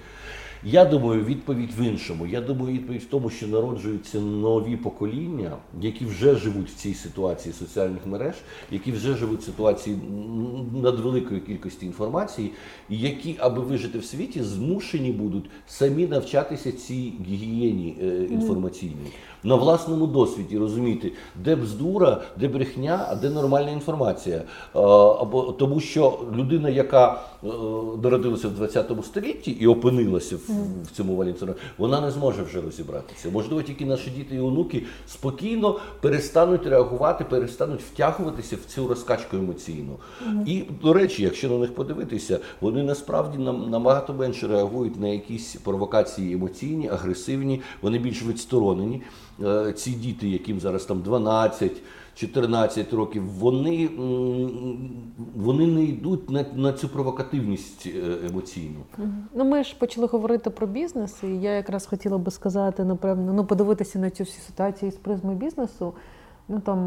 Я 0.64 0.84
думаю, 0.84 1.24
відповідь 1.24 1.70
в 1.78 1.80
іншому. 1.82 2.26
Я 2.26 2.40
думаю, 2.40 2.72
відповідь 2.74 3.02
в 3.02 3.06
тому, 3.06 3.30
що 3.30 3.46
народжуються 3.46 4.20
нові 4.20 4.76
покоління, 4.76 5.56
які 5.80 6.04
вже 6.04 6.34
живуть 6.34 6.70
в 6.70 6.74
цій 6.74 6.94
ситуації 6.94 7.52
соціальних 7.52 8.06
мереж, 8.06 8.34
які 8.70 8.92
вже 8.92 9.16
живуть 9.16 9.40
в 9.40 9.44
ситуації 9.44 9.98
надвеликої 10.82 11.40
кількості 11.40 11.86
інформації, 11.86 12.50
і 12.88 12.98
які, 12.98 13.36
аби 13.38 13.62
вижити 13.62 13.98
в 13.98 14.04
світі, 14.04 14.42
змушені 14.42 15.12
будуть 15.12 15.44
самі 15.66 16.06
навчатися 16.06 16.72
цій 16.72 17.12
гігієні 17.28 17.96
е, 18.02 18.24
інформаційній 18.30 19.12
на 19.42 19.54
власному 19.54 20.06
досвіді, 20.06 20.58
розуміти, 20.58 21.12
де 21.44 21.56
бздура, 21.56 22.20
де 22.36 22.48
брехня, 22.48 23.06
а 23.08 23.14
де 23.14 23.30
нормальна 23.30 23.70
інформація. 23.70 24.42
Або 24.72 25.54
тому, 25.58 25.80
що 25.80 26.18
людина, 26.36 26.68
яка 26.68 27.20
е, 27.44 27.46
народилася 28.02 28.48
в 28.48 28.50
20 28.50 28.92
столітті 29.04 29.50
і 29.50 29.66
опинилася 29.66 30.36
в, 30.36 30.47
в 30.84 30.90
цьому 30.96 31.16
валінцю, 31.16 31.54
вона 31.78 32.00
не 32.00 32.10
зможе 32.10 32.42
вже 32.42 32.60
розібратися. 32.60 33.30
Можливо, 33.30 33.62
тільки 33.62 33.86
наші 33.86 34.10
діти 34.10 34.34
і 34.34 34.40
онуки 34.40 34.82
спокійно 35.06 35.80
перестануть 36.00 36.66
реагувати, 36.66 37.24
перестануть 37.24 37.80
втягуватися 37.82 38.56
в 38.56 38.64
цю 38.70 38.88
розкачку 38.88 39.36
емоційну. 39.36 39.96
І, 40.46 40.62
до 40.82 40.92
речі, 40.92 41.22
якщо 41.22 41.48
на 41.48 41.58
них 41.58 41.74
подивитися, 41.74 42.40
вони 42.60 42.82
насправді 42.82 43.38
нам 43.38 43.70
набагато 43.70 44.14
менше 44.14 44.48
реагують 44.48 45.00
на 45.00 45.08
якісь 45.08 45.56
провокації 45.56 46.34
емоційні, 46.34 46.88
агресивні, 46.88 47.60
вони 47.82 47.98
більш 47.98 48.22
відсторонені. 48.22 49.02
Е, 49.44 49.72
Ці 49.72 49.90
діти, 49.90 50.28
яким 50.28 50.60
зараз 50.60 50.84
там 50.84 51.00
12, 51.00 51.72
14 52.18 52.92
років, 52.92 53.24
вони, 53.26 53.90
вони 55.36 55.66
не 55.66 55.82
йдуть 55.82 56.30
на, 56.30 56.44
на 56.54 56.72
цю 56.72 56.88
провокативність 56.88 57.86
е, 57.86 58.28
емоційну. 58.30 58.78
Ну, 59.34 59.44
ми 59.44 59.64
ж 59.64 59.76
почали 59.78 60.06
говорити 60.06 60.50
про 60.50 60.66
бізнес, 60.66 61.22
і 61.22 61.26
я 61.26 61.52
якраз 61.52 61.86
хотіла 61.86 62.18
би 62.18 62.30
сказати, 62.30 62.84
напевно, 62.84 63.32
ну 63.32 63.44
подивитися 63.44 63.98
на 63.98 64.10
цю 64.10 64.24
всю 64.24 64.42
ситуацію 64.42 64.92
з 64.92 64.96
призми 64.96 65.34
бізнесу. 65.34 65.92
Ну 66.48 66.60
там 66.60 66.84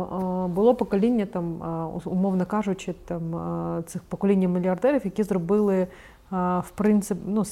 було 0.54 0.76
покоління, 0.76 1.26
там 1.26 1.62
умовно 2.06 2.46
кажучи, 2.46 2.96
там 3.06 3.84
цих 3.86 4.04
покоління 4.04 4.48
мільярдерів, 4.48 5.02
які 5.06 5.24
зробили 5.24 5.88
в 6.32 6.72
принцип 6.76 7.18
ну, 7.26 7.46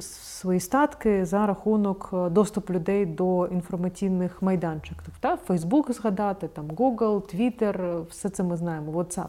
свої 0.00 0.60
статки 0.60 1.24
за 1.24 1.46
рахунок 1.46 2.10
е, 2.12 2.30
доступу 2.30 2.72
людей 2.72 3.06
до 3.06 3.46
інформаційних 3.46 4.42
майданчиків. 4.42 5.14
Та 5.20 5.36
Фейсбук 5.36 5.92
згадати, 5.92 6.48
там 6.48 6.66
Google, 6.66 7.34
Twitter, 7.34 7.82
е, 7.82 8.04
все 8.10 8.28
це 8.28 8.42
ми 8.42 8.56
знаємо, 8.56 8.92
WhatsApp. 8.92 9.28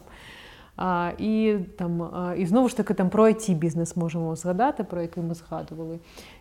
А, 0.76 1.12
і 1.18 1.58
там 1.78 2.10
і 2.38 2.46
знову 2.46 2.68
ж 2.68 2.76
таки 2.76 2.94
там 2.94 3.10
про 3.10 3.24
it 3.24 3.54
бізнес 3.54 3.96
можемо 3.96 4.36
згадати, 4.36 4.84
про 4.84 5.02
який 5.02 5.22
ми 5.22 5.34
згадували. 5.34 5.98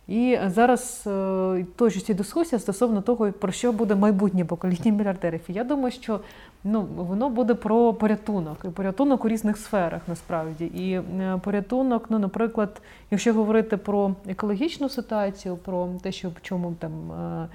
І 0.08 0.39
зараз 0.47 1.03
е, 1.08 1.66
точиться 1.76 2.14
дискусія 2.14 2.60
стосовно 2.60 3.01
того, 3.01 3.32
про 3.32 3.51
що 3.51 3.72
буде 3.72 3.95
майбутнє 3.95 4.45
покоління 4.45 4.91
мільярдерів. 4.91 5.41
І 5.47 5.53
я 5.53 5.64
думаю, 5.64 5.91
що 5.91 6.20
ну 6.64 6.82
воно 6.97 7.30
буде 7.30 7.53
про 7.53 7.93
порятунок 7.93 8.58
і 8.66 8.68
порятунок 8.68 9.26
у 9.26 9.30
різних 9.30 9.58
сферах 9.58 10.01
насправді. 10.08 10.66
І 10.66 10.91
е, 10.91 11.39
порятунок, 11.43 12.05
ну, 12.10 12.20
наприклад, 12.20 12.82
якщо 13.12 13.34
говорити 13.34 13.78
про 13.78 14.12
екологічну 14.28 14.89
ситуацію, 14.89 15.58
про 15.58 15.89
те, 16.01 16.12
що 16.12 16.32
чому 16.41 16.74
там. 16.80 17.12
е, 17.12 17.47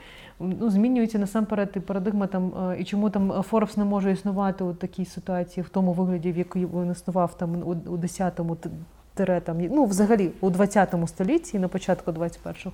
Ну, 0.60 0.70
змінюється 0.70 1.18
насамперед 1.18 1.72
і 1.76 1.80
парадигма 1.80 2.26
там, 2.26 2.52
е, 2.70 2.76
і 2.80 2.84
чому 2.84 3.10
там 3.10 3.42
Форбс 3.42 3.76
не 3.76 3.84
може 3.84 4.12
існувати 4.12 4.64
у 4.64 4.74
такій 4.74 5.04
ситуації 5.04 5.64
в 5.64 5.68
тому 5.68 5.92
вигляді, 5.92 6.32
в 6.32 6.38
якій 6.38 6.66
він 6.66 6.90
існував 6.92 7.36
там 7.38 7.50
у, 7.62 7.70
у 7.70 7.96
10-му 7.98 8.56
т- 8.56 8.68
тире, 8.68 8.74
там, 9.14 9.60
ну, 9.60 9.84
взагалі 9.84 10.30
у 10.40 10.50
20-му 10.50 11.08
столітті 11.08 11.56
і 11.56 11.60
на 11.60 11.68
початку 11.68 12.10
21-го. 12.10 12.72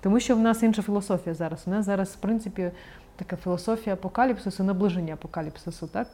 Тому 0.00 0.20
що 0.20 0.36
в 0.36 0.38
нас 0.38 0.62
інша 0.62 0.82
філософія 0.82 1.34
зараз. 1.34 1.62
У 1.66 1.70
нас 1.70 1.86
зараз, 1.86 2.08
в 2.08 2.16
принципі, 2.16 2.70
така 3.16 3.36
філософія 3.36 3.94
апокаліпсису, 3.94 4.64
наближення 4.64 5.14
апокаліпсису, 5.14 5.86
так? 5.86 6.06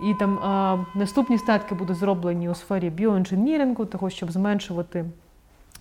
І 0.00 0.14
там 0.18 0.38
а, 0.38 0.78
наступні 0.94 1.38
статки 1.38 1.74
будуть 1.74 1.96
зроблені 1.96 2.48
у 2.48 2.54
сфері 2.54 2.90
біоінженірингу, 2.90 3.84
того, 3.84 4.10
щоб 4.10 4.30
зменшувати 4.30 5.04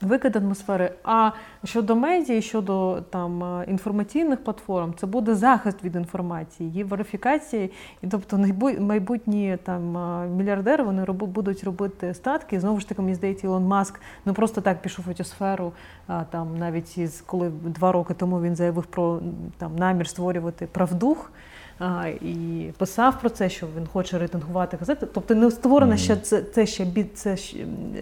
викид 0.02 0.36
атмосфери. 0.36 0.92
А 1.04 1.32
щодо 1.64 1.96
медіа, 1.96 2.42
щодо 2.42 3.02
там 3.10 3.44
е, 3.44 3.66
інформаційних 3.68 4.44
платформ, 4.44 4.94
це 4.98 5.08
буде 5.08 5.36
захист 5.36 5.84
від 5.84 5.96
інформації, 5.96 6.70
її 6.70 6.84
верифікація. 6.84 7.70
І 8.02 8.08
тобто 8.08 8.38
майбутні 8.80 9.58
там 9.64 9.98
е, 9.98 10.28
мільярдери 10.28 10.84
вони 10.84 11.06
будуть 11.06 11.64
робити 11.64 12.14
статки. 12.14 12.60
Знову 12.60 12.80
ж 12.80 12.90
таки, 12.90 13.02
мені 13.02 13.16
здається, 13.16 13.48
Ілон 13.48 13.66
Маск 13.66 14.02
не 14.26 14.34
просто 14.34 14.62
так 14.62 14.82
пішов 14.82 15.06
у 15.10 15.14
цю 15.14 15.24
сферу. 15.24 15.72
А 16.08 16.24
там 16.24 16.58
навіть 16.58 16.98
із 16.98 17.22
коли 17.22 17.50
два 17.50 17.92
роки 17.92 18.14
тому 18.14 18.42
він 18.42 18.56
заявив 18.56 18.86
про 18.86 19.20
там 19.58 19.76
намір 19.76 20.08
створювати 20.08 20.68
правдух. 20.68 21.32
А, 21.80 22.08
і 22.08 22.72
писав 22.78 23.20
про 23.20 23.30
це, 23.30 23.50
що 23.50 23.68
він 23.78 23.88
хоче 23.88 24.18
рейтингувати 24.18 24.78
газети. 24.78 25.06
Тобто 25.14 25.36
не 25.36 25.52
створена 25.52 25.98
ще 25.98 26.16
це, 26.16 26.42
це 26.42 26.66
ще 26.66 26.86
це 27.14 27.38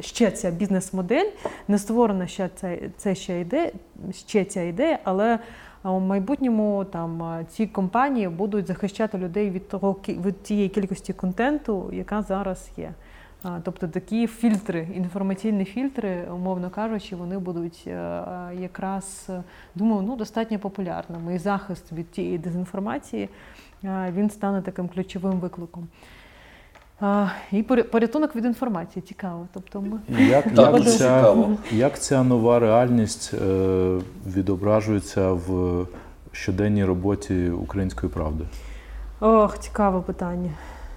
ще- 0.01 0.31
ця 0.31 0.51
бізнес-модель, 0.51 1.29
не 1.67 1.77
створена 1.77 2.27
ще 2.27 2.49
це, 2.55 2.79
це 2.97 3.15
ще 3.15 3.41
ідея, 3.41 3.71
ще 4.11 4.45
ця 4.45 4.61
ідея, 4.61 4.99
але 5.03 5.39
у 5.83 5.99
майбутньому 5.99 6.85
там 6.91 7.45
ці 7.49 7.67
компанії 7.67 8.29
будуть 8.29 8.67
захищати 8.67 9.17
людей 9.17 9.49
від 9.49 9.67
того 9.67 9.95
від 10.07 10.43
тієї 10.43 10.69
кількості 10.69 11.13
контенту, 11.13 11.89
яка 11.93 12.21
зараз 12.21 12.69
є. 12.77 12.93
Тобто 13.63 13.87
такі 13.87 14.27
фільтри, 14.27 14.87
інформаційні 14.95 15.65
фільтри, 15.65 16.27
умовно 16.33 16.69
кажучи, 16.69 17.15
вони 17.15 17.37
будуть 17.37 17.83
е, 17.87 18.21
якраз, 18.59 19.29
думаю, 19.75 20.01
ну, 20.01 20.15
достатньо 20.15 20.59
популярними. 20.59 21.35
І 21.35 21.39
захист 21.39 21.91
від 21.91 22.11
тієї 22.11 22.37
дезінформації 22.37 23.29
він 23.83 24.29
стане 24.29 24.61
таким 24.61 24.87
ключовим 24.87 25.39
викликом. 25.39 25.87
А, 27.01 27.27
І 27.51 27.63
порятунок 27.63 28.35
від 28.35 28.45
інформації 28.45 29.03
цікаво. 29.07 29.47
Тобто 29.53 29.81
ми 29.81 29.99
Як, 30.25 30.55
Так, 30.55 30.75
як, 30.75 30.89
ця, 30.91 31.35
як 31.71 31.99
ця 31.99 32.23
нова 32.23 32.59
реальність 32.59 33.33
е, 33.33 33.99
відображується 34.27 35.31
в 35.31 35.85
щоденній 36.31 36.85
роботі 36.85 37.49
української 37.49 38.11
правди? 38.11 38.43
Ох, 39.19 39.59
цікаве 39.59 40.01
питання. 40.01 40.51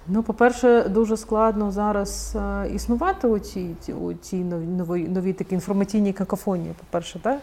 Ну, 0.07 0.23
по-перше, 0.23 0.89
дуже 0.89 1.17
складно 1.17 1.71
зараз 1.71 2.37
е, 2.63 2.69
існувати 2.73 3.27
у 3.27 3.39
цій, 3.39 3.75
у 4.01 4.13
цій 4.13 4.43
новій, 4.43 4.65
новій, 4.65 5.07
новій 5.07 5.33
такій 5.33 5.55
інформаційній 5.55 6.13
какофонії, 6.13 6.73
по-перше, 6.79 7.19
так? 7.19 7.39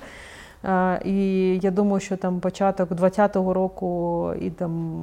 І 1.04 1.58
я 1.62 1.70
думаю, 1.70 2.00
що 2.00 2.16
там 2.16 2.40
початок 2.40 2.90
20-го 2.90 3.54
року 3.54 4.32
і 4.40 4.50
там 4.50 5.00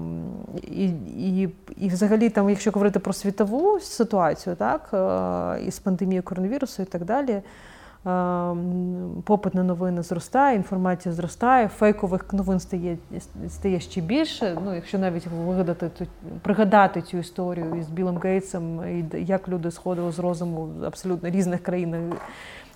і, 0.64 0.86
і, 1.18 1.50
і 1.78 1.90
взагалі, 1.90 2.30
там, 2.30 2.50
якщо 2.50 2.72
говорити 2.72 3.00
про 3.00 3.14
світову 3.14 3.80
ситуацію, 3.80 4.56
так, 4.56 4.90
е, 4.94 5.64
із 5.68 5.80
пандемією 5.80 6.24
коронавірусу 6.24 6.82
і 6.82 6.86
так 6.86 7.06
далі. 7.06 7.32
е, 7.32 7.42
Попит 9.24 9.54
на 9.56 9.64
новини 9.64 10.04
зростає, 10.04 10.56
інформація 10.56 11.14
зростає, 11.16 11.68
фейкових 11.68 12.34
новин 12.34 12.60
стає, 12.60 12.98
стає 13.50 13.80
ще 13.80 14.02
більше. 14.02 14.58
Ну, 14.66 14.76
якщо 14.76 15.00
навіть 15.00 15.28
вигадати 15.28 15.90
пригадати 16.42 17.02
цю 17.02 17.18
історію 17.18 17.76
із 17.76 17.88
Білим 17.90 18.18
Гейтсом, 18.18 18.80
і 18.90 19.06
як 19.24 19.50
люди 19.50 19.72
сходили 19.72 20.12
з 20.12 20.20
розуму 20.20 20.70
абсолютно 20.86 21.30
різних 21.30 21.64
країнах 21.64 22.00
к- 22.10 22.18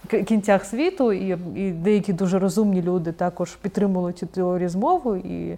кінцях 0.07 0.65
світу, 0.65 1.13
і, 1.13 1.37
і 1.55 1.71
деякі 1.71 2.13
дуже 2.13 2.39
розумні 2.39 2.81
люди 2.81 3.11
також 3.11 3.55
підтримували 3.55 4.13
цю 4.13 4.25
теорію 4.25 4.69
змову. 4.69 5.15
І, 5.15 5.57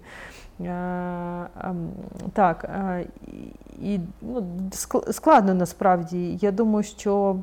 е, 0.60 0.70
ем, 1.64 1.88
так, 2.32 2.64
е, 2.64 3.06
і, 3.82 4.00
ну, 4.22 4.46
складно 5.10 5.54
насправді. 5.54 6.38
Я 6.40 6.52
думаю, 6.52 6.82
що 6.82 7.36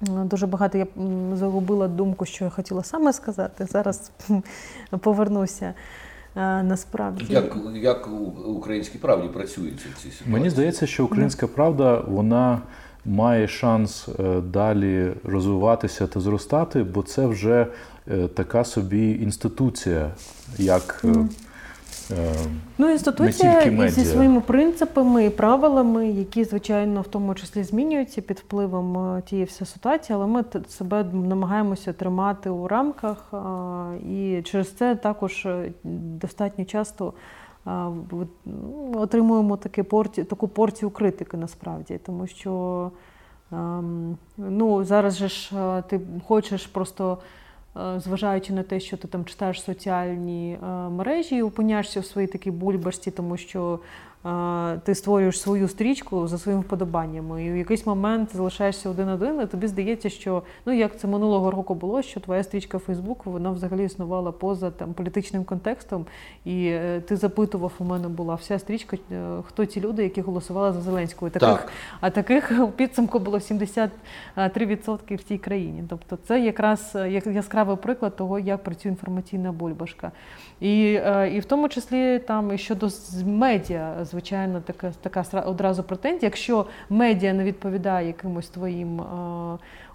дуже 0.00 0.46
багато 0.46 0.78
я 0.78 0.86
загубила 1.34 1.88
думку, 1.88 2.24
що 2.24 2.44
я 2.44 2.50
хотіла 2.50 2.84
саме 2.84 3.12
сказати. 3.12 3.66
Зараз 3.66 4.10
повернуся. 5.00 5.74
Е, 6.36 6.62
Насправді. 6.62 7.32
Як, 7.32 7.56
як 7.74 8.08
у 8.46 8.50
українській 8.50 8.98
правді 8.98 9.28
працюється 9.28 9.86
в 9.94 10.02
цій 10.02 10.10
ситуації? 10.10 10.32
Мені 10.32 10.50
здається, 10.50 10.86
що 10.86 11.04
українська 11.04 11.46
правда 11.46 12.00
вона 12.08 12.60
має 13.06 13.48
шанс 13.48 14.08
е, 14.08 14.40
далі 14.40 15.12
розвиватися 15.24 16.06
та 16.06 16.20
зростати, 16.20 16.82
бо 16.82 17.02
це 17.02 17.26
вже 17.26 17.66
е, 18.10 18.28
така 18.28 18.64
собі 18.64 19.10
інституція, 19.10 20.10
як 20.58 21.04
е, 21.04 21.26
Ну, 22.78 22.90
інституція 22.90 23.88
зі 23.88 24.04
своїми 24.04 24.40
принципами 24.40 25.24
і 25.24 25.30
правилами, 25.30 26.08
які, 26.08 26.44
звичайно, 26.44 27.00
в 27.00 27.08
тому 27.08 27.34
числі 27.34 27.62
змінюються 27.62 28.22
під 28.22 28.38
впливом 28.38 29.22
тієї 29.22 29.46
всієї 29.46 29.66
ситуації, 29.72 30.16
але 30.16 30.26
ми 30.26 30.44
себе 30.68 31.04
намагаємося 31.04 31.92
тримати 31.92 32.50
у 32.50 32.68
рамках, 32.68 33.34
і 34.10 34.42
через 34.44 34.72
це 34.72 34.94
також 34.94 35.46
достатньо 36.20 36.64
часто 36.64 37.12
отримуємо 38.94 39.56
таке 39.56 39.82
порці, 39.82 40.24
таку 40.24 40.48
порцію 40.48 40.90
критики 40.90 41.36
насправді, 41.36 41.98
тому 42.06 42.26
що 42.26 42.90
ем, 43.52 44.16
ну, 44.36 44.84
зараз 44.84 45.16
же 45.16 45.28
ж 45.28 45.56
е, 45.58 45.82
ти 45.82 46.00
хочеш 46.26 46.66
просто. 46.66 47.18
е, 47.76 48.00
Зважаючи 48.00 48.52
на 48.52 48.62
те, 48.62 48.80
що 48.80 48.96
ти 48.96 49.08
там 49.08 49.24
читаєш 49.24 49.62
соціальні 49.62 50.58
е, 50.62 50.66
мережі 50.88 51.36
і 51.36 51.42
опиняєшся 51.42 52.00
в 52.00 52.04
своїй 52.04 52.26
такій 52.26 52.50
бульбашці, 52.50 53.10
тому 53.10 53.36
що 53.36 53.78
ти 54.84 54.94
створюєш 54.94 55.40
свою 55.40 55.68
стрічку 55.68 56.28
за 56.28 56.38
своїми 56.38 56.62
вподобаннями, 56.62 57.44
і 57.44 57.52
в 57.52 57.56
якийсь 57.56 57.86
момент 57.86 58.36
залишаєшся 58.36 58.90
один-один, 58.90 59.40
і 59.40 59.46
тобі 59.46 59.66
здається, 59.66 60.10
що 60.10 60.42
ну 60.66 60.72
як 60.72 60.98
це 60.98 61.08
минулого 61.08 61.50
року 61.50 61.74
було, 61.74 62.02
що 62.02 62.20
твоя 62.20 62.42
стрічка 62.42 62.76
в 62.76 62.80
Фейсбук 62.80 63.26
вона 63.26 63.50
взагалі 63.50 63.84
існувала 63.84 64.32
поза 64.32 64.70
там 64.70 64.94
політичним 64.94 65.44
контекстом, 65.44 66.06
і 66.44 66.66
е, 66.66 67.00
ти 67.00 67.16
запитував, 67.16 67.72
у 67.78 67.84
мене 67.84 68.08
була 68.08 68.34
вся 68.34 68.58
стрічка, 68.58 68.96
е, 69.12 69.26
хто 69.46 69.64
ті 69.64 69.80
люди, 69.80 70.02
які 70.02 70.20
голосували 70.20 70.72
за 70.72 70.80
Зеленського. 70.80 71.28
І 71.28 71.30
Таких 71.30 71.48
Так. 71.48 71.68
а 72.00 72.10
таких 72.10 72.52
у 72.62 72.68
підсумку 72.68 73.18
було 73.18 73.38
73% 73.38 75.16
в 75.16 75.22
цій 75.22 75.38
країні. 75.38 75.84
Тобто 75.88 76.18
це 76.28 76.40
якраз 76.40 76.92
е, 76.94 77.22
яскравий 77.26 77.76
приклад 77.76 78.16
того, 78.16 78.38
як 78.38 78.62
працює 78.62 78.90
інформаційна 78.90 79.52
бульбашка. 79.52 80.12
І, 80.60 81.00
і 81.32 81.40
в 81.40 81.44
тому 81.44 81.68
числі 81.68 82.18
там 82.18 82.52
і 82.52 82.58
щодо 82.58 82.88
медіа, 83.26 84.04
звичайно, 84.14 84.60
така, 84.60 84.92
така 85.00 85.40
одразу 85.40 85.82
претензія. 85.82 86.20
Якщо 86.22 86.66
медіа 86.90 87.32
не 87.32 87.44
відповідає 87.44 88.06
якимось 88.06 88.48
твоїм 88.48 89.00
е, 89.00 89.04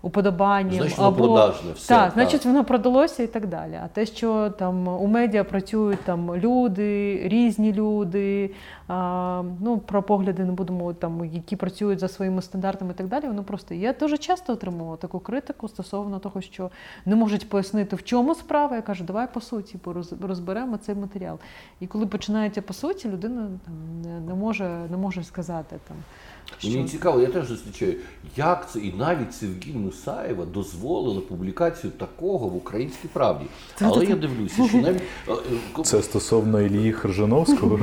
уподобанням, 0.01 0.73
Значить, 0.73 0.97
воно 0.97 1.07
або 1.07 1.23
продажне, 1.23 1.71
все, 1.71 1.87
так, 1.87 2.03
так. 2.03 2.13
значить, 2.13 2.45
воно 2.45 2.65
продалося 2.65 3.23
і 3.23 3.27
так 3.27 3.47
далі. 3.47 3.79
А 3.83 3.87
те, 3.87 4.05
що 4.05 4.49
там 4.49 4.87
у 4.87 5.07
медіа 5.07 5.43
працюють 5.43 5.99
там 6.03 6.35
люди, 6.35 7.21
різні 7.23 7.73
люди, 7.73 8.51
а, 8.87 9.43
ну 9.61 9.77
про 9.77 10.03
погляди 10.03 10.45
не 10.45 10.51
будемо 10.51 10.93
там, 10.93 11.25
які 11.25 11.55
працюють 11.55 11.99
за 11.99 12.07
своїми 12.07 12.41
стандартами 12.41 12.91
і 12.91 12.93
так 12.93 13.07
далі. 13.07 13.27
Воно 13.27 13.43
просто 13.43 13.75
я 13.75 13.93
дуже 13.93 14.17
часто 14.17 14.53
отримувала 14.53 14.97
таку 14.97 15.19
критику 15.19 15.67
стосовно 15.67 16.19
того, 16.19 16.41
що 16.41 16.69
не 17.05 17.15
можуть 17.15 17.49
пояснити, 17.49 17.95
в 17.95 18.03
чому 18.03 18.35
справа. 18.35 18.75
Я 18.75 18.81
кажу, 18.81 19.03
давай 19.03 19.27
по 19.33 19.41
суті 19.41 19.79
розберемо 20.21 20.77
цей 20.77 20.95
матеріал. 20.95 21.39
І 21.79 21.87
коли 21.87 22.05
починається 22.05 22.61
по 22.61 22.73
суті, 22.73 23.09
людина 23.09 23.47
там 23.65 23.73
не, 24.01 24.19
не 24.19 24.33
може 24.33 24.69
не 24.91 24.97
може 24.97 25.23
сказати 25.23 25.75
там. 25.87 25.97
Мені 26.63 26.85
цікаво, 26.89 27.21
я 27.21 27.27
теж 27.27 27.47
зустрічаю, 27.47 27.93
як 28.37 28.71
це 28.71 28.79
і 28.79 28.93
навіть 28.97 29.33
Севгіль 29.33 29.73
Мусаєва 29.75 30.45
дозволила 30.45 31.21
публікацію 31.21 31.91
такого 31.97 32.47
в 32.47 32.55
українській 32.55 33.07
правді. 33.13 33.45
Але 33.81 34.05
я 34.05 34.15
дивлюся, 34.15 34.67
що 34.67 34.77
навіть 34.77 35.01
е, 35.27 35.31
е, 35.79 35.83
це 35.83 36.01
стосовно 36.01 36.61
Ілії 36.61 36.91
Хржановського. 36.91 37.79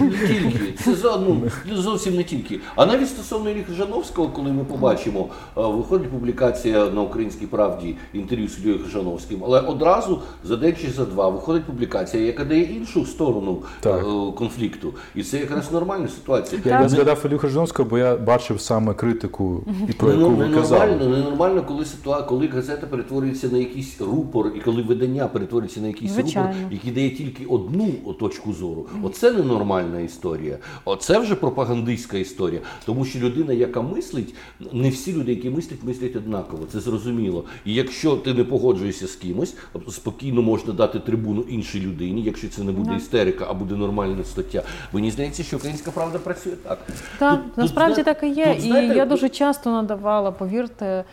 Ні, 0.00 0.10
не 0.10 0.26
тільки. 0.28 0.72
Це 0.84 0.94
за- 0.94 1.20
ну, 1.66 1.76
зовсім 1.76 2.16
не 2.16 2.24
тільки. 2.24 2.60
А 2.76 2.86
навіть 2.86 3.08
стосовно 3.08 3.50
Іллі 3.50 3.64
Жановського, 3.76 4.28
коли 4.28 4.52
ми 4.52 4.64
побачимо, 4.64 5.28
е, 5.56 5.60
виходить 5.60 6.10
публікація 6.10 6.86
на 6.86 7.00
українській 7.02 7.46
правді 7.46 7.96
інтерв'ю 8.12 8.48
з 8.48 8.64
Іллею 8.64 8.84
Жановським, 8.92 9.44
але 9.44 9.60
одразу 9.60 10.22
за 10.44 10.56
день 10.56 10.74
чи 10.80 10.90
за 10.90 11.04
два 11.04 11.28
виходить 11.28 11.64
публікація, 11.64 12.26
яка 12.26 12.44
дає 12.44 12.62
іншу 12.62 13.06
сторону 13.06 13.62
Так. 13.80 14.02
конфлікту. 14.34 14.94
І 15.14 15.22
це 15.22 15.38
якраз 15.38 15.72
нормальна 15.72 16.08
ситуація. 16.08 16.60
Я, 16.64 16.80
я 16.80 16.88
згадав 16.88 17.22
Ілію 17.26 17.38
Хржановського, 17.38 17.88
бо 17.88 17.98
я 17.98 18.07
я 18.10 18.16
бачив 18.16 18.60
саме 18.60 18.94
критику, 18.94 19.64
і 19.88 19.92
про 19.92 20.12
яку 20.12 20.30
ви 20.30 20.48
казали. 20.54 20.86
Ненормально, 20.86 21.16
ненормально, 21.16 21.64
коли 21.68 21.84
ситуація, 21.84 22.28
коли 22.28 22.46
газета 22.46 22.86
перетворюється 22.86 23.48
на 23.48 23.58
якийсь 23.58 24.00
рупор, 24.00 24.52
і 24.56 24.60
коли 24.60 24.82
видання 24.82 25.26
перетворюється 25.28 25.80
на 25.80 25.86
якийсь 25.88 26.12
Звичайно. 26.12 26.48
рупор, 26.48 26.72
який 26.72 26.92
дає 26.92 27.10
тільки 27.10 27.44
одну 27.46 27.88
точку 28.20 28.52
зору. 28.52 28.86
Оце 29.02 29.30
ненормальна 29.32 30.00
історія. 30.00 30.58
Оце 30.84 31.18
вже 31.18 31.34
пропагандистська 31.34 32.18
історія. 32.18 32.60
Тому 32.86 33.04
що 33.04 33.18
людина, 33.18 33.52
яка 33.52 33.82
мислить, 33.82 34.34
не 34.72 34.90
всі 34.90 35.12
люди, 35.12 35.30
які 35.34 35.50
мислять, 35.50 35.78
мислять 35.82 36.16
однаково. 36.16 36.62
Це 36.72 36.80
зрозуміло. 36.80 37.44
І 37.64 37.74
якщо 37.74 38.16
ти 38.16 38.34
не 38.34 38.44
погоджуєшся 38.44 39.06
з 39.06 39.14
кимось, 39.16 39.54
спокійно 39.90 40.42
можна 40.42 40.72
дати 40.72 40.98
трибуну 41.00 41.40
іншій 41.40 41.80
людині, 41.80 42.22
якщо 42.22 42.48
це 42.48 42.62
не 42.62 42.72
буде 42.72 42.96
істерика, 42.96 43.46
а 43.48 43.54
буде 43.54 43.74
нормальне 43.76 44.24
стаття. 44.24 44.62
Мені 44.92 45.10
здається, 45.10 45.42
що 45.42 45.56
українська 45.56 45.90
правда 45.90 46.18
працює 46.18 46.52
так. 46.52 46.78
Так, 47.18 47.40
Тут- 47.42 47.54
тут, 47.54 47.68
насправді 47.88 48.02
так 48.02 48.22
і 48.22 48.40
є. 48.40 48.56
і 48.62 48.96
я 48.96 49.06
дуже 49.06 49.28
часто 49.28 49.70
надавала, 49.70 50.30
повірте, 50.30 51.04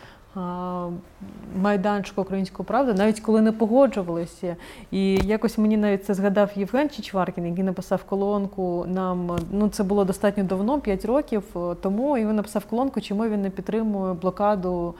майданчику 1.56 2.22
української 2.22 2.66
правди, 2.66 2.94
навіть 2.94 3.20
коли 3.20 3.40
не 3.40 3.52
погоджувалися. 3.52 4.56
І 4.90 5.14
якось 5.14 5.58
мені 5.58 5.76
навіть 5.76 6.04
це 6.04 6.14
згадав 6.14 6.50
Євген 6.56 6.88
Чичваркін, 6.88 7.46
який 7.46 7.64
написав 7.64 8.04
колонку 8.04 8.84
нам. 8.88 9.38
Ну 9.50 9.68
це 9.68 9.82
було 9.82 10.04
достатньо 10.04 10.44
давно, 10.44 10.80
5 10.80 11.04
років 11.04 11.44
е, 11.56 11.74
тому. 11.74 12.18
І 12.18 12.26
він 12.26 12.36
написав 12.36 12.64
колонку, 12.64 13.00
чому 13.00 13.28
він 13.28 13.42
не 13.42 13.50
підтримує 13.50 14.14
блокаду. 14.14 14.94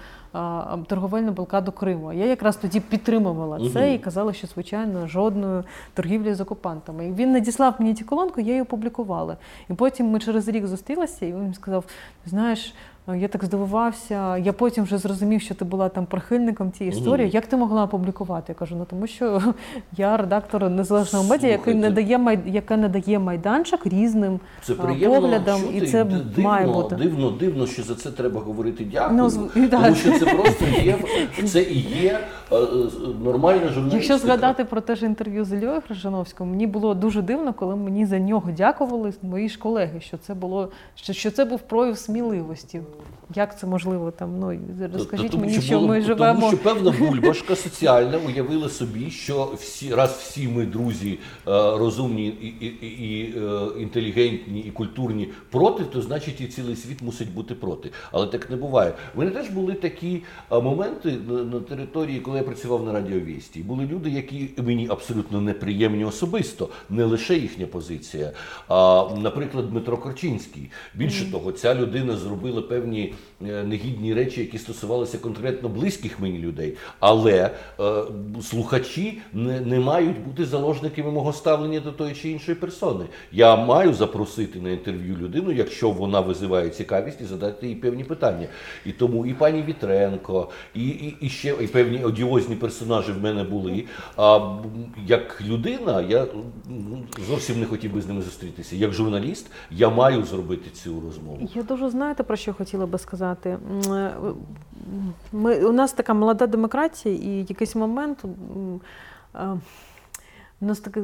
Торговельну 0.87 1.33
блокаду 1.33 1.73
Криму. 1.73 2.13
Я 2.13 2.27
якраз 2.27 2.57
тоді 2.57 2.81
підтримувала 2.81 3.71
це 3.73 3.95
і 3.95 3.99
казала, 3.99 4.33
що 4.33 4.47
звичайно 4.47 5.07
жодної 5.07 5.63
торгівлі 5.95 6.35
з 6.35 6.41
окупантами. 6.41 7.09
І 7.09 7.13
він 7.13 7.33
надіслав 7.33 7.75
мені 7.79 7.95
цю 7.95 8.05
колонку, 8.05 8.41
я 8.41 8.47
її 8.47 8.63
опублікувала. 8.63 9.37
І 9.71 9.75
потім 9.75 10.07
ми 10.07 10.19
через 10.19 10.49
рік 10.49 10.67
зустрілися, 10.67 11.27
і 11.27 11.33
він 11.33 11.55
сказав: 11.55 11.85
знаєш, 12.27 12.75
я 13.15 13.29
так 13.29 13.45
здивувався. 13.45 14.37
Я 14.37 14.53
потім 14.53 14.85
вже 14.85 14.99
зрозумів, 14.99 15.41
що 15.41 15.55
ти 15.55 15.65
була 15.65 15.89
там 15.89 16.07
прихильником 16.07 16.73
цієї 16.73 16.97
історії. 16.97 17.27
Мгм. 17.27 17.35
Як 17.35 17.47
ти 17.47 17.57
могла 17.57 17.85
опублікувати? 17.85 18.45
Я 18.49 18.55
кажу, 18.55 18.77
ну 18.77 18.87
тому 18.91 19.07
що 19.07 19.43
я 19.97 20.17
редактор 20.17 20.71
незалежного 20.71 21.25
медіа, 21.25 21.51
який 21.51 21.73
Слухайте. 21.73 21.89
надає 21.89 22.19
май... 22.19 22.39
яка 22.47 22.77
надає 22.77 23.19
майданчик 23.19 23.87
різним 23.87 24.41
Це 24.63 24.75
приємно 24.75 25.21
поглядам, 25.21 25.61
чути. 25.61 25.77
і 25.77 25.87
це 25.87 26.05
дивно, 26.05 26.43
має 26.51 26.67
бути. 26.67 26.97
Дивно, 26.97 27.31
дивно, 27.31 27.67
що 27.67 27.83
за 27.83 27.95
це 27.95 28.11
треба 28.11 28.41
говорити 28.41 28.87
дякую. 28.93 29.19
Ну, 29.19 29.31
з- 29.31 29.37
тому 29.71 29.95
що 29.95 30.19
це 30.19 30.25
просто 30.25 30.65
є, 30.85 30.99
це 31.47 31.63
і 31.63 31.79
є 32.03 32.21
е, 32.53 32.57
е, 32.57 32.67
нормальна 33.25 33.69
журналістика. 33.69 33.97
Якщо 33.97 34.19
згадати 34.19 34.65
про 34.65 34.81
те 34.81 34.97
ж 34.97 35.07
інтерв'ю 35.07 35.45
з 35.45 35.53
Ільою 35.53 35.81
Хрижановським, 35.81 36.51
мені 36.51 36.67
було 36.67 36.95
дуже 36.95 37.23
дивно, 37.23 37.53
коли 37.53 37.77
мені 37.77 38.07
за 38.07 38.19
нього 38.19 38.51
дякували 38.57 39.13
мої 39.23 39.49
ж 39.49 39.59
колеги, 39.59 40.01
що 40.01 40.17
це 40.19 40.35
було 40.35 40.69
що, 40.95 41.13
що 41.13 41.31
це 41.31 41.45
був 41.45 41.61
прояв 41.61 41.99
сміливості. 41.99 42.81
Як 43.35 43.59
це 43.59 43.67
можливо 43.67 44.11
там? 44.11 44.39
Ну 44.39 44.59
розкажіть 44.95 45.31
Тому 45.31 45.45
мені, 45.45 45.61
що 45.61 45.75
було- 45.75 45.89
ми 45.89 46.01
живемо. 46.01 46.41
Тому 46.41 46.49
що 46.49 46.63
певна 46.63 46.91
бульбашка 46.91 47.57
соціальна 47.57 48.19
уявила 48.19 48.69
собі, 48.69 49.11
що 49.11 49.53
всі 49.59 49.95
раз 49.95 50.11
всі 50.11 50.49
ми 50.49 50.67
друзі 50.67 51.13
е, 51.13 51.19
розумні 51.53 52.27
і, 52.27 52.47
і, 52.67 52.87
і, 52.87 53.35
е, 53.39 53.81
інтелігентні 53.81 54.61
і 54.61 54.71
культурні 54.71 55.29
проти, 55.51 55.85
то 55.85 56.03
значить 56.03 56.41
і 56.41 56.47
цілий 56.47 56.77
світ 56.77 57.03
мусить 57.03 57.35
бути 57.35 57.55
проти. 57.55 57.91
Але 58.13 58.27
так 58.27 58.51
не 58.51 58.57
буває. 58.57 58.93
У 59.15 59.19
мене 59.19 59.31
теж 59.31 59.49
були 59.49 59.75
такі 59.75 60.23
е, 60.53 60.61
моменти 60.61 61.13
на, 61.29 61.61
території, 61.61 62.21
коли 62.21 62.39
я 62.39 62.43
працював 62.45 62.85
на 62.85 62.93
радіовісті. 62.93 63.61
Були 63.61 63.85
люди, 63.85 64.11
які 64.11 64.51
мені 64.57 64.89
абсолютно 64.91 65.41
неприємні 65.41 66.05
особисто, 66.05 66.69
не 66.91 67.05
лише 67.05 67.35
їхня 67.35 67.67
позиція. 67.67 68.33
А, 68.69 69.05
наприклад, 69.19 69.71
Дмитро 69.71 69.97
Корчинський. 69.97 70.71
Більше 70.95 71.31
того, 71.33 71.53
ця 71.53 71.75
людина 71.75 72.17
зробила 72.17 72.63
певні 72.63 73.15
негідні 73.41 74.15
речі, 74.15 74.41
які 74.41 74.59
стосувалися 74.59 75.19
конкретно 75.19 75.69
близьких 75.69 76.21
мені 76.21 76.39
людей. 76.39 76.77
Але 77.01 77.51
е, 77.81 78.03
слухачі 78.43 79.19
не, 79.33 79.61
не 79.61 79.81
мають 79.81 80.21
бути 80.21 80.45
заложниками 80.45 81.11
мого 81.11 81.33
ставлення 81.33 81.81
до 81.81 81.93
тої 81.93 82.15
чи 82.15 82.31
іншої 82.31 82.55
персони. 82.55 83.05
Я 83.33 83.57
маю 83.57 83.95
запросити 83.95 84.61
на 84.61 84.71
інтерв'ю 84.71 85.17
людину, 85.17 85.53
якщо 85.53 85.91
вона 85.91 86.21
визиває 86.21 86.69
цікавість, 86.69 87.21
і 87.21 87.25
задати 87.25 87.69
їй 87.69 87.75
певні 87.75 88.05
питання. 88.05 88.47
І 88.87 88.93
тому 88.93 89.27
і 89.27 89.35
пані 89.35 89.63
Вітренко, 89.63 90.49
і, 90.75 90.89
і, 90.89 91.17
і 91.21 91.29
ще 91.29 91.55
і 91.61 91.67
певні 91.67 92.05
одіозні 92.05 92.57
персонажі 92.57 93.13
в 93.13 93.23
мене 93.23 93.45
були. 93.45 93.85
А 94.17 94.57
як 95.07 95.43
людина, 95.47 96.03
я 96.03 96.27
зовсім 97.29 97.61
не 97.61 97.67
хотів 97.67 97.95
би 97.95 98.01
з 98.01 98.07
ними 98.07 98.23
зустрітися. 98.23 98.77
Як 98.77 98.93
журналіст, 98.93 99.47
я 99.71 99.91
маю 99.91 100.25
зробити 100.25 100.71
цю 100.71 101.01
розмову. 101.01 101.51
Я 101.55 101.63
дуже 101.63 101.91
знаєте, 101.91 102.23
про 102.23 102.37
що 102.37 102.55
хотіла 102.55 102.87
би 102.87 102.99
сказати. 102.99 103.06
М, 103.51 103.93
е, 103.93 104.15
Ми, 105.33 105.65
у 105.65 105.73
нас 105.73 105.93
така 105.93 106.15
молода 106.15 106.47
демократія, 106.47 107.15
і 107.15 107.47
якийсь 107.49 107.75
момент 107.75 108.25
е, 109.35 109.39
у 110.61 110.67
нас 110.67 110.81
таки 110.81 111.03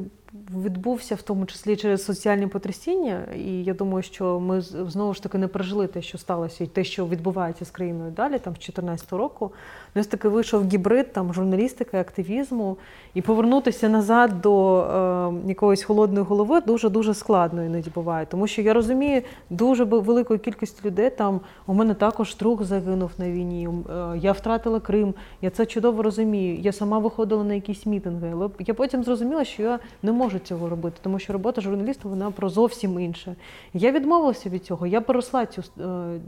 відбувся, 0.63 1.15
в 1.15 1.23
тому 1.23 1.47
числі 1.47 1.77
через 1.77 2.05
соціальні 2.05 2.47
потрясіння. 2.47 3.25
І 3.37 3.65
я 3.65 3.75
думаю, 3.75 4.03
що 4.03 4.41
ми 4.41 4.61
знову 4.61 5.15
ж 5.15 5.23
таки 5.23 5.39
не 5.39 5.49
пережили 5.49 5.87
те, 5.87 6.03
що 6.03 6.19
сталося, 6.19 6.65
і 6.65 6.67
те, 6.67 6.85
що 6.85 7.07
відбувається 7.07 7.65
з 7.65 7.71
країною 7.71 8.11
далі, 8.11 8.39
там 8.39 8.53
з 8.53 8.59
2014 8.59 9.13
року. 9.13 9.53
У 9.95 9.99
нас 9.99 10.07
таки 10.07 10.29
вийшов 10.29 10.69
гібрид 10.69 11.13
там 11.13 11.35
журналістики, 11.35 11.97
активізму, 11.97 12.77
і 13.15 13.23
повернутися 13.23 13.89
назад 13.89 14.41
до 14.41 14.81
е, 14.81 15.49
якоїсь 15.49 15.83
холодної 15.85 16.27
голови 16.27 16.61
дуже 16.61 16.89
дуже 16.89 17.15
складно 17.15 17.65
іноді 17.65 17.91
буває. 17.95 18.27
Тому 18.27 18.47
що 18.47 18.63
я 18.63 18.75
розумію 18.75 19.23
дуже 19.51 19.85
великою 19.85 20.41
кількістю 20.41 20.89
людей. 20.89 21.11
Там 21.11 21.41
у 21.67 21.75
мене 21.75 21.95
також 21.95 22.37
друг 22.37 22.63
загинув 22.63 23.11
на 23.19 23.31
війні. 23.31 23.69
е, 23.69 24.19
я 24.19 24.33
втратила 24.33 24.81
Крим. 24.81 25.15
Я 25.43 25.51
це 25.51 25.67
чудово 25.67 26.03
розумію. 26.03 26.57
Я 26.61 26.73
сама 26.73 26.99
виходила 26.99 27.45
на 27.45 27.55
якісь 27.55 27.87
мітинги. 27.87 28.31
Але 28.33 28.49
я 28.59 28.75
потім 28.75 29.05
зрозуміла, 29.05 29.45
що 29.45 29.63
я 29.63 29.79
не 30.03 30.13
можу 30.13 30.39
цього 30.39 30.69
робити, 30.69 30.97
тому 31.03 31.19
що 31.19 31.33
робота 31.33 31.61
журналіста 31.61 32.09
вона 32.09 32.31
про 32.31 32.49
зовсім 32.49 33.01
інше. 33.01 33.37
Я 33.75 33.93
відмовилася 33.93 34.49
від 34.49 34.65
цього. 34.65 34.87
Я 34.87 35.01
переросла 35.01 35.47
цю, 35.47 35.63
е, 35.81 36.21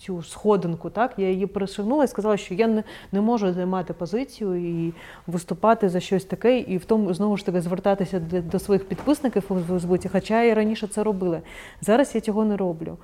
цю 0.00 0.22
сходинку. 0.22 0.90
Так 0.90 1.12
я 1.16 1.30
її 1.30 1.46
перешагнула 1.46 2.04
і 2.04 2.08
сказала, 2.08 2.36
що 2.36 2.54
я 2.54 2.66
не, 2.66 2.84
не 3.12 3.20
можу 3.20 3.52
займати 3.52 3.92
позицію 3.92 4.54
і 4.54 4.94
виступати 5.26 5.88
за 5.88 6.00
щось 6.00 6.24
таке, 6.24 6.58
і 6.58 6.76
в 6.76 6.84
тому 6.84 7.14
знову 7.14 7.36
ж 7.36 7.46
таки 7.46 7.60
звертатися 7.60 8.20
до, 8.52 8.58
своїх 8.58 8.88
підписників 8.88 9.44
у 9.48 9.54
Фейсбуці, 9.54 10.08
хоча 10.08 10.42
і 10.42 10.54
раніше 10.54 10.86
це 10.86 11.02
робила. 11.02 11.40
Зараз 11.80 12.14
я 12.14 12.20
цього 12.20 12.44
не 12.44 12.56
роблю. 12.56 12.96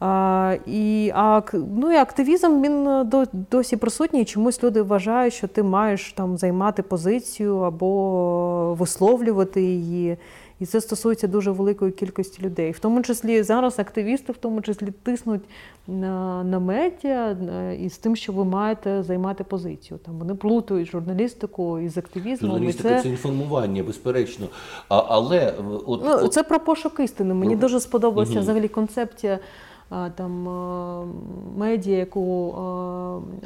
А, 0.00 0.56
і, 0.66 1.12
а, 1.14 1.42
ну, 1.52 1.92
і 1.92 1.96
активізм 1.96 2.62
він 2.62 2.88
е, 2.88 3.26
досі 3.50 3.76
присутній. 3.76 4.24
Чомусь 4.24 4.62
люди 4.62 4.82
вважають, 4.82 5.34
що 5.34 5.48
ти 5.48 5.62
маєш 5.62 6.12
там 6.12 6.38
займати 6.38 6.82
позицію 6.82 7.58
або 7.58 8.76
висловлювати 8.78 9.62
її. 9.62 10.16
І 10.60 10.66
це 10.66 10.80
стосується 10.80 11.26
дуже 11.26 11.50
великої 11.50 11.92
кількості 11.92 12.42
людей. 12.42 12.70
В 12.72 12.78
тому 12.78 13.02
числі 13.02 13.42
зараз 13.42 13.78
активісти, 13.78 14.32
в 14.32 14.36
тому 14.36 14.62
числі 14.62 14.86
тиснуть 15.02 15.40
на, 15.86 16.44
на 16.44 16.58
медіа 16.58 17.30
із 17.80 17.98
тим, 17.98 18.16
що 18.16 18.32
ви 18.32 18.44
маєте 18.44 19.02
займати 19.02 19.44
позицію. 19.44 19.98
Там 20.06 20.18
вони 20.18 20.34
плутають 20.34 20.88
журналістику 20.88 21.78
із 21.78 21.98
активізмом. 21.98 22.50
І 22.50 22.54
Журналістика 22.54 22.88
це, 22.88 23.02
це 23.02 23.08
інформування, 23.08 23.82
безперечно. 23.82 24.46
А, 24.88 25.04
але 25.08 25.38
е, 25.38 25.54
от, 25.86 26.00
Ну, 26.04 26.10
от 26.24 26.32
це 26.32 26.42
про 26.42 26.60
пошук 26.60 27.00
істини. 27.00 27.34
Мені 27.34 27.56
Про- 27.56 27.60
дуже 27.60 27.80
сподобалася 27.80 28.32
Мгм. 28.32 28.40
взагалі 28.40 28.68
концепція 28.68 29.38
там 30.14 30.48
е, 30.48 31.06
медіа, 31.56 31.96
яку 31.98 32.54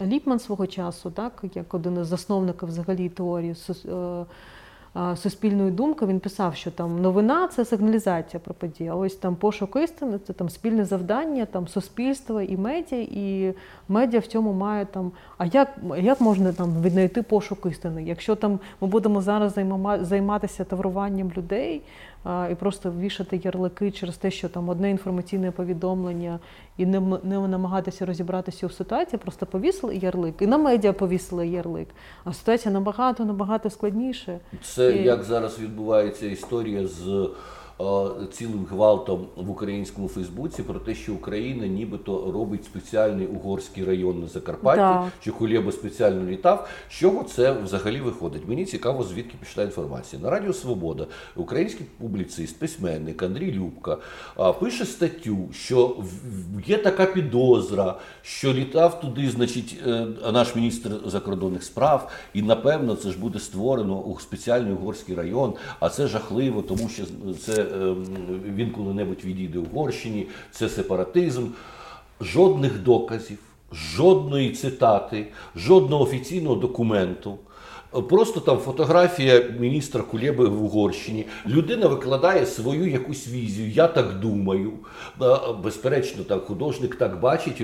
е, 0.00 0.06
Ліпман 0.06 0.38
свого 0.38 0.66
часу, 0.66 1.10
так 1.10 1.44
як 1.54 1.74
один 1.74 2.00
із 2.00 2.06
засновників 2.06 2.68
взагалі 2.68 3.08
теорії 3.08 3.54
суспільної 5.16 5.70
думки, 5.70 6.06
він 6.06 6.20
писав, 6.20 6.54
що 6.54 6.70
там 6.70 7.02
новина 7.02 7.48
це 7.48 7.64
сигналізація 7.64 8.40
про 8.44 8.54
події. 8.54 8.88
А 8.90 8.94
ось 8.94 9.14
там 9.14 9.36
пошук 9.36 9.76
істини 9.76 10.18
це 10.26 10.32
там 10.32 10.48
спільне 10.48 10.84
завдання, 10.84 11.44
там 11.44 11.68
суспільства 11.68 12.42
і 12.42 12.56
медіа, 12.56 12.98
і 13.10 13.54
медіа 13.88 14.20
в 14.20 14.26
цьому 14.26 14.52
має 14.52 14.84
там. 14.86 15.12
А 15.38 15.46
як, 15.46 15.68
як 15.98 16.20
можна 16.20 16.52
там 16.52 16.82
віднайти 16.82 17.22
пошук 17.22 17.66
істини? 17.70 18.04
Якщо 18.04 18.34
там 18.34 18.60
ми 18.80 18.88
будемо 18.88 19.22
зараз 19.22 19.58
займатися 20.00 20.64
тавруванням 20.64 21.32
людей 21.36 21.82
і 22.50 22.54
просто 22.54 22.92
вішати 23.00 23.40
ярлики 23.44 23.90
через 23.90 24.16
те, 24.16 24.30
що 24.30 24.48
там 24.48 24.68
одне 24.68 24.90
інформаційне 24.90 25.50
повідомлення, 25.50 26.40
і 26.76 26.86
не, 26.86 27.00
не 27.00 27.48
намагатися 27.48 28.06
розібратися 28.06 28.66
у 28.66 28.70
ситуації, 28.70 29.20
просто 29.22 29.46
повісили 29.46 29.96
ярлик, 29.96 30.34
і 30.42 30.46
на 30.46 30.58
медіа 30.58 30.92
повісили 30.92 31.48
ярлик. 31.48 31.88
А 32.24 32.32
ситуація 32.32 32.74
набагато 32.74 33.24
набагато 33.24 33.70
складніше. 33.70 34.38
Це 34.62 34.92
І- 34.96 35.02
як 35.02 35.22
зараз 35.22 35.58
відбувається 35.58 36.26
історія 36.26 36.86
з 36.86 37.28
цілим 38.32 38.66
гвалтом 38.70 39.26
в 39.36 39.50
українському 39.50 40.08
Фейсбуці 40.08 40.62
про 40.62 40.80
те, 40.80 40.94
що 40.94 41.14
Україна 41.14 41.66
нібито 41.66 42.32
робить 42.32 42.64
спеціальний 42.64 43.26
угорський 43.26 43.84
район 43.84 44.20
на 44.20 44.26
Закарпатті, 44.26 44.78
Да. 44.78 45.10
що 45.20 45.32
Кулєба 45.32 45.72
спеціально 45.72 46.30
літав. 46.30 46.68
З 46.90 46.92
чого 46.92 47.22
це 47.22 47.52
взагалі 47.52 48.00
виходить? 48.00 48.42
Мені 48.48 48.64
цікаво, 48.64 49.02
звідки 49.02 49.34
пішла 49.40 49.64
інформація. 49.64 50.22
На 50.22 50.30
Радіо 50.30 50.52
Свобода 50.52 51.06
український 51.36 51.86
публіцист, 51.98 52.58
письменник 52.58 53.22
Андрій 53.22 53.52
Любка 53.52 53.98
пише 54.60 54.84
статтю, 54.84 55.38
що 55.52 55.96
є 56.66 56.78
така 56.78 57.06
підозра, 57.06 57.98
що 58.22 58.52
літав 58.52 59.00
туди, 59.00 59.30
значить, 59.30 59.76
е, 59.86 60.06
наш 60.32 60.56
міністр 60.56 60.90
закордонних 61.06 61.62
справ, 61.64 62.10
і 62.34 62.42
напевно 62.42 62.94
це 62.94 63.10
ж 63.10 63.18
буде 63.18 63.38
створено 63.38 64.00
у 64.00 64.20
спеціальний 64.20 64.72
угорський 64.72 65.14
район. 65.14 65.52
А 65.80 65.88
це 65.88 66.06
жахливо, 66.06 66.62
тому 66.62 66.88
що 66.88 67.04
це 67.40 67.63
ем, 67.72 68.06
він 68.56 68.70
коли-небудь 68.70 69.24
відійде 69.24 69.58
Угорщині, 69.58 70.26
це 70.50 70.68
сепаратизм. 70.68 71.46
Жодних 72.20 72.82
доказів, 72.82 73.38
жодної 73.72 74.50
цитати, 74.50 75.26
жодного 75.56 76.04
офіційного 76.04 76.56
документу. 76.56 77.38
Просто 78.02 78.40
там 78.40 78.58
фотографія 78.58 79.44
міністра 79.58 80.02
Кулєби 80.02 80.48
в 80.48 80.64
Угорщині. 80.64 81.26
Людина 81.46 81.86
викладає 81.86 82.46
свою 82.46 82.90
якусь 82.90 83.28
візію. 83.28 83.70
Я 83.70 83.88
так 83.88 84.20
думаю. 84.20 84.72
Безперечно, 85.62 86.24
так 86.24 86.44
художник 86.44 86.96
так 86.96 87.20
бачить, 87.20 87.62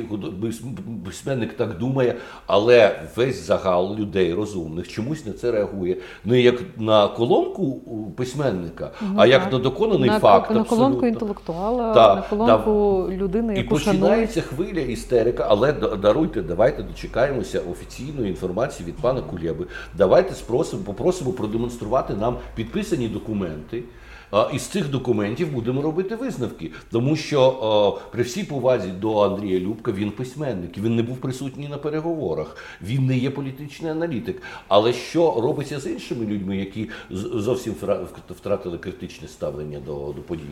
письменник 1.07 1.53
так 1.57 1.79
думає, 1.79 2.17
але 2.47 3.01
весь 3.17 3.47
загал 3.47 3.97
людей 3.97 4.35
розумних 4.35 4.89
чомусь 4.89 5.27
на 5.27 5.33
це 5.33 5.51
реагує. 5.51 5.97
Не 6.25 6.41
як 6.41 6.55
на 6.77 7.09
колонку 7.09 7.81
письменника, 8.17 8.91
а 9.17 9.27
як 9.27 9.43
так. 9.43 9.53
на 9.53 9.59
доконаний 9.59 10.11
на, 10.11 10.21
факт. 10.21 10.51
на 10.51 10.65
колонку 10.65 10.77
абсолютно. 10.85 11.09
інтелектуала, 11.09 11.95
Так, 11.95 12.17
на 12.17 12.23
колонку 12.23 13.07
людини, 13.13 13.55
І 13.55 13.59
яку 13.59 13.79
шанують. 13.79 14.01
починається 14.01 14.41
хвиля 14.41 14.81
істерика, 14.81 15.47
але 15.49 15.73
да- 15.73 15.97
даруйте, 15.97 16.43
давайте 16.43 16.83
дочекаємося 16.83 17.61
офіційної 17.71 18.29
інформації 18.31 18.89
від 18.89 18.97
пана 18.97 19.21
Кулєби. 19.21 19.67
Давайте 19.97 20.35
спросимо, 20.35 20.83
попросимо 20.83 21.33
продемонструвати 21.33 22.15
нам 22.15 22.37
підписані 22.55 23.09
документи. 23.09 23.83
Із 24.53 24.63
цих 24.63 24.91
документів 24.91 25.53
будемо 25.53 25.83
робити 25.83 26.17
висновки, 26.17 26.71
тому 26.91 27.17
що 27.17 27.99
при 28.13 28.23
всій 28.23 28.45
повазі 28.45 28.89
до 28.89 29.19
Андрія 29.19 29.61
Любка 29.61 29.93
він 29.93 30.11
письменник, 30.11 30.79
він 30.79 30.97
не 30.97 31.03
був 31.03 31.17
присутній 31.17 31.69
на 31.69 31.79
переговорах, 31.79 32.57
він 32.83 33.07
не 33.07 33.19
є 33.19 33.31
політичний 33.31 33.91
аналітик. 33.91 34.43
Але 34.69 34.93
що 34.93 35.41
робиться 35.41 35.81
з 35.81 35.87
іншими 35.87 36.27
людьми, 36.27 36.57
які 36.57 36.89
зовсім 37.11 37.75
втратили 38.31 38.79
критичне 38.79 39.29
ставлення 39.29 39.79
до, 39.87 39.93
до 39.93 40.23
подій? 40.23 40.43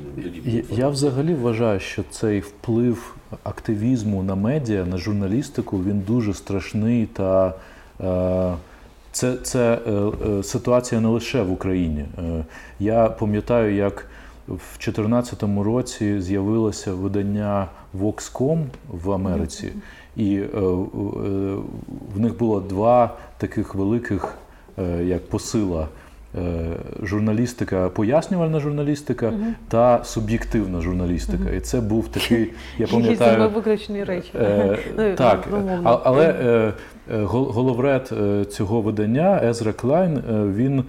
Я, 0.44 0.62
я 0.70 0.88
взагалі 0.88 1.34
вважаю, 1.34 1.80
що 1.80 2.02
цей 2.10 2.40
вплив 2.40 3.14
активізму 3.42 4.22
на 4.22 4.34
медіа, 4.34 4.84
на 4.84 4.98
журналістику, 4.98 5.82
він 5.82 6.00
дуже 6.00 6.34
страшний 6.34 7.06
та. 7.06 7.54
Е, 8.00 8.56
це, 9.18 9.36
це 9.36 9.78
е, 9.86 9.90
е, 9.90 10.42
ситуація 10.42 11.00
не 11.00 11.08
лише 11.08 11.42
в 11.42 11.52
Україні. 11.52 12.04
Е, 12.18 12.44
я 12.80 13.08
пам'ятаю, 13.08 13.74
як 13.74 14.06
в 14.48 14.78
2014 14.78 15.42
році 15.42 16.20
з'явилося 16.20 16.92
видання 16.92 17.66
Vox.com 18.00 18.64
в 18.88 19.12
Америці, 19.12 19.72
і 20.16 20.36
е, 20.36 20.44
е, 20.44 20.60
в 22.14 22.20
них 22.20 22.38
було 22.38 22.60
два 22.60 23.16
таких 23.38 23.74
великих 23.74 24.34
е, 24.78 25.04
як 25.04 25.28
посила. 25.28 25.88
Е, 26.36 26.40
Журналістика, 27.02 27.88
пояснювальна 27.88 28.60
журналістика 28.60 29.32
та 29.68 30.04
суб'єктивна 30.04 30.80
журналістика. 30.80 31.50
І 31.50 31.60
це 31.60 31.80
був 31.80 32.08
такий, 32.08 32.52
я 32.78 32.86
пам'ятаю, 32.92 33.50
виключні 33.50 34.04
речі. 34.04 34.30
Е, 34.34 34.78
Ну, 34.98 35.14
так, 35.14 35.48
але 35.84 36.24
е, 36.28 36.72
головред 37.22 38.12
цього 38.50 38.80
видання 38.80 39.40
Езра 39.44 39.72
Клайн 39.72 40.22
він 40.56 40.84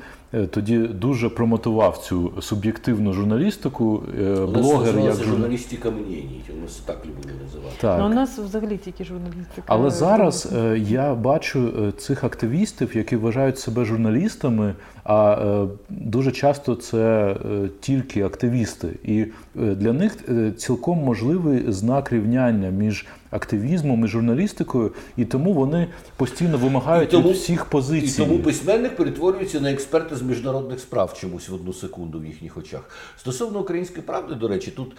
тоді 0.52 0.78
дуже 0.78 1.30
промотував 1.30 1.98
цю 1.98 2.32
суб'єктивну 2.42 3.14
журналістику. 3.14 4.04
е, 4.20 4.24
У 4.34 4.52
нас 4.52 4.62
Блогер 4.62 5.00
як 5.00 5.16
журналістика 5.16 5.92
мнєній, 5.92 6.42
у 6.60 6.62
нас 6.62 6.76
так 6.76 7.06
любили 7.06 7.34
називати. 7.46 7.76
Так. 7.82 8.00
Ну, 8.00 8.06
у 8.06 8.10
нас 8.10 8.40
взагалі 8.40 8.78
тільки 8.78 9.04
журналістика. 9.04 9.64
Але 9.66 9.90
зараз 9.90 10.54
е, 10.58 10.78
я 10.80 11.16
бачу 11.16 11.74
е, 11.88 11.92
цих 11.92 12.24
активістів, 12.24 12.98
які 12.98 13.16
вважають 13.16 13.60
себе 13.60 13.86
журналістами, 13.86 14.74
а 15.04 15.34
е, 15.34 15.68
дуже 15.90 16.32
часто 16.32 16.76
це 16.76 17.36
е, 17.46 17.70
тільки 17.80 18.24
активісти. 18.24 18.88
І 19.04 19.20
е, 19.20 19.28
для 19.60 19.94
них 19.94 20.18
е, 20.30 20.52
цілком 20.58 20.98
можливий 20.98 21.72
знак 21.72 22.12
рівняння 22.12 22.70
між 22.70 23.06
активізмом 23.32 24.06
і 24.06 24.08
журналістикою, 24.08 24.92
і 25.18 25.26
тому 25.26 25.54
вони 25.54 25.88
постійно 26.18 26.58
вимагають 26.58 27.10
тому- 27.10 27.30
від 27.30 27.36
всіх 27.36 27.66
позицій. 27.66 28.22
І 28.22 28.26
тому 28.26 28.40
письменник 28.40 28.96
перетворюється 28.96 29.60
на 29.62 29.72
експерта 29.72 30.16
з 30.16 30.22
міжнародних 30.22 30.80
справ 30.80 31.14
чомусь 31.14 31.50
в 31.50 31.54
одну 31.54 31.74
секунду 31.74 32.20
в 32.20 32.26
їхніх 32.26 32.58
очах. 32.58 32.90
Стосовно 33.18 33.60
української 33.60 34.02
правди, 34.02 34.36
до 34.36 34.48
речі, 34.48 34.72
тут 34.72 34.92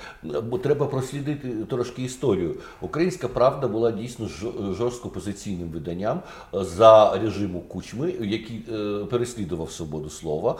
е, 0.55 0.59
треба 0.63 0.87
прослідити 0.87 1.49
трошки 1.71 2.03
історію. 2.03 2.55
Українська 2.81 3.29
правда 3.29 3.69
була 3.69 3.91
дійсно 3.93 4.27
жо- 4.27 4.75
жорстко 4.75 5.09
позиційним 5.09 5.69
виданням 5.69 6.21
е, 6.55 6.65
за 6.65 7.19
режиму 7.23 7.61
Кучми, 7.61 8.15
який 8.21 8.63
е, 8.73 9.05
переслідував 9.11 9.71
свободу 9.71 10.11
слова. 10.11 10.59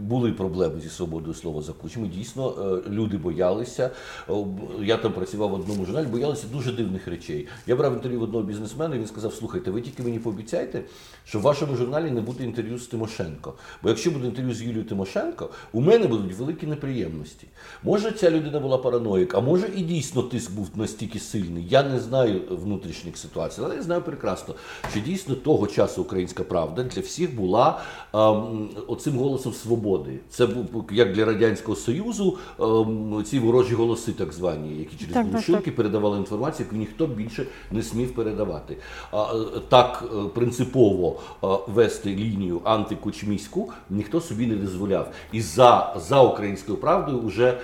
Були 0.00 0.32
проблеми 0.32 0.80
зі 0.82 0.88
свободою 0.88 1.34
слова 1.34 1.62
за 1.62 1.72
Кучми. 1.72 2.08
Дійсно, 2.08 2.54
е, 2.86 2.90
люди 2.90 3.16
боялися. 3.16 3.39
Е, 3.40 3.90
б- 4.28 4.84
Я 4.84 4.96
там 4.96 5.12
працював 5.12 5.50
в 5.50 5.54
одному 5.54 5.84
журналі, 5.84 6.06
боялися 6.06 6.46
дуже 6.52 6.72
дивних 6.72 7.08
речей. 7.08 7.48
Я 7.66 7.76
брав 7.76 7.94
інтерв'ю 7.94 8.20
в 8.20 8.22
одного 8.22 8.44
бізнесмена, 8.44 8.94
і 8.96 8.98
він 8.98 9.06
сказав: 9.06 9.34
слухайте, 9.34 9.70
ви 9.70 9.80
тільки 9.80 10.02
мені 10.02 10.18
пообіцяйте, 10.18 10.82
що 11.24 11.38
в 11.38 11.42
вашому 11.42 11.76
журналі 11.76 12.10
не 12.10 12.20
буде 12.20 12.44
інтерв'ю 12.44 12.78
з 12.78 12.86
Тимошенко. 12.86 13.54
Бо 13.82 13.88
якщо 13.88 14.10
буде 14.10 14.26
інтерв'ю 14.26 14.54
з 14.54 14.62
Юлією 14.62 14.84
Тимошенко, 14.84 15.50
у 15.72 15.80
мене 15.80 16.06
будуть 16.06 16.34
великі 16.34 16.66
неприємності. 16.66 17.46
Може, 17.84 18.12
ця 18.12 18.30
людина 18.30 18.60
була 18.60 18.78
параноїк, 18.78 19.34
а 19.34 19.40
може 19.40 19.70
і 19.76 19.82
дійсно 19.82 20.22
тиск 20.22 20.52
був 20.52 20.70
настільки 20.74 21.18
сильний. 21.18 21.66
Я 21.68 21.82
не 21.82 22.00
знаю 22.00 22.42
внутрішніх 22.50 23.16
ситуацій, 23.16 23.60
але 23.64 23.76
я 23.76 23.82
знаю 23.82 24.02
прекрасно, 24.02 24.54
що 24.90 25.00
дійсно 25.00 25.34
того 25.34 25.66
часу 25.66 26.02
українська 26.02 26.42
правда 26.42 26.82
для 26.82 27.02
всіх 27.02 27.34
була 27.34 27.80
ем, 28.14 28.68
оцим 28.86 29.18
голосом 29.18 29.52
свободи. 29.52 30.20
Це 30.30 30.46
був 30.46 30.84
як 30.92 31.12
для 31.12 31.24
радянського 31.24 31.76
союзу, 31.76 32.38
ем, 32.60 33.24
ці 33.26 33.38
ворожі 33.38 33.74
голоси, 33.74 34.12
так 34.12 34.32
звані, 34.32 34.78
які 34.78 34.96
через 34.96 35.14
Так, 35.14 35.24
так, 35.24 35.32
глушилки 35.32 35.70
передавали 35.70 36.18
інформацію, 36.18 36.66
яку 36.66 36.76
ніхто 36.76 37.06
більше 37.06 37.46
не 37.70 37.82
смів 37.82 38.14
передавати. 38.14 38.76
А, 39.12 39.22
е, 39.22 39.60
Так 39.68 40.04
е, 40.04 40.28
принципово 40.34 41.20
е, 41.44 41.46
вести 41.66 42.10
лінію 42.10 42.60
антикучміську 42.64 43.72
ніхто 43.90 44.20
собі 44.20 44.46
не 44.46 44.54
дозволяв. 44.54 45.12
І 45.32 45.40
за, 45.40 45.96
за 46.08 46.22
українською 46.22 46.78
правдою 46.78 47.20
вже 47.20 47.49
е, 47.50 47.58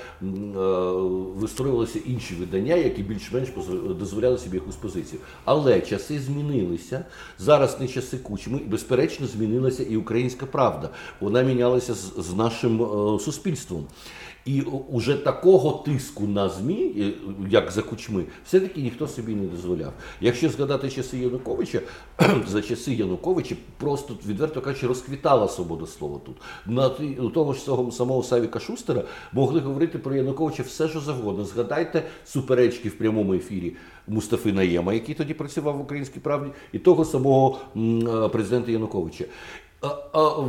вистроювалися 1.37 1.99
інші 2.07 2.35
видання, 2.35 2.75
які 2.75 3.03
більш-менш 3.03 3.49
дозволяли 3.99 4.39
собі 4.39 4.57
якусь 4.57 4.77
позицію. 4.77 5.21
Але 5.45 5.81
часи 5.81 6.21
змінилися. 6.21 7.05
Зараз 7.39 7.81
не 7.81 7.89
часи 7.89 8.19
кучми, 8.19 8.61
безперечно 8.67 9.27
змінилася 9.27 9.83
і 9.83 9.97
українська 9.97 10.47
правда. 10.47 10.91
Вона 11.21 11.43
мінялася 11.43 11.95
з, 11.95 12.13
з 12.19 12.35
нашим 12.35 12.83
е, 12.83 13.19
суспільством. 13.19 13.87
І 14.47 14.63
уже 14.91 15.15
такого 15.15 15.73
тиску 15.73 16.27
на 16.27 16.49
ЗМІ, 16.49 16.93
е, 16.99 17.13
як 17.51 17.71
за 17.71 17.83
кучми, 17.83 18.25
все-таки 18.45 18.83
ніхто 18.83 19.09
собі 19.09 19.35
не 19.35 19.47
дозволяв. 19.47 19.93
Якщо 20.21 20.49
згадати 20.51 20.91
часи 20.91 21.19
Януковича, 21.19 21.81
за 22.47 22.63
часи 22.63 22.95
Януковича 22.95 23.55
просто 23.77 24.17
відверто 24.27 24.61
кажучи, 24.61 24.87
розквітала 24.87 25.49
свобода 25.49 25.87
слова 25.87 26.21
тут. 26.27 26.37
На 26.67 26.87
у 27.19 27.31
того 27.31 27.53
ж 27.53 27.61
самого, 27.61 27.93
самого 27.93 28.23
Савіка 28.23 28.61
Шустера 28.61 29.03
могли 29.33 29.61
говорити 29.61 29.99
про 29.99 30.15
Януковича 30.15 30.63
все, 30.63 30.89
що 30.89 31.01
завгодно. 31.01 31.45
Згадайте 31.45 32.03
суперечки 32.25 32.89
в 32.89 32.99
прямому 32.99 33.35
ефірі 33.35 33.77
Мустафи 34.09 34.53
Наєма, 34.53 34.95
який 34.95 35.15
тоді 35.15 35.35
працював 35.35 35.77
в 35.77 35.81
українській 35.81 36.21
правді, 36.21 36.51
і 36.73 36.79
того 36.79 37.05
самого 37.05 37.59
е, 37.77 38.29
президента 38.29 38.71
Януковича. 38.71 39.25
А, 39.81 39.89
а, 40.13 40.45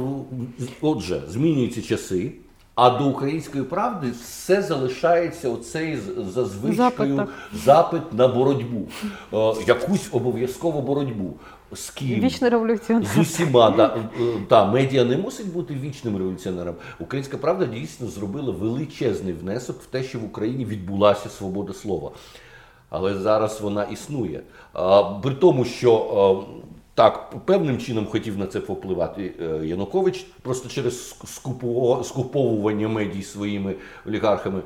отже, 0.82 1.22
змінюються 1.28 1.82
часи. 1.82 2.32
А 2.78 2.90
до 2.90 3.06
української 3.06 3.64
правди 3.64 4.12
все 4.24 4.62
залишається 4.62 5.50
оцей 5.50 5.98
за 6.34 6.46
звичкою 6.46 7.16
Запит, 7.16 7.36
запит, 7.54 8.14
на 8.14 8.28
боротьбу, 8.28 8.88
е, 9.34 9.54
якусь 9.68 10.10
обов'язкову 10.12 10.82
боротьбу. 10.82 11.34
З 11.74 11.90
ким? 11.90 12.20
Вічний 12.20 12.50
революціонер. 12.50 13.08
З 13.16 13.18
усіма 13.18 13.70
да, 13.70 13.96
е, 13.96 14.22
та 14.48 14.66
медіа 14.66 15.04
не 15.04 15.18
мусить 15.18 15.54
бути 15.54 15.74
вічним 15.74 16.18
революціонером. 16.18 16.76
Українська 17.00 17.38
правда 17.38 17.66
дійсно 17.66 18.08
зробила 18.08 18.52
величезний 18.52 19.34
внесок 19.34 19.82
в 19.82 19.86
те, 19.86 20.04
що 20.04 20.20
в 20.20 20.24
Україні 20.24 20.66
відбулася 20.66 21.30
свобода 21.30 21.74
слова. 21.74 22.12
Але 22.90 23.16
зараз 23.16 23.62
вона 23.62 23.84
існує. 23.84 24.42
А, 24.74 25.04
При 25.04 25.36
тому, 25.36 25.66
що 25.66 26.46
Так, 26.98 27.30
певним 27.46 27.78
чином 27.78 28.06
хотів 28.06 28.38
на 28.38 28.48
це 28.48 28.60
повпливати 28.60 29.34
е, 29.42 29.66
Янукович, 29.66 30.26
просто 30.42 30.70
через 30.70 31.16
скупо- 31.26 32.04
скуповування 32.04 32.88
медій 32.88 33.24
своїми 33.24 33.76
олігархами. 34.08 34.62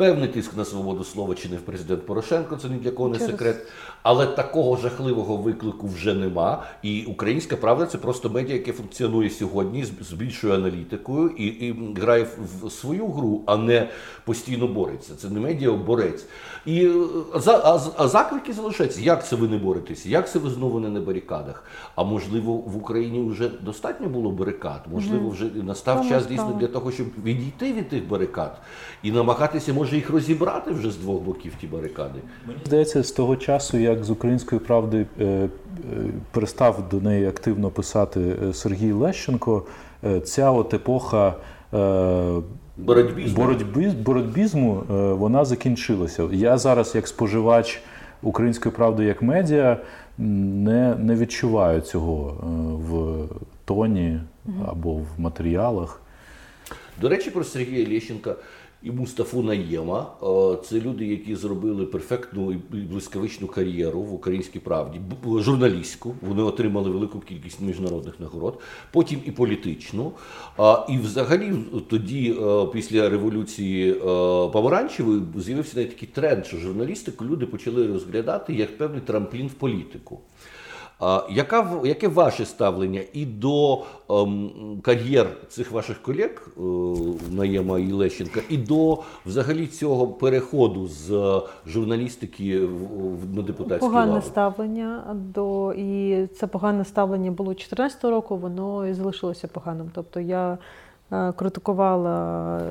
Певний 0.00 0.28
тиск 0.28 0.56
на 0.56 0.64
свободу 0.64 1.04
слова 1.04 1.34
чинив 1.34 1.60
президент 1.60 2.06
Порошенко, 2.06 2.56
це 2.56 2.68
ні 2.68 2.76
для 2.76 2.90
кого 2.90 3.08
не 3.08 3.18
Через- 3.18 3.30
секрет. 3.30 3.66
Але 4.02 4.26
такого 4.26 4.76
жахливого 4.76 5.36
виклику 5.36 5.86
вже 5.86 6.14
нема. 6.14 6.62
І 6.82 7.04
українська 7.04 7.56
правда 7.56 7.86
це 7.86 7.98
просто 7.98 8.30
медіа, 8.30 8.54
яке 8.54 8.72
функціонує 8.72 9.30
сьогодні 9.30 9.84
з 9.84 10.12
більшою 10.12 10.54
аналітикою 10.54 11.28
і, 11.28 11.46
і 11.46 11.94
грає 11.96 12.26
в 12.62 12.70
свою 12.70 13.06
гру, 13.06 13.42
а 13.46 13.56
не 13.56 13.88
постійно 14.24 14.66
бореться. 14.66 15.14
Це 15.16 15.28
не 15.28 15.40
медіа, 15.40 15.72
борець. 15.72 16.26
І 16.66 16.86
е, 16.86 16.92
за, 17.34 17.56
а, 17.56 18.02
а 18.02 18.08
заклики 18.08 18.52
залишаються. 18.52 19.00
Як 19.00 19.26
це 19.26 19.36
ви 19.36 19.48
не 19.48 19.58
боретеся? 19.58 20.08
Як 20.08 20.30
це 20.30 20.38
ви 20.38 20.50
знову 20.50 20.80
не 20.80 20.88
на 20.88 21.00
барикадах? 21.00 21.64
А 21.94 22.04
можливо, 22.04 22.52
в 22.52 22.76
Україні 22.76 23.30
вже 23.30 23.48
достатньо 23.48 24.08
було 24.08 24.30
барикад? 24.30 24.80
Можливо, 24.92 25.30
вже 25.30 25.44
настав 25.44 25.96
Тому 25.96 26.10
час 26.10 26.26
дійсно 26.26 26.56
для 26.60 26.66
того, 26.66 26.92
щоб 26.92 27.06
відійти 27.24 27.72
від 27.72 27.88
тих 27.88 28.08
барикад 28.08 28.60
і 29.02 29.12
намагатися, 29.12 29.72
може, 29.72 29.89
їх 29.96 30.10
розібрати 30.10 30.70
вже 30.70 30.90
з 30.90 30.96
двох 30.96 31.20
боків 31.22 31.52
ті 31.60 31.66
барикади. 31.66 32.18
Мені 32.46 32.58
здається, 32.66 33.02
з 33.02 33.12
того 33.12 33.36
часу, 33.36 33.76
як 33.78 34.04
з 34.04 34.10
української 34.10 34.60
правди 34.60 35.06
е, 35.20 35.24
е, 35.24 35.48
перестав 36.30 36.88
до 36.90 37.00
неї 37.00 37.26
активно 37.26 37.70
писати 37.70 38.20
е, 38.48 38.54
Сергій 38.54 38.92
Лещенко, 38.92 39.62
е, 40.04 40.20
ця 40.20 40.50
от 40.50 40.74
епоха. 40.74 41.34
е, 41.74 42.40
Боротьбі 42.76 43.88
боротьбізму 43.88 44.82
е, 44.90 44.92
вона 44.94 45.44
закінчилася. 45.44 46.28
Я 46.32 46.58
зараз, 46.58 46.94
як 46.94 47.08
споживач 47.08 47.80
української 48.22 48.74
правди 48.74 49.04
як 49.04 49.22
медіа, 49.22 49.76
не, 50.18 50.94
не 50.98 51.14
відчуваю 51.14 51.80
цього 51.80 52.34
е, 52.42 52.44
в 52.90 53.18
тоні 53.64 54.20
або 54.68 54.94
в 54.94 55.06
матеріалах. 55.18 56.00
До 57.00 57.08
речі, 57.08 57.30
про 57.30 57.44
Сергія 57.44 57.88
Лещенка 57.88 58.34
і 58.82 58.90
Мустафу 58.90 59.42
Наєма. 59.42 60.06
Е, 60.22 60.56
Це 60.64 60.80
люди, 60.80 61.06
які 61.06 61.36
зробили 61.36 61.86
перфектну 61.86 62.52
і 62.52 62.76
блискавичну 62.76 63.46
кар'єру 63.46 64.00
в 64.00 64.14
українській 64.14 64.58
правді, 64.58 65.00
журналістську. 65.38 66.14
Вони 66.20 66.42
отримали 66.42 66.90
велику 66.90 67.20
кількість 67.20 67.60
міжнародних 67.60 68.20
нагород, 68.20 68.60
потім 68.92 69.20
і 69.24 69.30
політичну. 69.30 70.12
І 70.88 70.98
взагалі 70.98 71.52
тоді, 71.88 72.36
е, 72.42 72.66
після 72.72 73.08
революції 73.08 73.92
е, 73.92 73.96
помаранчевої, 74.52 75.22
з'явився 75.36 75.74
такий 75.74 76.08
тренд, 76.12 76.46
що 76.46 76.56
журналістику 76.56 77.24
люди 77.24 77.46
почали 77.46 77.86
розглядати 77.86 78.54
як 78.54 78.78
певний 78.78 79.00
трамплін 79.00 79.46
в 79.46 79.52
політику. 79.54 80.20
Яка 81.30 81.70
яке 81.84 82.08
ваше 82.08 82.44
ставлення 82.44 83.00
і 83.12 83.26
до 83.26 83.82
ем, 84.10 84.50
кар'єр 84.82 85.26
цих 85.48 85.70
ваших 85.72 86.02
колег 86.02 86.48
е, 86.56 86.60
Наєма 87.30 87.78
і 87.78 87.92
Лещенка, 87.92 88.40
і 88.48 88.56
до 88.56 88.98
взагалі 89.26 89.66
цього 89.66 90.06
переходу 90.08 90.86
з 90.88 91.40
журналістики 91.66 92.60
в, 92.60 92.70
в- 93.16 93.34
на 93.36 93.42
депутатські 93.42 93.86
Погане 93.86 94.10
лави? 94.12 94.22
ставлення 94.22 95.02
до 95.14 95.72
і 95.72 96.26
це 96.26 96.46
погане 96.46 96.84
ставлення 96.84 97.30
було 97.30 97.48
2014 97.50 98.04
року, 98.04 98.36
воно 98.36 98.86
і 98.86 98.94
залишилося 98.94 99.48
поганим. 99.48 99.90
Тобто 99.94 100.20
я 100.20 100.58
е, 101.12 101.32
критикувала 101.32 102.58
е, 102.58 102.62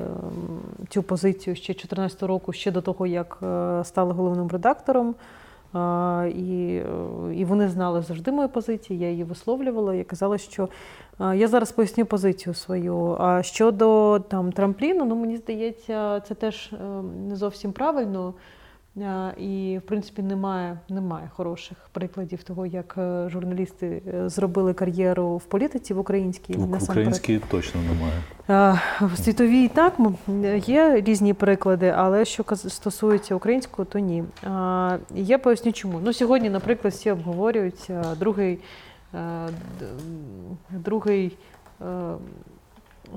цю 0.88 1.02
позицію 1.02 1.56
ще 1.56 1.72
2014 1.72 2.22
року, 2.22 2.52
ще 2.52 2.70
до 2.70 2.80
того, 2.80 3.06
як 3.06 3.38
е, 3.42 3.80
стала 3.84 4.14
головним 4.14 4.48
редактором. 4.48 5.14
І, 6.34 6.82
і 7.34 7.44
вони 7.44 7.68
знали 7.68 8.02
завжди 8.02 8.32
мою 8.32 8.48
позицію, 8.48 9.00
я 9.00 9.10
її 9.10 9.24
висловлювала. 9.24 9.94
Я 9.94 10.04
казала, 10.04 10.38
що 10.38 10.68
я 11.20 11.48
зараз 11.48 11.72
поясню 11.72 12.06
позицію 12.06 12.54
свою. 12.54 13.16
А 13.20 13.42
щодо 13.42 14.18
там 14.18 14.52
трампліну, 14.52 15.04
ну 15.04 15.16
мені 15.16 15.36
здається, 15.36 16.20
це 16.20 16.34
теж 16.34 16.70
е, 16.72 16.84
не 17.28 17.36
зовсім 17.36 17.72
правильно. 17.72 18.34
І, 19.36 19.78
в 19.78 19.86
принципі, 19.86 20.22
немає, 20.22 20.78
немає 20.88 21.30
хороших 21.34 21.76
прикладів 21.92 22.42
того, 22.42 22.66
як 22.66 22.94
е, 22.98 23.28
журналісти 23.28 24.02
е, 24.06 24.28
зробили 24.28 24.74
кар'єру 24.74 25.36
в 25.36 25.44
політиці 25.44 25.94
в 25.94 25.98
українській. 25.98 26.52
В 26.52 26.82
українській 26.82 27.40
точно 27.50 27.80
немає. 27.82 28.22
В 29.00 29.18
світовій 29.18 29.68
так 29.68 29.98
є 30.66 31.00
різні 31.00 31.34
приклади, 31.34 31.94
але 31.96 32.24
що 32.24 32.44
стосується 32.56 33.34
українського, 33.34 33.84
то 33.84 33.98
ні. 33.98 34.24
Я 35.14 35.38
поясню 35.42 35.72
чому. 35.72 36.00
Ну, 36.04 36.12
сьогодні, 36.12 36.50
наприклад, 36.50 36.94
всі 36.94 37.10
обговорюють 37.10 37.86
е, 37.90 38.04
другий, 38.18 38.58
другий, 40.70 41.36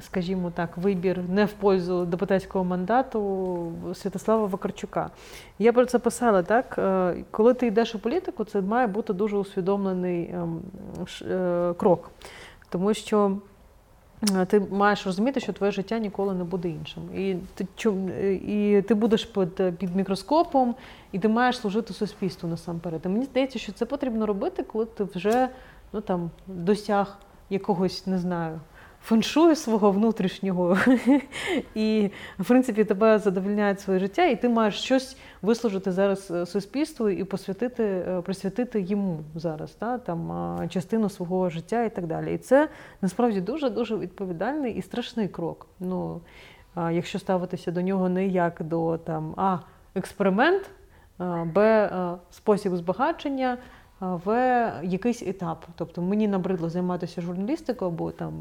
скажімо 0.02 0.52
так, 0.56 0.78
вибір 0.78 1.20
не 1.30 1.46
в 1.46 1.52
пользу 1.54 2.06
депутатського 2.06 2.66
мандату 2.66 3.72
Святослава 3.94 4.46
Вакарчука. 4.46 5.10
Я 5.60 5.74
про 5.74 5.86
це 5.86 6.00
писала 6.00 6.44
так. 6.44 6.76
е, 6.78 7.16
Коли 7.32 7.54
ти 7.54 7.68
йдеш 7.68 7.96
у 7.96 8.00
політику, 8.00 8.44
це 8.44 8.62
має 8.62 8.88
бути 8.88 9.14
дуже 9.14 9.38
усвідомлений 9.38 10.32
ем, 10.34 10.62
е, 11.22 11.74
крок. 11.78 12.12
Тому 12.70 12.94
що 12.94 13.38
е, 14.36 14.46
ти 14.46 14.60
маєш 14.60 15.06
розуміти, 15.06 15.40
що 15.40 15.54
твоє 15.54 15.72
життя 15.72 16.00
ніколи 16.00 16.34
не 16.34 16.44
буде 16.44 16.70
іншим. 16.70 17.04
І 17.16 17.36
ти, 17.56 17.68
і 18.48 18.82
ти 18.82 18.94
будеш 18.94 19.26
під, 19.26 19.78
під 19.78 19.96
мікроскопом, 19.96 20.76
і 21.12 21.20
ти 21.20 21.28
маєш 21.28 21.58
служити 21.58 21.94
суспільству 21.94 22.50
насамперед. 22.50 23.02
І 23.06 23.08
мені 23.08 23.26
здається, 23.26 23.60
що 23.60 23.72
це 23.72 23.86
потрібно 23.86 24.26
робити, 24.26 24.64
коли 24.64 24.86
ти 24.86 25.04
вже 25.04 25.50
ну, 25.94 26.02
там, 26.02 26.32
досяг 26.48 27.18
якогось, 27.50 28.08
не 28.08 28.18
знаю, 28.20 28.60
феншую 29.04 29.56
свого 29.56 29.92
внутрішнього, 29.92 30.78
і, 31.76 32.10
в 32.40 32.48
принципі, 32.48 32.84
тебе 32.84 33.20
задовольняє 33.20 33.78
своє 33.78 34.00
життя, 34.00 34.26
і 34.26 34.42
ти 34.42 34.50
маєш 34.50 34.76
щось 34.76 35.18
вислужити 35.42 35.92
зараз 35.92 36.32
е, 36.32 36.46
суспільству 36.46 37.10
і 37.10 37.24
посвятити, 37.24 37.84
е, 37.84 38.22
присвятити 38.22 38.82
йому 38.82 39.20
зараз, 39.36 39.72
та, 39.72 39.98
там, 39.98 40.60
частину 40.70 41.10
свого 41.10 41.50
життя 41.50 41.84
і 41.84 41.96
так 41.96 42.08
далі. 42.08 42.34
І 42.34 42.38
це 42.38 42.70
насправді 43.02 43.42
дуже-дуже 43.42 43.98
відповідальний 43.98 44.74
і 44.74 44.82
страшний 44.82 45.28
крок. 45.28 45.68
Ну, 45.80 46.22
якщо 46.92 47.20
ставитися 47.20 47.72
до 47.72 47.82
нього 47.82 48.10
не 48.10 48.28
як 48.28 48.64
до 48.64 48.98
там, 48.98 49.34
а, 49.38 49.58
експеримент, 49.96 50.70
Б, 51.46 51.90
спосіб 52.32 52.76
збагачення, 52.76 53.58
В 54.26 54.72
якийсь 54.84 55.22
етап. 55.22 55.66
Тобто 55.76 56.02
мені 56.02 56.28
набридло 56.28 56.70
займатися 56.70 57.22
журналістикою, 57.22 57.92
бо 57.92 58.12
там 58.12 58.34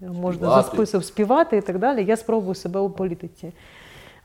можна 0.00 0.50
за 0.50 0.62
список 0.62 1.04
співати 1.04 1.56
і 1.56 1.60
так 1.60 1.78
далі. 1.78 2.04
Я 2.04 2.16
спробую 2.16 2.54
себе 2.54 2.80
у 2.80 2.90
політиці. 2.90 3.52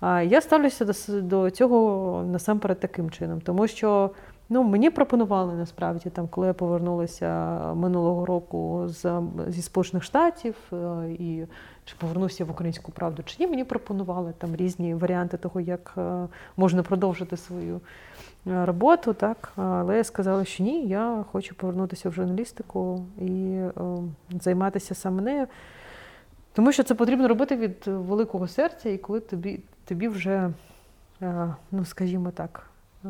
Я 0.02 0.42
ставлюся 0.42 0.86
до, 1.22 1.50
цього 1.50 2.24
насамперед 2.32 2.80
таким 2.80 3.10
чином, 3.10 3.42
тому 3.42 3.68
що 3.68 4.12
ну, 4.50 4.64
мені 4.64 4.90
пропонували 4.90 5.54
насправді, 5.54 6.10
там, 6.10 6.28
коли 6.28 6.48
я 6.48 6.54
повернулася 6.54 7.60
минулого 7.74 8.26
року 8.26 8.84
з, 8.88 9.22
зі 9.48 9.62
Сполучених 9.62 10.04
Штатів 10.04 10.56
е, 10.74 10.78
і 11.20 11.46
чи 11.86 11.96
повернуся 11.98 12.46
в 12.46 12.52
українську 12.52 12.92
правду, 12.92 13.24
чи 13.26 13.36
ні, 13.40 13.48
мені 13.48 13.64
пропонували 13.64 14.34
там 14.38 14.56
різні 14.56 14.96
варіанти 14.96 15.38
того, 15.38 15.62
як 15.62 15.94
е, 15.98 16.28
можна 16.58 16.84
продовжити 16.84 17.38
свою 17.38 17.76
е, 17.76 17.80
роботу, 18.48 19.14
так. 19.14 19.52
Але 19.56 19.98
я 19.98 20.04
сказала, 20.04 20.46
що 20.46 20.64
ні, 20.64 20.88
я 20.88 21.26
хочу 21.32 21.56
повернутися 21.56 22.10
в 22.10 22.14
журналістику 22.14 23.06
і 23.22 23.54
е, 23.54 23.72
займатися 24.42 24.96
саме 24.96 25.22
нею. 25.22 25.48
Тому 26.58 26.72
що 26.72 26.84
це 26.84 26.96
потрібно 26.96 27.28
робити 27.28 27.56
від 27.56 27.88
великого 27.88 28.48
серця, 28.48 28.90
і 28.90 28.98
коли 28.98 29.20
тобі, 29.20 29.60
тобі 29.86 30.08
вже, 30.08 30.52
е, 31.22 31.56
ну 31.72 31.86
скажімо 31.86 32.32
так, 32.32 32.70
е, 33.06 33.10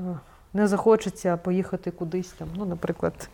не 0.54 0.68
захочеться 0.68 1.38
поїхати 1.38 1.92
кудись 1.92 2.32
там, 2.32 2.48
ну, 2.56 2.66
наприклад, 2.66 3.30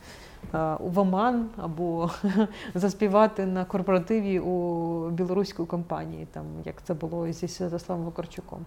е, 0.54 0.76
в 0.80 0.98
Оман 0.98 1.48
або 1.56 2.10
заспівати 2.74 3.46
на 3.46 3.64
корпоративі 3.64 4.40
у 4.40 5.10
білоруської 5.10 5.68
компанії, 5.68 6.26
там, 6.32 6.44
як 6.64 6.82
це 6.82 6.94
було 6.94 7.32
зі 7.32 7.48
Святославом 7.48 8.04
Вакарчуком. 8.04 8.64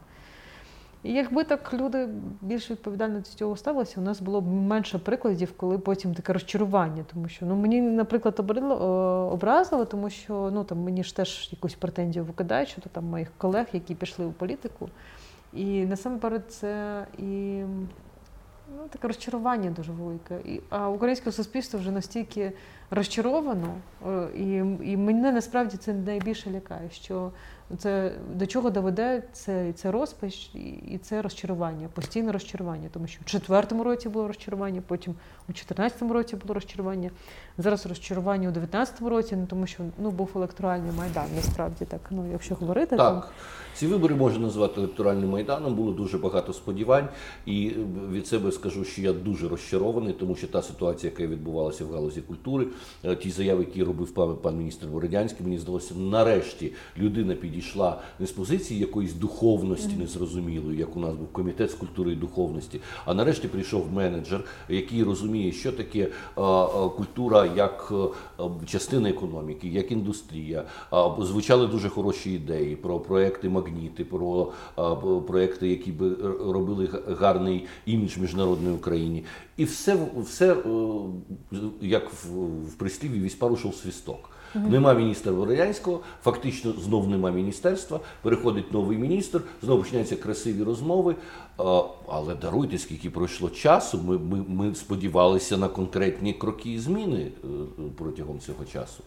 І 1.04 1.14
якби 1.14 1.44
так 1.44 1.74
люди 1.74 2.10
більш 2.42 2.72
відповідально 2.72 3.20
до 3.20 3.26
цього 3.26 3.58
ставилися, 3.58 4.02
у 4.02 4.04
нас 4.04 4.22
було 4.22 4.42
б 4.42 4.48
менше 4.48 5.00
прикладів, 5.00 5.54
коли 5.58 5.78
потім 5.78 6.14
таке 6.14 6.34
розчарування. 6.34 7.06
Тому 7.14 7.28
що 7.28 7.46
ну 7.46 7.56
мені, 7.56 7.82
наприклад, 7.82 8.40
о, 8.40 8.74
образило, 9.34 9.86
тому 9.86 10.10
що 10.10 10.50
ну 10.54 10.64
там 10.64 10.80
мені 10.80 11.04
ж 11.04 11.16
теж 11.16 11.50
якусь 11.52 11.74
претензію 11.74 12.26
викидають 12.26 12.70
щодо 12.70 12.90
там 12.90 13.06
моїх 13.06 13.32
колег, 13.38 13.66
які 13.74 13.96
пішли 13.96 14.26
у 14.26 14.32
політику. 14.32 14.90
І 15.54 15.86
насамперед 15.86 16.52
це 16.52 17.06
і 17.18 17.62
ну, 18.78 18.88
таке 18.90 19.08
розчарування 19.08 19.70
дуже 19.70 19.92
велике. 19.92 20.40
І, 20.46 20.62
а 20.70 20.90
українське 20.90 21.32
суспільство 21.32 21.80
вже 21.80 21.92
настільки 21.92 22.52
розчаровано, 22.92 23.74
е, 24.08 24.28
і, 24.36 24.48
і 24.92 24.98
мене 24.98 25.32
насправді 25.32 25.78
це 25.78 25.94
найбільше 25.94 26.52
лякає, 26.52 26.90
що 26.92 27.32
це 27.78 28.12
до 28.34 28.48
чого 28.48 28.70
доведе 28.70 29.24
це, 29.34 29.74
це 29.74 29.92
розпач 29.92 30.50
і 30.88 31.00
це 31.02 31.22
розчарування, 31.22 31.88
постійне 31.88 32.32
розчарування. 32.32 32.90
Тому 32.94 33.08
що 33.08 33.22
в 33.22 33.26
четвертому 33.26 33.84
році 33.84 34.10
було 34.10 34.28
розчарування, 34.28 34.84
потім 34.88 35.16
у 35.50 35.52
14-му 35.52 36.14
році 36.14 36.36
було 36.36 36.54
розчарування. 36.54 37.12
Зараз 37.58 37.86
розчарування 37.86 38.50
у 38.50 38.52
19-му 38.52 39.10
році, 39.10 39.36
ну 39.36 39.46
тому 39.50 39.68
що 39.68 39.84
ну 40.00 40.12
був 40.12 40.30
електоральний 40.36 40.92
майдан. 40.98 41.26
Насправді 41.36 41.86
так. 41.86 42.02
Ну 42.12 42.26
якщо 42.32 42.56
говорити, 42.56 42.98
Так. 42.98 43.26
то 43.26 43.32
Ці 43.78 43.88
вибори 43.88 44.16
можна 44.16 44.40
назвати 44.40 44.82
електоральним 44.82 45.30
майданом. 45.30 45.76
Було 45.76 45.92
дуже 45.92 46.18
багато 46.18 46.54
сподівань, 46.54 47.08
і 47.46 47.72
від 48.12 48.28
себе 48.28 48.52
скажу, 48.52 48.84
що 48.84 49.02
я 49.02 49.14
дуже 49.14 49.48
розчарований, 49.48 50.14
тому 50.14 50.36
що 50.36 50.48
та 50.48 50.62
ситуація, 50.62 51.12
яка 51.12 51.28
відбувалася 51.34 51.86
в 51.86 51.92
галузі 51.92 52.22
культури, 52.22 52.68
е, 53.04 53.16
ті 53.16 53.32
заяви, 53.32 53.60
які 53.60 53.84
робив 53.84 54.14
пан, 54.14 54.36
пан 54.36 54.58
міністр 54.58 54.88
Бородянський, 54.88 55.46
мені 55.46 55.58
здалося, 55.58 55.96
нарешті 55.96 56.74
людина 56.98 57.34
підійшла 57.34 58.02
не 58.20 58.28
з 58.28 58.32
позиції 58.32 58.80
якоїсь 58.80 59.14
духовності 59.14 59.96
незрозумілої, 60.00 60.80
як 60.80 60.98
у 60.98 61.00
нас 61.00 61.16
був 61.16 61.28
комітет 61.28 61.72
з 61.72 61.74
культури 61.74 62.12
і 62.12 62.16
духовності. 62.16 62.82
А 63.06 63.14
нарешті 63.14 63.48
прийшов 63.48 63.94
менеджер, 63.94 64.44
який 64.70 65.04
розуміє, 65.04 65.52
що 65.52 65.72
таке 65.72 66.00
е, 66.00 66.08
е, 66.42 66.90
культура 66.98 67.47
як 67.56 67.94
е, 68.40 68.44
частина 68.66 69.10
економіки, 69.10 69.68
як 69.68 69.92
індустрія. 69.92 70.64
Звучали 71.20 71.68
дуже 71.68 71.90
хороші 71.90 72.34
ідеї 72.34 72.76
про 72.76 73.00
проекти 73.00 73.50
магніти, 73.50 74.06
про 74.06 74.52
проекти, 75.28 75.68
які 75.68 75.92
би 75.92 76.16
робили 76.54 76.90
гарний 77.20 77.66
імідж 77.86 78.18
міжнародної 78.18 78.76
Україні. 78.76 79.24
І 79.58 79.64
все, 79.64 79.98
все 80.18 80.54
е, 80.54 80.58
як 81.82 82.14
в, 82.14 82.74
прислів'ї 82.78 83.22
вісь 83.22 83.38
рушив 83.42 83.74
свісток. 84.52 84.72
Нема 84.72 84.94
міністра 84.94 85.32
Вородянського, 85.32 86.00
фактично 86.24 86.72
знов 86.72 87.10
нема 87.10 87.32
міністерства. 87.32 88.00
Переходить 88.22 88.74
новий 88.74 88.98
міністр, 88.98 89.42
знову 89.62 89.82
починаються 89.82 90.16
красиві 90.16 90.64
розмови. 90.64 91.16
Але 92.08 92.36
даруйте, 92.42 92.78
скільки 92.78 93.10
пройшло 93.10 93.50
часу. 93.50 94.02
Ми, 94.06 94.18
ми, 94.18 94.44
ми 94.48 94.76
сподівалися 94.76 95.58
на 95.58 95.68
конкретні 95.68 96.34
кроки 96.34 96.74
і 96.74 96.80
зміни 96.80 97.32
е, 97.44 97.48
протягом 97.98 98.40
цього 98.40 98.66
часу. 98.66 99.04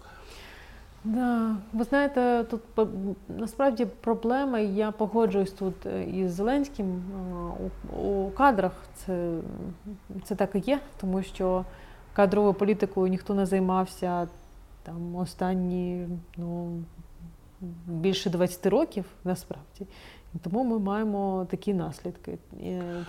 Да, 1.05 1.57
ви 1.73 1.85
знаєте, 1.85 2.45
тут 2.51 2.61
насправді 3.29 3.85
проблема, 3.85 4.59
я 4.59 4.91
погоджуюсь 4.91 5.51
тут 5.51 5.87
е, 5.87 6.05
із 6.05 6.33
Зеленським 6.33 6.87
е, 6.87 7.97
у, 7.97 8.01
у 8.01 8.31
кадрах. 8.31 8.73
Це, 8.95 9.33
це 10.25 10.35
так 10.35 10.51
і 10.55 10.59
є, 10.59 10.81
тому 11.01 11.23
що 11.23 11.65
кадровою 12.13 12.55
політикою 12.55 13.09
ніхто 13.09 13.35
не 13.35 13.47
займався 13.47 14.29
там 14.83 15.17
останні 15.17 16.09
ну, 16.37 16.83
більше 17.87 18.31
20 18.31 18.67
років 18.67 19.05
насправді. 19.25 19.87
Тому 20.43 20.65
ми 20.65 20.79
маємо 20.79 21.47
такі 21.51 21.75
наслідки. 21.75 22.39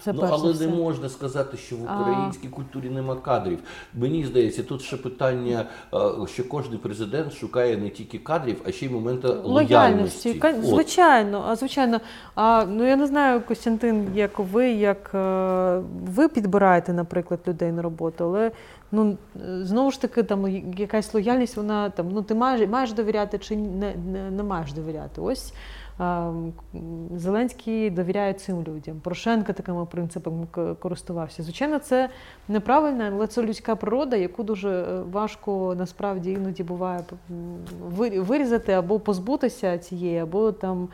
Це 0.03 0.13
ну, 0.13 0.28
але 0.32 0.51
все. 0.51 0.67
не 0.67 0.76
можна 0.76 1.09
сказати, 1.09 1.57
що 1.57 1.76
в 1.76 1.80
А. 1.88 2.01
українській 2.01 2.47
культурі 2.47 2.89
нема 2.89 3.15
кадрів. 3.15 3.59
Мені 3.93 4.26
здається, 4.26 4.63
тут 4.63 4.82
ще 4.82 4.97
питання, 4.97 5.65
що 6.28 6.47
кожен 6.49 6.78
президент 6.78 7.34
шукає 7.34 7.78
не 7.78 7.89
тільки 7.89 8.17
кадрів, 8.17 8.61
а 8.65 8.72
ще 8.72 8.86
й 8.86 8.89
моменту 8.89 9.41
лояльності. 9.43 10.41
От. 10.43 10.65
Звичайно, 10.65 11.43
а 11.47 11.55
звичайно. 11.55 11.99
А 12.36 12.65
ну 12.65 12.88
я 12.88 12.95
не 12.95 13.07
знаю, 13.07 13.41
Костянтин, 13.41 14.07
як 14.15 14.39
ви, 14.39 14.72
як 14.72 15.11
е, 15.13 15.82
ви 16.05 16.28
підбираєте, 16.28 16.93
наприклад, 16.93 17.39
людей 17.47 17.72
на 17.72 17.82
роботу, 17.82 18.24
але 18.24 18.51
ну 18.91 19.17
знову 19.61 19.91
ж 19.91 20.01
таки, 20.01 20.24
там 20.24 20.47
якась 20.78 21.13
лояльність, 21.13 21.57
вона 21.57 21.89
там 21.89 22.09
ну 22.11 22.22
ти 22.22 22.36
маєш 22.36 22.69
маєш 22.69 22.93
довіряти 22.93 23.38
чи 23.38 23.55
не, 23.55 23.95
не, 23.95 24.32
не 24.32 24.43
маєш 24.43 24.74
довіряти. 24.74 25.22
Ось. 25.22 25.53
Зеленський 27.16 27.89
довіряє 27.89 28.34
цим 28.34 28.64
людям. 28.64 29.00
Порошенко 29.00 29.54
такими 29.54 29.86
принципами 29.86 30.48
користувався. 30.80 31.44
Звичайно, 31.44 31.80
це 31.80 32.10
неправильно, 32.48 33.04
але 33.14 33.28
це 33.28 33.42
людська 33.42 33.76
природа, 33.76 34.16
яку 34.16 34.44
дуже 34.44 34.70
е, 34.70 35.02
важко 35.12 35.76
насправді 35.78 36.32
іноді 36.32 36.64
буває 36.64 37.00
вирізати 38.16 38.72
або 38.72 39.00
позбутися 39.00 39.78
цієї, 39.78 40.18
або 40.20 40.52
там 40.52 40.89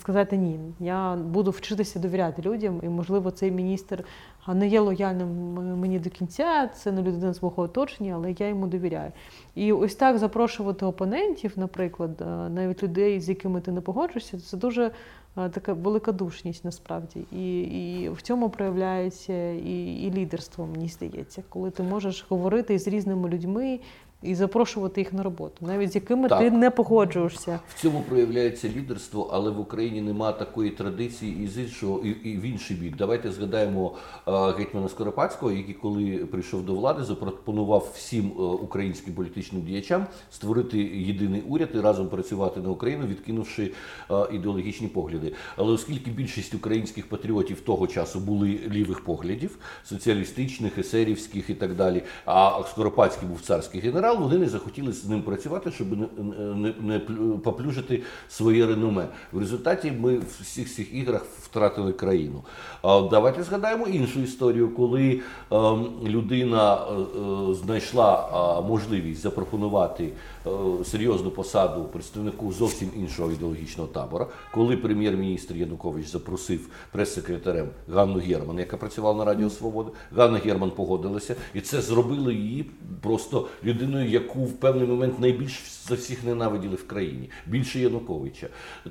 сказати 0.00 0.36
ні. 0.36 0.60
Я 0.80 1.14
буду 1.14 1.50
вчитися 1.50 1.98
довіряти 1.98 2.42
людям, 2.42 2.80
і 2.82 2.88
можливо 2.88 3.30
цей 3.30 3.50
міністр 3.50 4.04
не 4.48 4.68
є 4.68 4.80
лояльним 4.80 5.52
мені 5.78 5.98
до 5.98 6.10
кінця. 6.10 6.70
Це 6.74 6.92
не 6.92 7.02
людина 7.02 7.34
з 7.34 7.42
мого 7.42 7.62
оточення, 7.62 8.14
але 8.14 8.34
я 8.38 8.48
йому 8.48 8.66
довіряю. 8.66 9.12
І 9.54 9.72
ось 9.72 9.94
так 9.94 10.18
запрошувати 10.18 10.86
опонентів, 10.86 11.52
наприклад, 11.56 12.20
е, 12.20 12.24
навіть 12.48 12.82
людей, 12.82 13.20
з 13.20 13.28
якими 13.28 13.60
ти 13.60 13.72
не 13.72 13.80
погоджуєшся, 13.80 14.40
це 14.40 14.56
дуже 14.56 14.90
е, 15.36 15.48
така 15.48 15.72
великодушність 15.72 16.64
насправді. 16.64 17.24
І, 17.32 17.60
і 17.60 18.08
в 18.08 18.22
цьому 18.22 18.50
проявляється 18.50 19.50
і, 19.50 19.84
і 20.02 20.10
лідерство, 20.10 20.66
мені 20.66 20.88
здається, 20.88 21.42
коли 21.48 21.70
ти 21.70 21.82
можеш 21.82 22.26
говорити 22.28 22.78
з 22.78 22.88
різними 22.88 23.28
людьми 23.28 23.80
і 24.22 24.34
запрошувати 24.34 25.00
їх 25.00 25.12
на 25.12 25.22
роботу, 25.22 25.54
навіть 25.60 25.92
з 25.92 25.94
якими 25.94 26.28
Так. 26.28 26.38
ти 26.38 26.50
не 26.50 26.70
погоджуєшся. 26.70 27.60
В 27.68 27.80
цьому 27.80 28.00
проявляється 28.08 28.68
лідерство, 28.68 29.30
але 29.32 29.50
в 29.50 29.60
Україні 29.60 30.00
нема 30.00 30.32
такої 30.32 30.70
традиції 30.70 31.44
і 31.44 31.46
з 31.48 31.58
іншого, 31.58 32.00
і, 32.04 32.08
і 32.08 32.36
в 32.36 32.42
інший 32.42 32.76
бік. 32.76 32.96
Давайте 32.96 33.32
згадаємо 33.32 33.94
е, 34.28 34.32
гетьмана 34.58 34.88
Скоропадського, 34.88 35.52
який, 35.52 35.74
коли 35.74 36.16
прийшов 36.16 36.66
до 36.66 36.74
влади, 36.74 37.04
запропонував 37.04 37.90
всім 37.94 38.32
е, 38.38 38.42
українським 38.42 39.14
політичним 39.14 39.62
діячам 39.62 40.06
створити 40.30 40.78
єдиний 40.78 41.40
уряд 41.40 41.68
і 41.74 41.80
разом 41.80 42.08
працювати 42.08 42.60
на 42.60 42.70
Україну, 42.70 43.06
відкинувши 43.06 43.72
е, 44.10 44.14
ідеологічні 44.32 44.88
погляди. 44.88 45.32
Але 45.56 45.72
оскільки 45.72 46.10
більшість 46.10 46.54
українських 46.54 47.08
патріотів 47.08 47.60
того 47.60 47.86
часу 47.86 48.20
були 48.20 48.60
лівих 48.70 49.04
поглядів, 49.04 49.58
соціалістичних, 49.84 50.78
есерівських 50.78 51.50
і 51.50 51.54
так 51.54 51.74
далі, 51.74 52.02
а 52.26 52.62
Скоропадський 52.70 53.28
був 53.28 53.40
царський 53.40 53.80
генерал, 53.80 54.11
вони 54.18 54.38
не 54.38 54.48
захотіли 54.48 54.92
з 54.92 55.08
ним 55.08 55.22
працювати, 55.22 55.70
щоб 55.70 55.98
не, 55.98 56.06
не, 56.54 56.74
не 56.80 56.98
поплюжити 57.38 58.02
своє 58.28 58.66
реноме. 58.66 59.08
В 59.32 59.38
результаті 59.38 59.92
ми 59.92 60.18
в 60.18 60.42
всіх 60.42 60.74
цих 60.74 60.94
іграх 60.94 61.24
втратили 61.42 61.92
країну. 61.92 62.42
А 62.82 63.00
давайте 63.10 63.42
згадаємо 63.42 63.86
іншу 63.86 64.20
історію, 64.20 64.74
коли 64.74 65.20
ем, 65.50 65.86
людина 66.04 66.74
е, 66.74 66.92
е, 66.92 67.54
знайшла 67.54 68.28
а, 68.32 68.60
можливість 68.60 69.22
запропонувати 69.22 70.12
е, 70.46 70.50
серйозну 70.84 71.30
посаду 71.30 71.84
представнику 71.84 72.52
зовсім 72.52 72.90
іншого 72.96 73.32
ідеологічного 73.32 73.88
табора, 73.88 74.26
коли 74.54 74.76
прем'єр-міністр 74.76 75.54
Янукович 75.54 76.06
запросив 76.06 76.68
прес-секретарем 76.92 77.68
Ганну 77.88 78.18
Герман, 78.18 78.58
яка 78.58 78.76
працювала 78.76 79.18
на 79.18 79.24
Радіо 79.24 79.50
Свобода. 79.50 79.90
Ганна 80.16 80.38
Герман 80.38 80.70
погодилася, 80.70 81.36
і 81.54 81.60
це 81.60 81.80
зробило 81.80 82.30
її 82.30 82.70
просто 83.00 83.48
людиною, 83.64 84.01
яку 84.04 84.44
в 84.44 84.52
певний 84.52 84.86
момент 84.86 85.20
найбільш 85.20 85.60
за 85.88 85.94
всіх 85.94 86.24
ненавиділи 86.24 86.74
в 86.74 86.86
країні, 86.86 87.30
більше 87.46 87.78
Януковича. 87.80 88.46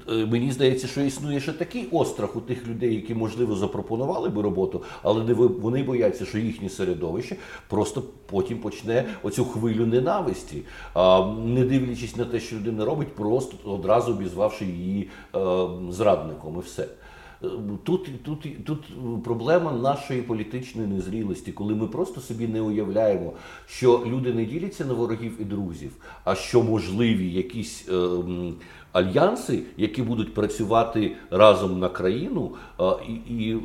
Е, 0.10 0.26
Мені 0.26 0.52
здається, 0.52 0.88
що 0.88 1.02
існує 1.02 1.40
ще 1.40 1.54
такий 1.54 1.88
острах 1.92 2.36
у 2.36 2.42
тих 2.42 2.68
людей, 2.68 2.96
які 2.96 3.16
можливо 3.16 3.56
запропонували 3.56 4.30
би 4.30 4.42
роботу, 4.42 4.84
але 5.04 5.34
вони 5.34 5.84
бояться, 5.84 6.26
що 6.26 6.38
їхнє 6.38 6.70
середовище 6.70 7.36
просто 7.68 8.04
потім 8.26 8.58
почне 8.58 9.06
оцю 9.24 9.46
хвилю 9.46 9.86
ненависті, 9.86 10.62
не 11.46 11.66
дивлячись 11.66 12.16
на 12.16 12.26
те, 12.26 12.40
що 12.40 12.56
людина 12.56 12.86
робить, 12.86 13.16
просто 13.16 13.72
одразу 13.72 14.12
обізвавши 14.12 14.66
її 14.66 15.10
е, 15.36 15.40
зрадником, 15.90 16.56
і 16.58 16.66
все. 16.66 16.88
Тут, 17.84 18.24
тут, 18.24 18.66
тут 18.66 18.80
проблема 19.24 19.72
нашої 19.72 20.22
політичної 20.22 20.88
незрілості, 20.88 21.52
коли 21.52 21.76
ми 21.76 21.88
просто 21.88 22.22
собі 22.22 22.48
не 22.48 22.62
уявляємо, 22.62 23.34
що 23.68 24.04
люди 24.06 24.34
не 24.34 24.46
діляться 24.46 24.86
на 24.86 24.94
ворогів 24.94 25.42
і 25.42 25.44
друзів, 25.44 25.92
а 26.24 26.36
що 26.36 26.64
можливі 26.64 27.32
якісь 27.32 27.90
е, 27.90 27.94
альянси, 28.92 29.64
які 29.78 30.02
будуть 30.02 30.34
працювати 30.34 31.16
разом 31.32 31.80
на 31.80 31.90
країну, 31.90 32.52
е, 32.80 32.84
і, 33.08 33.34
і 33.34 33.56
е, 33.56 33.60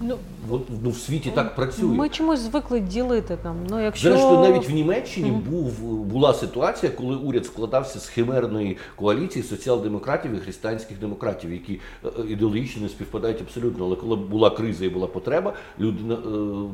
Ну, 0.00 0.16
от, 0.50 0.62
ну, 0.82 0.90
в 0.90 0.96
світі 0.96 1.30
так 1.34 1.54
працює. 1.54 1.94
Ми 1.94 2.08
чомусь 2.08 2.40
звикли 2.40 2.80
ділити 2.80 3.36
там. 3.42 3.56
Ну, 3.70 3.80
якщо... 3.80 4.08
Зрештою, 4.08 4.38
навіть 4.40 4.68
в 4.68 4.72
Німеччині 4.72 5.30
був 5.30 5.80
була 6.04 6.34
ситуація, 6.34 6.92
коли 6.92 7.16
уряд 7.16 7.46
складався 7.46 7.98
з 8.00 8.06
химерної 8.08 8.76
коаліції 8.96 9.42
соціал-демократів 9.42 10.32
і 10.34 10.38
християнських 10.38 10.98
демократів, 11.00 11.52
які 11.52 11.80
е, 12.04 12.08
ідеологічно 12.28 12.82
не 12.82 12.88
співпадають 12.88 13.40
абсолютно. 13.40 13.84
Але 13.84 13.96
коли 13.96 14.16
була 14.16 14.50
криза 14.50 14.84
і 14.84 14.88
була 14.88 15.06
потреба, 15.06 15.52
люди 15.78 16.04
на- 16.04 16.14
е, 16.14 16.18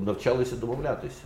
навчалися 0.07 0.57
домовлятися. 0.57 1.24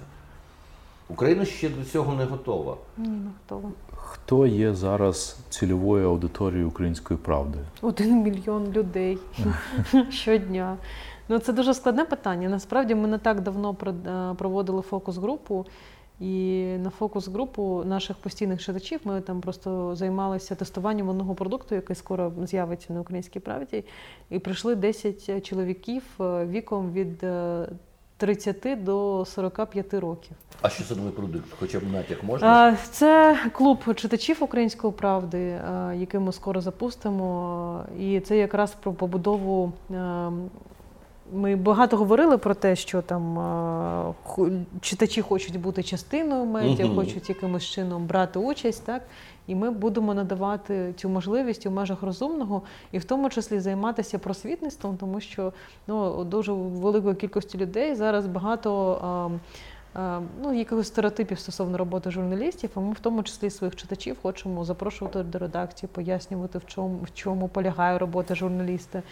Україна 1.08 1.44
ще 1.44 1.68
до 1.68 1.84
цього 1.84 2.14
не 2.14 2.24
готова. 2.24 2.76
Ні, 2.98 3.08
не 3.08 3.28
готова. 3.42 3.72
Хто 4.16 4.46
є 4.46 4.74
зараз 4.74 5.36
цільовою 5.48 6.08
аудиторією 6.08 6.68
української 6.68 7.18
правди? 7.18 7.58
Один 7.82 8.22
мільйон 8.22 8.72
людей 8.72 9.18
щодня. 10.10 10.76
Ну, 11.28 11.38
це 11.38 11.52
дуже 11.52 11.74
складне 11.74 12.04
питання. 12.04 12.48
Насправді 12.48 12.94
ми 12.94 13.08
не 13.08 13.18
так 13.18 13.40
давно 13.40 13.76
е, 13.86 14.34
проводили 14.34 14.82
фокус-групу, 14.82 15.66
І 16.20 16.64
на 16.78 16.90
фокус 16.90 17.28
групу 17.28 17.82
наших 17.84 18.16
постійних 18.16 18.62
читачів 18.62 19.00
ми 19.04 19.20
там 19.20 19.40
просто 19.40 19.96
займалися 19.96 20.54
тестуванням 20.54 21.08
одного 21.08 21.34
продукту, 21.34 21.74
який 21.74 21.96
скоро 21.96 22.32
з'явиться 22.42 22.92
на 22.92 23.00
українській 23.00 23.40
правді. 23.40 23.84
І 24.30 24.38
прийшли 24.38 24.74
10 24.74 25.46
чоловіків 25.46 26.02
е, 26.20 26.46
віком 26.46 26.92
від 26.92 27.24
е, 27.24 27.68
30 28.16 28.84
до 28.84 29.24
45 29.26 29.94
років. 29.94 30.32
А 30.62 30.68
що 30.68 30.84
це 30.84 30.94
новий 30.94 31.12
продукт? 31.12 31.44
Хоча 31.60 31.78
б 31.78 31.82
натяк 31.92 32.24
можна? 32.24 32.76
Це 32.90 33.38
клуб 33.52 33.94
читачів 33.94 34.36
української 34.40 34.92
правди, 34.92 35.60
який 35.94 36.20
ми 36.20 36.32
скоро 36.32 36.60
запустимо. 36.60 37.84
І 38.00 38.20
це 38.20 38.36
якраз 38.36 38.74
про 38.82 38.92
побудову. 38.92 39.72
Ми 41.32 41.56
багато 41.56 41.96
говорили 41.96 42.38
про 42.38 42.54
те, 42.54 42.76
що 42.76 43.02
там 43.02 44.14
читачі 44.80 45.22
хочуть 45.22 45.60
бути 45.60 45.82
частиною 45.82 46.44
медіа, 46.44 46.88
хочуть 46.94 47.28
якимось 47.28 47.64
чином 47.64 48.06
брати 48.06 48.38
участь, 48.38 48.84
так 48.84 49.02
і 49.46 49.54
ми 49.54 49.70
будемо 49.70 50.14
надавати 50.14 50.92
цю 50.96 51.08
можливість 51.08 51.66
у 51.66 51.70
межах 51.70 52.02
розумного, 52.02 52.62
і 52.92 52.98
в 52.98 53.04
тому 53.04 53.30
числі 53.30 53.60
займатися 53.60 54.18
просвітництвом, 54.18 54.96
тому 54.96 55.20
що 55.20 55.52
ну 55.86 56.24
дуже 56.24 56.52
великої 56.52 57.14
кількості 57.14 57.58
людей 57.58 57.94
зараз 57.94 58.26
багато. 58.26 59.30
е, 59.32 59.38
Ну, 60.42 60.52
якихось 60.54 60.86
стереотипів 60.86 61.38
стосовно 61.38 61.78
роботи 61.78 62.10
журналістів, 62.10 62.70
а 62.74 62.80
ми 62.80 62.92
в 62.92 63.00
тому 63.00 63.22
числі 63.22 63.50
своїх 63.50 63.76
читачів 63.76 64.16
хочемо 64.22 64.64
запрошувати 64.64 65.22
до 65.22 65.38
редакції, 65.38 65.90
пояснювати, 65.92 66.58
в 66.58 66.66
чому, 66.66 66.98
в 67.02 67.14
чому 67.14 67.48
полягає 67.48 67.98
робота 67.98 68.34
журналіста, 68.34 69.02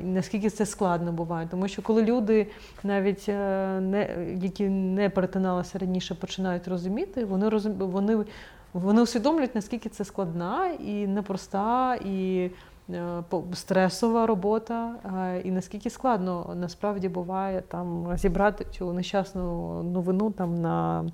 і 0.00 0.02
наскільки 0.02 0.50
це 0.50 0.66
складно 0.66 1.12
буває. 1.12 1.48
Тому 1.50 1.68
що 1.68 1.82
коли 1.82 2.02
люди, 2.02 2.46
навіть 2.82 3.28
е, 3.28 3.80
не, 3.80 4.26
які 4.42 4.68
не 4.68 5.10
перетиналися 5.10 5.78
раніше, 5.78 6.14
починають 6.14 6.68
розуміти, 6.68 7.24
вони 7.24 7.48
розум, 7.48 7.72
вони, 7.72 8.24
вони 8.72 9.02
усвідомлюють, 9.02 9.54
наскільки 9.54 9.88
це 9.88 10.04
складна 10.04 10.66
і 10.68 11.06
непроста, 11.06 11.94
і 11.94 12.50
е, 12.90 13.22
стресова 13.54 14.26
робота, 14.26 14.94
е, 15.04 15.40
і 15.40 15.50
наскільки 15.50 15.90
складно 15.90 16.54
насправді 16.56 17.08
буває 17.08 17.60
там 17.60 18.16
зібрати 18.16 18.66
цю 18.70 18.92
нещасну 18.92 19.82
новину 19.82 20.30
там 20.30 20.60
на 20.60 21.04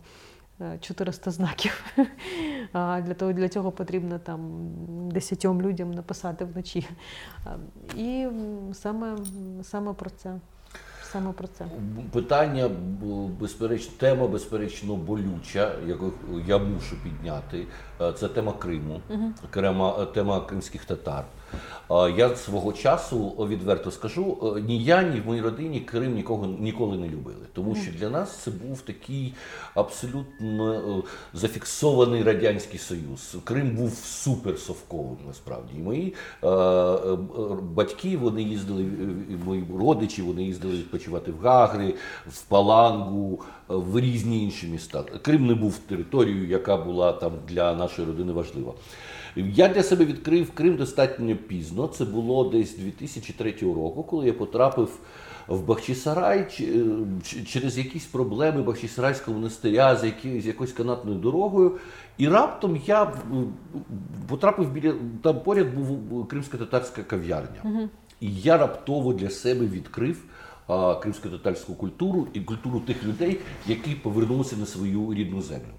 е, 0.61 0.79
400 0.81 1.31
знаків. 1.31 1.85
А 2.73 3.01
Для 3.01 3.15
того 3.15 3.33
для 3.33 3.49
цього 3.49 3.73
потрібно 3.73 4.19
там 4.19 4.41
десятьом 5.09 5.63
людям 5.63 5.91
написати 5.91 6.45
вночі. 6.45 6.87
І 7.97 8.27
саме, 8.73 9.17
саме 9.63 9.93
про 9.93 10.11
це. 10.11 10.35
Саме 11.13 11.33
про 11.33 11.49
це. 11.49 11.65
Питання 12.13 12.71
безперечно, 13.41 13.93
тема 13.99 14.29
безперечно 14.29 14.97
болюча, 14.97 15.73
яку 15.87 16.13
я 16.47 16.59
мушу 16.59 16.97
підняти. 17.03 17.67
Е, 18.01 18.13
Це 18.13 18.29
тема 18.29 18.53
Криму, 18.53 19.01
крема 19.51 20.05
тема 20.05 20.41
кримських 20.41 20.85
татар. 20.85 21.25
Я 21.91 22.37
свого 22.37 22.73
часу 22.73 23.29
відверто 23.29 23.91
скажу, 23.91 24.55
е, 24.57 24.61
ні 24.61 24.85
я, 24.85 25.03
ні 25.03 25.21
в 25.21 25.27
моїй 25.27 25.41
родині 25.41 25.81
Крим 25.81 26.15
нікого 26.15 26.47
ніколи 26.47 26.97
не 26.97 27.09
любили, 27.09 27.47
тому 27.53 27.75
що 27.75 27.93
для 27.93 28.11
нас 28.11 28.37
це 28.37 28.51
був 28.51 28.81
такий 28.81 29.35
абсолютно 29.75 30.75
е, 30.75 31.03
зафіксований 31.35 32.23
радянський 32.23 32.79
союз. 32.79 33.37
Крим 33.45 33.77
був 33.77 33.95
супер 33.95 34.59
совковим 34.59 35.17
насправді. 35.27 35.73
І 35.77 35.79
мої 35.79 36.15
е, 36.43 36.49
е, 36.49 37.17
батьки 37.63 38.17
вони 38.17 38.43
їздили, 38.43 38.87
мої 39.45 39.65
родичі, 39.79 40.23
вони 40.23 40.43
їздили 40.43 40.75
відпочивати 40.75 41.33
в 41.33 41.41
Гагри, 41.41 41.95
в 42.27 42.43
Палангу, 42.43 43.41
в 43.69 44.01
різні 44.01 44.45
інші 44.45 44.67
міста. 44.67 45.03
Крим 45.03 45.47
не 45.47 45.55
був 45.55 45.79
територією, 45.79 46.49
яка 46.49 46.77
була 46.77 47.13
там 47.13 47.33
для 47.49 47.75
нашої 47.75 48.09
родини 48.09 48.33
важлива. 48.33 48.73
Я 49.39 49.69
для 49.69 49.83
себе 49.83 50.05
відкрив 50.05 50.51
Крим 50.51 50.77
достатньо 50.77 51.37
пізно. 51.37 51.87
Це 51.87 52.05
було 52.05 52.45
десь 52.45 52.77
2003 52.77 53.55
року, 53.61 54.03
коли 54.03 54.27
я 54.27 54.33
потрапив 54.33 54.99
в 55.49 55.63
Бахчисарай 55.63 56.47
е, 56.61 56.85
через 57.47 57.79
якісь 57.79 58.07
проблеми 58.07 58.63
Бахчисарайського 58.63 59.37
монастиря 59.37 59.97
з, 59.97 60.05
які, 60.05 60.41
з 60.41 60.47
якоюсь 60.47 60.73
канатною 60.73 61.19
дорогою. 61.19 61.79
І 62.19 62.29
раптом 62.29 62.81
я 62.87 63.03
е, 63.03 63.09
потрапив 64.29 64.73
біля 64.73 64.95
там 65.23 65.41
поряд 65.41 65.75
був 65.75 66.29
кримсько-татарська 66.29 67.03
кав'ярня. 67.03 67.89
І 68.21 68.35
я 68.35 68.59
раптово 68.59 69.13
для 69.13 69.31
себе 69.31 69.67
відкрив 69.67 70.25
кримсько-татарську 71.01 71.75
культуру 71.75 72.27
і 72.33 72.41
культуру 72.41 72.81
тих 72.81 73.05
людей, 73.05 73.39
які 73.67 73.95
повернулися 73.95 74.57
на 74.57 74.67
свою 74.67 75.15
рідну 75.15 75.43
землю. 75.43 75.73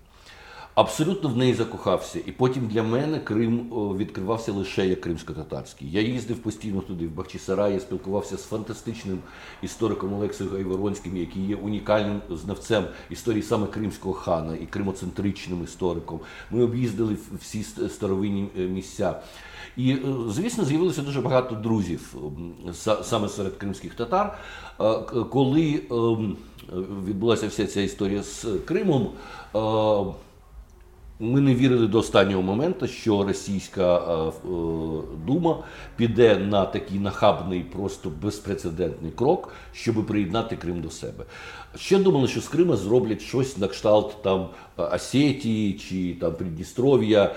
Абсолютно 0.79 1.29
в 1.29 1.37
неї 1.37 1.53
закохався. 1.53 2.19
І 2.25 2.31
потім 2.31 2.67
для 2.67 2.83
мене 2.83 3.19
Крим 3.19 3.69
відкривався 3.97 4.51
лише 4.51 4.87
як 4.87 5.01
кримсько-татарський. 5.01 5.91
Я 5.91 6.01
їздив 6.01 6.37
постійно 6.37 6.81
туди, 6.81 7.07
в 7.07 7.11
Бахчисарай, 7.11 7.73
я 7.73 7.79
спілкувався 7.79 8.37
з 8.37 8.45
фантастичним 8.45 9.19
істориком 9.61 10.13
Олексією 10.13 10.55
Гайворонським, 10.55 11.17
який 11.17 11.45
є 11.45 11.55
унікальним 11.55 12.21
знавцем 12.29 12.85
історії 13.09 13.43
саме 13.43 13.67
кримського 13.67 14.13
хана 14.13 14.55
і 14.55 14.65
кримоцентричним 14.65 15.63
істориком. 15.63 16.19
Ми 16.51 16.63
об'їздили 16.63 17.17
всі 17.41 17.63
старовинні 17.63 18.47
е, 18.57 18.61
місця. 18.61 19.21
І, 19.77 19.91
е, 19.91 19.99
звісно, 20.29 20.65
з'явилося 20.65 21.01
дуже 21.01 21.21
багато 21.21 21.55
друзів 21.55 22.15
саме 23.03 23.29
серед 23.29 23.57
кримських 23.57 23.93
татар. 23.93 24.39
Е, 24.79 24.93
Коли 25.31 25.81
ем, 25.91 26.37
відбулася 27.07 27.47
вся 27.47 27.67
ця 27.67 27.81
історія 27.81 28.23
з 28.23 28.45
Кримом, 28.65 29.09
е, 29.55 29.59
ми 31.19 31.41
не 31.41 31.55
вірили 31.55 31.87
до 31.87 31.99
останнього 31.99 32.41
моменту, 32.41 32.87
що 32.87 33.23
російська 33.23 33.97
е, 33.97 34.11
е, 34.27 34.31
дума 35.27 35.63
піде 35.95 36.35
на 36.35 36.65
такий 36.65 36.99
нахабний, 36.99 37.61
просто 37.61 38.11
безпрецедентний 38.21 39.11
крок, 39.11 39.53
щоб 39.73 40.05
приєднати 40.05 40.55
Крим 40.55 40.81
до 40.81 40.89
себе. 40.89 41.23
Ще 41.75 41.99
думали, 41.99 42.27
що 42.27 42.41
з 42.41 42.47
Крима 42.47 42.75
зроблять 42.75 43.21
щось 43.21 43.57
на 43.57 43.67
кшталт 43.67 44.15
там 44.21 44.49
е, 44.79 44.83
Осетії 44.83 45.73
чи 45.73 46.15
там 46.19 46.33
Придністров'я, 46.33 47.35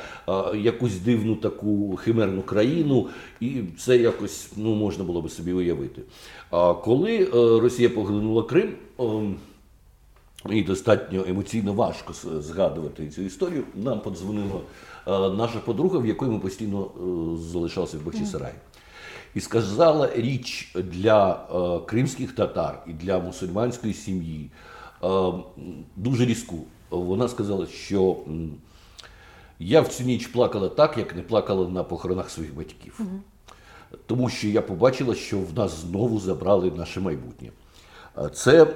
якусь 0.54 0.98
дивну 0.98 1.36
таку 1.36 1.96
химерну 1.96 2.42
країну, 2.42 3.08
і 3.40 3.60
це 3.78 3.96
якось 3.96 4.50
ну 4.56 4.74
можна 4.74 5.04
було 5.04 5.22
би 5.22 5.28
собі 5.28 5.52
уявити. 5.52 6.02
А 6.50 6.74
коли 6.74 7.24
Росія 7.62 7.90
поглинула 7.90 8.42
Крим. 8.42 8.74
Мені 10.44 10.62
достатньо 10.62 11.24
емоційно 11.28 11.72
важко 11.72 12.12
згадувати 12.40 13.08
цю 13.08 13.22
історію. 13.22 13.64
Нам 13.74 14.00
подзвонила 14.00 14.60
е, 15.06 15.10
наша 15.36 15.58
подруга, 15.58 15.98
в 15.98 16.06
якої 16.06 16.30
ми 16.30 16.38
постійно 16.38 16.84
е, 16.84 17.38
залишалися 17.52 17.98
в 17.98 18.04
Бахчисараї. 18.04 18.54
І 19.34 19.40
сказала 19.40 20.10
річ 20.14 20.74
для 20.74 21.32
е, 21.32 21.86
кримських 21.86 22.32
татар 22.32 22.82
і 22.86 22.92
для 22.92 23.18
мусульманської 23.18 23.94
сім'ї 23.94 24.50
дуже 25.96 26.26
різку. 26.26 26.56
Вона 26.90 27.28
сказала, 27.28 27.66
що 27.66 28.16
я 29.58 29.80
в 29.80 29.88
цю 29.88 30.04
ніч 30.04 30.26
плакала 30.26 30.68
так, 30.68 30.98
як 30.98 31.16
не 31.16 31.22
плакала 31.22 31.68
на 31.68 31.84
похоронах 31.84 32.30
своїх 32.30 32.56
батьків. 32.56 33.00
Тому 34.06 34.28
що 34.28 34.48
я 34.48 34.62
побачила, 34.62 35.14
що 35.14 35.38
в 35.38 35.54
нас 35.54 35.80
знову 35.80 36.20
забрали 36.20 36.70
наше 36.70 37.00
майбутнє. 37.00 37.50
Це 38.32 38.66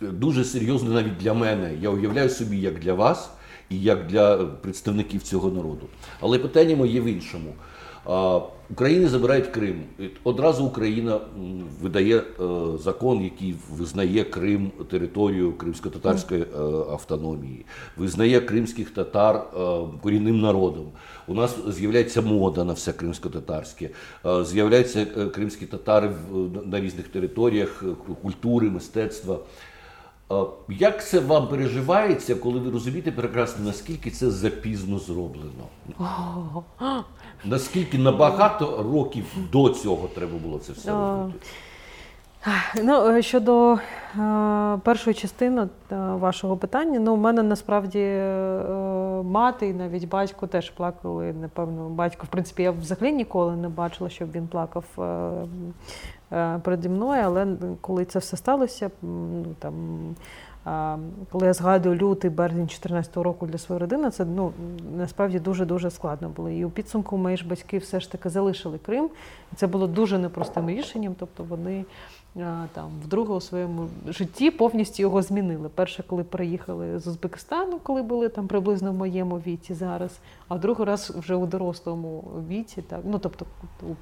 дуже 0.00 0.44
серйозно 0.44 0.90
навіть 0.90 1.16
для 1.16 1.34
мене. 1.34 1.74
Я 1.80 1.90
уявляю 1.90 2.28
собі, 2.28 2.58
як 2.58 2.78
для 2.78 2.94
вас 2.94 3.30
і 3.70 3.80
як 3.80 4.06
для 4.06 4.36
представників 4.36 5.22
цього 5.22 5.50
народу. 5.50 5.86
Але 6.20 6.38
питання 6.38 6.76
моє 6.76 7.00
в 7.00 7.04
іншому. 7.04 7.54
А, 8.06 8.40
України 8.70 9.08
забирають 9.08 9.46
Крим. 9.46 9.82
Одразу 10.24 10.64
Україна 10.64 11.20
видає 11.82 12.16
е, 12.16 12.22
закон, 12.78 13.22
який 13.24 13.56
визнає 13.70 14.24
Крим 14.24 14.70
територією 14.90 15.52
кримсько-татарської 15.52 16.42
е, 16.42 16.46
автономії, 16.92 17.66
визнає 17.96 18.40
кримських 18.40 18.90
татар 18.90 19.36
е, 19.36 19.60
корінним 20.02 20.40
народом. 20.40 20.86
У 21.26 21.34
нас 21.34 21.56
з'являється 21.68 22.22
мода 22.22 22.64
на 22.64 22.72
все 22.72 22.92
кримсько-татарське, 22.92 23.90
е, 24.26 24.44
з'являються 24.44 25.06
е, 25.16 25.26
кримські 25.26 25.66
татари 25.66 26.10
на 26.64 26.80
різних 26.80 27.08
територіях 27.08 27.84
е, 27.86 28.14
культури, 28.22 28.70
мистецтва. 28.70 29.38
Як 30.68 31.06
це 31.06 31.20
вам 31.20 31.48
переживається, 31.48 32.34
коли 32.34 32.58
ви 32.58 32.70
розумієте 32.70 33.12
прекрасно, 33.12 33.64
наскільки 33.64 34.10
це 34.10 34.30
запізно 34.30 34.98
зроблено? 34.98 35.64
Наскільки 37.44 37.98
набагато 37.98 38.82
років 38.92 39.24
до 39.52 39.68
цього 39.68 40.08
треба 40.08 40.38
було 40.38 40.58
це 40.58 40.72
все 40.72 40.90
робити? 40.90 41.38
Ну, 42.82 43.08
е, 43.08 43.22
щодо 43.22 43.72
е, 43.72 43.78
першої 44.84 45.14
частини 45.14 45.62
е, 45.62 45.96
вашого 45.96 46.56
питання, 46.56 47.00
ну, 47.00 47.14
у 47.14 47.16
мене 47.16 47.42
насправді 47.42 47.98
е, 47.98 48.62
мати 49.22 49.68
і 49.68 49.74
навіть 49.74 50.08
батько 50.08 50.46
теж 50.46 50.70
плакали. 50.70 51.32
Напевно, 51.40 51.88
батько, 51.88 52.24
в 52.24 52.28
принципі, 52.28 52.62
я 52.62 52.70
взагалі 52.70 53.12
ніколи 53.12 53.56
не 53.56 53.68
бачила, 53.68 54.10
щоб 54.10 54.32
він 54.32 54.48
плакав 54.48 54.84
е, 54.98 55.30
переді 56.62 56.88
мною, 56.88 57.22
але 57.24 57.46
коли 57.80 58.04
це 58.04 58.18
все 58.18 58.36
сталося, 58.36 58.90
ну, 59.02 59.44
там, 59.58 59.74
коли 61.32 61.46
я 61.46 61.52
згадую 61.52 61.96
лютий 61.96 62.30
березень 62.30 62.64
2014 62.64 63.16
року 63.16 63.46
для 63.46 63.58
своєї 63.58 63.80
родини, 63.80 64.10
це 64.10 64.24
ну 64.24 64.52
насправді 64.96 65.38
дуже 65.38 65.64
дуже 65.64 65.90
складно 65.90 66.28
було. 66.28 66.50
І 66.50 66.64
у 66.64 66.70
підсумку 66.70 67.16
мої 67.16 67.36
ж 67.36 67.48
батьки 67.48 67.78
все 67.78 68.00
ж 68.00 68.12
таки 68.12 68.28
залишили 68.28 68.78
Крим. 68.78 69.10
І 69.52 69.56
це 69.56 69.66
було 69.66 69.86
дуже 69.86 70.18
непростим 70.18 70.70
рішенням. 70.70 71.14
Тобто 71.18 71.44
вони 71.44 71.84
там 72.72 72.90
вдруге 73.04 73.34
у 73.34 73.40
своєму 73.40 73.88
житті 74.08 74.50
повністю 74.50 75.02
його 75.02 75.22
змінили. 75.22 75.68
Перше, 75.68 76.04
коли 76.06 76.24
приїхали 76.24 76.98
з 76.98 77.06
Узбекистану, 77.06 77.78
коли 77.82 78.02
були 78.02 78.28
там 78.28 78.46
приблизно 78.46 78.92
в 78.92 78.94
моєму 78.94 79.36
віці 79.36 79.74
зараз, 79.74 80.18
а 80.48 80.58
другий 80.58 80.86
раз 80.86 81.10
вже 81.10 81.34
у 81.34 81.46
дорослому 81.46 82.24
віці, 82.48 82.82
так 82.82 83.00
ну 83.04 83.18
тобто 83.18 83.46
у 83.82 83.94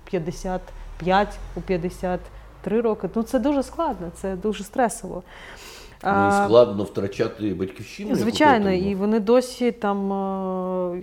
55, 0.98 1.28
у 1.56 1.60
53 1.60 2.80
роки. 2.80 3.08
Ну 3.14 3.22
це 3.22 3.38
дуже 3.38 3.62
складно, 3.62 4.10
це 4.14 4.36
дуже 4.36 4.64
стресово. 4.64 5.22
Ну, 6.04 6.28
і 6.28 6.44
складно 6.44 6.84
втрачати 6.84 7.54
батьківщину. 7.54 8.14
Звичайно, 8.14 8.72
і 8.72 8.94
вони 8.94 9.20
досі 9.20 9.72
там. 9.72 9.98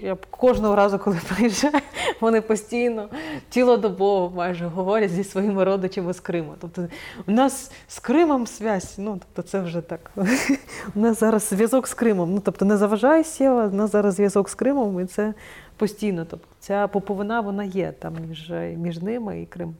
Я 0.03 0.17
кожного 0.29 0.75
разу, 0.75 0.99
коли 0.99 1.17
приїжджаю, 1.35 1.73
вони 2.21 2.41
постійно 2.41 3.09
цілодобово 3.49 4.35
майже 4.35 4.65
говорять 4.65 5.11
зі 5.11 5.23
своїми 5.23 5.63
родичами 5.63 6.13
з 6.13 6.19
Криму. 6.19 6.53
Тобто 6.61 6.87
у 7.27 7.31
нас 7.31 7.71
з 7.87 7.99
Кримом 7.99 8.47
связь, 8.47 8.95
ну 8.97 9.19
тобто 9.19 9.49
це 9.49 9.59
вже 9.61 9.81
так. 9.81 10.11
У 10.95 10.99
нас 10.99 11.19
зараз 11.19 11.49
зв'язок 11.49 11.87
з 11.87 11.93
Кримом. 11.93 12.33
Ну 12.33 12.41
тобто 12.45 12.65
не 12.65 12.77
заважає 12.77 13.23
Сєва, 13.23 13.65
у 13.65 13.75
нас 13.75 13.91
зараз 13.91 14.15
зв'язок 14.15 14.49
з 14.49 14.55
Кримом, 14.55 14.99
і 14.99 15.05
це 15.05 15.33
постійно. 15.77 16.25
Тобто 16.29 16.47
ця 16.65 16.87
поповина 16.87 17.41
вона 17.41 17.63
є 17.63 17.93
там 17.99 18.13
між, 18.29 18.51
між 18.77 19.01
ними 19.01 19.41
і 19.41 19.45
Крим. 19.45 19.75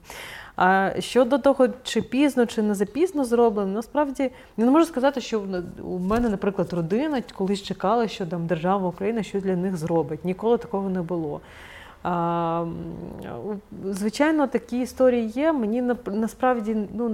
А 0.56 0.92
щодо 1.00 1.38
того, 1.38 1.68
чи 1.84 2.02
пізно, 2.02 2.46
чи 2.46 2.62
не 2.62 2.76
запізно 2.76 3.26
зроблено, 3.26 3.72
насправді 3.72 4.32
я 4.58 4.66
не 4.66 4.72
можу 4.72 4.86
сказати, 4.86 5.22
що 5.22 5.44
у 5.84 6.00
мене, 6.00 6.30
наприклад, 6.30 6.74
родина 6.74 7.24
колись 7.36 7.64
чекала, 7.64 8.08
що 8.08 8.26
там 8.26 8.48
держава 8.48 8.88
Україна 8.88 9.24
щось 9.24 9.44
для 9.44 9.56
них 9.56 9.78
зробить. 9.78 10.26
Ніколи 10.26 10.58
такого 10.58 10.90
не 10.90 11.02
було. 11.02 11.42
А, 12.04 12.66
Звичайно, 13.86 14.48
такі 14.48 14.80
історії 14.80 15.28
є. 15.28 15.52
Мені 15.52 15.82
насправді 16.06 16.78
ну, 16.94 17.10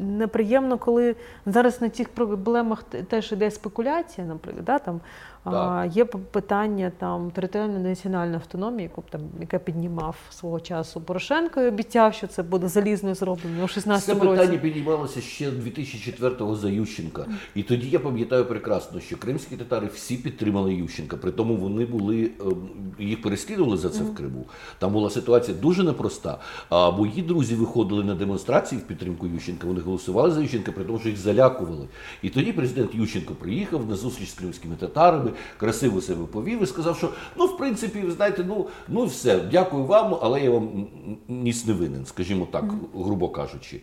неприємно, 0.00 0.78
коли 0.78 1.16
зараз 1.46 1.80
на 1.80 1.90
цих 1.90 2.08
проблемах 2.08 2.82
теж 2.82 3.32
йде 3.32 3.50
спекуляція, 3.50 4.26
наприклад. 4.26 4.64
Да, 4.64 4.78
там, 4.78 5.00
а, 5.44 5.88
Є 5.92 6.04
питання 6.04 6.92
там 6.98 7.30
територіальної 7.30 7.82
національної 7.82 8.36
автономії, 8.36 8.82
яку 8.82 9.04
там 9.10 9.20
яке 9.40 9.58
піднімав 9.58 10.16
свого 10.30 10.60
часу 10.60 11.00
Порошенко 11.00 11.60
і 11.60 11.68
обіцяв, 11.68 12.14
що 12.14 12.26
це 12.26 12.42
буде 12.42 12.68
залізно 12.68 13.14
зроблено 13.14 13.64
у 13.64 13.68
16 13.68 14.08
році. 14.08 14.20
Це 14.20 14.26
питання 14.26 14.58
піднімалося 14.58 15.20
ще 15.20 15.50
2004-го 15.50 16.56
за 16.56 16.68
Ющенка. 16.68 17.26
І 17.54 17.62
тоді 17.62 17.88
я 17.88 17.98
пам'ятаю 17.98 18.44
прекрасно, 18.44 19.00
що 19.00 19.16
кримські 19.16 19.56
татари 19.56 19.88
всі 19.94 20.16
підтримали 20.16 20.74
Ющенка. 20.74 21.16
При 21.16 21.30
тому 21.32 21.56
вони 21.56 21.86
були 21.86 22.30
ем, 22.40 22.68
їх 22.98 23.22
переслідували 23.22 23.76
за 23.76 23.88
це 23.88 24.02
в 24.02 24.14
Криму. 24.14 24.46
Там 24.78 24.92
була 24.92 25.10
ситуація 25.10 25.56
дуже 25.56 25.82
непроста. 25.82 26.38
А 26.68 26.90
мої 26.90 27.22
друзі 27.22 27.54
виходили 27.54 28.04
на 28.04 28.14
демонстрації 28.14 28.80
в 28.80 28.84
підтримку 28.84 29.26
Ющенка. 29.26 29.66
Вони 29.66 29.80
голосували 29.80 30.30
за 30.30 30.40
Ющенка, 30.40 30.72
при 30.72 30.84
тому, 30.84 30.98
що 30.98 31.08
їх 31.08 31.18
залякували. 31.18 31.88
І 32.22 32.28
тоді 32.28 32.52
президент 32.52 32.94
Ющенко 32.94 33.34
приїхав 33.34 33.88
на 33.88 33.96
зустріч 33.96 34.30
з 34.30 34.34
кримськими 34.34 34.74
татарами 34.76 35.31
красиво 35.56 36.00
себе 36.00 36.26
повів 36.26 36.62
і 36.62 36.66
сказав, 36.66 36.96
що 36.96 37.10
ну, 37.36 37.46
в 37.46 37.56
принципі, 37.58 38.04
знаєте, 38.16 38.44
ну 38.48 38.66
ну 38.88 39.04
все, 39.04 39.40
дякую 39.40 39.84
вам, 39.84 40.18
але 40.22 40.40
я 40.40 40.50
вам 40.50 40.86
ніс 41.28 41.66
не 41.66 41.72
винен, 41.72 42.06
скажімо 42.06 42.48
так, 42.52 42.64
грубо 42.94 43.28
кажучи. 43.28 43.80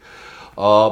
А 0.62 0.92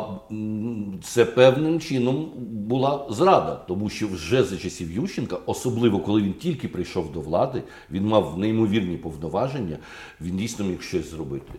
це 1.04 1.26
певним 1.26 1.80
чином 1.80 2.32
була 2.52 3.08
зрада, 3.10 3.56
тому 3.56 3.90
що 3.90 4.08
вже 4.08 4.44
за 4.44 4.58
часів 4.58 4.92
Ющенка, 4.92 5.38
особливо 5.46 6.00
коли 6.00 6.22
він 6.22 6.34
тільки 6.34 6.68
прийшов 6.68 7.12
до 7.12 7.22
влади, 7.22 7.64
він 7.92 8.08
мав 8.08 8.38
неймовірні 8.38 8.98
повноваження, 8.98 9.78
він 10.22 10.38
дійсно 10.38 10.66
міг 10.66 10.82
щось 10.82 11.12
зробити. 11.12 11.54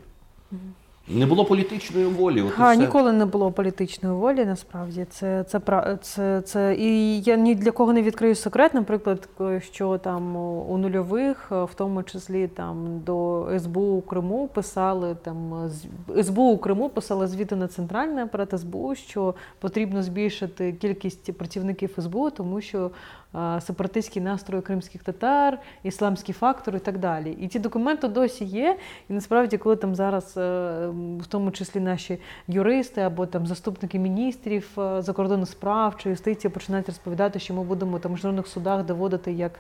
Не 1.10 1.26
було 1.26 1.44
політичної 1.44 2.06
волі. 2.06 2.42
От 2.42 2.52
а, 2.58 2.74
Ніколи 2.74 3.12
не 3.12 3.26
було 3.26 3.52
політичної 3.52 4.14
волі, 4.14 4.44
насправді. 4.44 5.06
Це 5.10 5.44
це, 5.44 5.60
це, 6.02 6.40
це, 6.40 6.74
І 6.78 7.20
я 7.20 7.36
ні 7.36 7.54
для 7.54 7.70
кого 7.70 7.92
не 7.92 8.02
відкрию 8.02 8.34
секрет, 8.34 8.74
наприклад, 8.74 9.28
що 9.60 9.98
там 9.98 10.36
у 10.70 10.78
нульових, 10.78 11.50
в 11.50 11.74
тому 11.74 12.02
числі 12.02 12.48
там 12.48 13.00
до 13.06 13.48
СБУ 13.58 13.80
у 13.80 14.00
Криму 14.00 14.48
писали 14.54 15.16
там 15.22 15.70
СБУ 16.22 16.42
у 16.42 16.58
Криму 16.58 16.88
писали 16.88 17.26
звіти 17.26 17.56
на 17.56 17.68
центральний 17.68 18.24
апарат 18.24 18.60
СБУ, 18.60 18.94
що 18.94 19.34
потрібно 19.58 20.02
збільшити 20.02 20.72
кількість 20.72 21.32
працівників 21.32 21.90
СБУ, 21.98 22.30
тому 22.30 22.60
що 22.60 22.90
сепаратистські 23.60 24.20
настрої 24.20 24.62
кримських 24.62 25.02
татар, 25.02 25.58
ісламський 25.82 26.34
фактор 26.34 26.76
і 26.76 26.78
так 26.78 26.98
далі. 26.98 27.32
І 27.40 27.48
ці 27.48 27.58
документи 27.58 28.08
досі 28.08 28.44
є. 28.44 28.78
І 29.08 29.12
насправді, 29.12 29.58
коли 29.58 29.76
там 29.76 29.94
зараз, 29.94 30.36
е, 30.36 30.40
в 31.20 31.26
тому 31.28 31.50
числі 31.50 31.80
наші 31.80 32.18
юристи 32.48 33.00
або 33.00 33.26
там 33.26 33.46
заступники 33.46 33.98
міністрів 33.98 34.68
е, 34.78 35.02
закордонних 35.02 35.48
справ 35.48 35.96
чи 35.96 36.10
юстиції 36.10 36.50
починають 36.50 36.86
розповідати, 36.86 37.38
що 37.38 37.54
ми 37.54 37.62
будемо 37.62 37.98
там 37.98 38.12
в 38.12 38.14
міжнародних 38.14 38.46
судах 38.46 38.84
доводити 38.84 39.32
як 39.32 39.52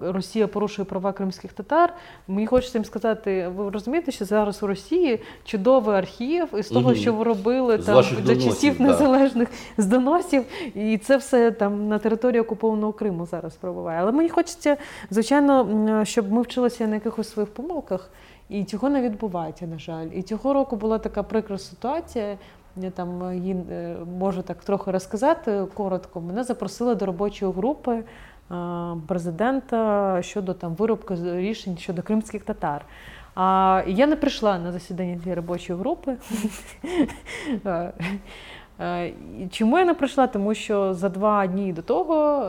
Росія 0.00 0.46
порушує 0.46 0.86
права 0.86 1.12
кримських 1.12 1.52
татар. 1.52 1.94
Мені 2.28 2.46
хочеться 2.46 2.78
їм 2.78 2.84
сказати, 2.84 3.48
ви 3.48 3.70
розумієте, 3.70 4.12
що 4.12 4.24
зараз 4.24 4.62
у 4.62 4.66
Росії 4.66 5.20
чудовий 5.44 5.96
архів 5.96 6.48
із 6.58 6.68
того, 6.68 6.86
угу. 6.86 6.94
що 6.94 7.12
ви 7.12 7.24
робили 7.24 7.78
з 7.78 7.84
там 7.84 8.04
за 8.24 8.36
часів 8.36 8.74
да. 8.78 8.84
незалежних 8.84 9.48
з 9.78 9.86
доносів, 9.86 10.44
і 10.74 10.98
це 10.98 11.16
все 11.16 11.50
там 11.50 11.88
на 11.88 11.98
території 11.98 12.40
окупованого 12.40 12.92
Криму 12.92 13.26
зараз 13.26 13.54
пробуває. 13.54 14.00
Але 14.00 14.12
мені 14.12 14.28
хочеться, 14.28 14.76
звичайно, 15.10 16.04
щоб 16.04 16.32
ми 16.32 16.42
вчилися 16.42 16.86
на 16.86 16.94
якихось 16.94 17.30
своїх 17.30 17.50
помилках. 17.50 18.10
І 18.48 18.64
цього 18.64 18.88
не 18.88 19.02
відбувається, 19.02 19.66
на 19.66 19.78
жаль. 19.78 20.06
І 20.14 20.22
цього 20.22 20.52
року 20.52 20.76
була 20.76 20.98
така 20.98 21.22
прикра 21.22 21.58
ситуація. 21.58 22.38
Я 22.76 22.90
там 22.90 23.34
її 23.34 23.56
е, 23.70 23.96
можу 24.18 24.42
так 24.42 24.64
трохи 24.64 24.90
розказати 24.90 25.64
коротко. 25.74 26.20
Мене 26.20 26.44
запросили 26.44 26.94
до 26.94 27.06
робочої 27.06 27.52
групи 27.52 28.04
президента 29.06 30.18
щодо 30.22 30.54
там 30.54 30.74
виробки 30.74 31.14
рішень 31.22 31.78
щодо 31.78 32.02
кримських 32.02 32.42
татар. 32.42 32.84
А 33.34 33.82
я 33.86 34.06
не 34.06 34.16
прийшла 34.16 34.58
на 34.58 34.72
засідання 34.72 35.18
цієї 35.18 35.34
робочої 35.34 35.78
групи. 35.78 36.16
Чому 39.50 39.78
я 39.78 39.84
не 39.84 39.94
прийшла? 39.94 40.26
Тому 40.26 40.54
що 40.54 40.94
за 40.94 41.08
два 41.08 41.46
дні 41.46 41.72
до 41.72 41.82
того 41.82 42.44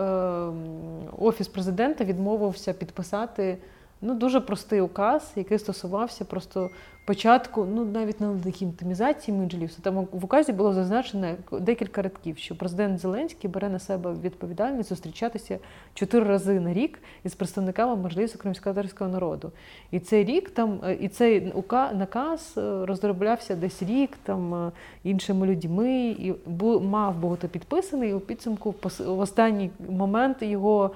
офіс 1.20 1.48
президента 1.48 2.04
відмовився 2.04 2.74
підписати 2.74 3.58
ну, 4.04 4.14
дуже 4.14 4.40
простий 4.40 4.82
указ, 4.82 5.32
який 5.36 5.60
стосувався 5.60 6.26
просто 6.26 6.70
початку, 7.06 7.68
ну 7.76 7.86
навіть 7.86 8.22
на 8.22 8.30
легітимізації 8.46 9.38
Меджлісу. 9.38 9.82
Там 9.82 10.08
в 10.12 10.26
указі 10.26 10.52
було 10.52 10.74
зазначено 10.74 11.36
декілька 11.52 12.02
рядків, 12.02 12.38
що 12.38 12.56
президент 12.56 13.00
Зеленський 13.00 13.50
бере 13.50 13.70
на 13.70 13.80
себе 13.80 14.14
відповідальність 14.24 14.90
зустрічатися 14.90 15.60
чотири 15.94 16.26
рази 16.26 16.60
на 16.60 16.74
рік 16.74 17.00
із 17.24 17.36
представниками 17.36 17.96
Меджлісу 17.96 18.38
кримськотарського 18.38 19.10
народу. 19.10 19.52
І 19.92 20.00
цей 20.00 20.24
рік 20.24 20.50
там 20.50 20.80
і 21.00 21.08
цей 21.08 21.54
наказ 21.94 22.54
е, 22.58 22.86
розроблявся 22.86 23.56
десь 23.56 23.84
рік 23.84 24.18
там 24.24 24.54
е, 24.54 24.72
іншими 25.04 25.48
людьми, 25.48 26.02
і 26.02 26.34
мав 26.82 27.16
бути 27.16 27.48
підписаний 27.48 28.10
і 28.10 28.14
у 28.14 28.20
підсумку 28.20 28.76
в 29.00 29.20
останній 29.20 29.70
момент 29.90 30.38
його. 30.42 30.92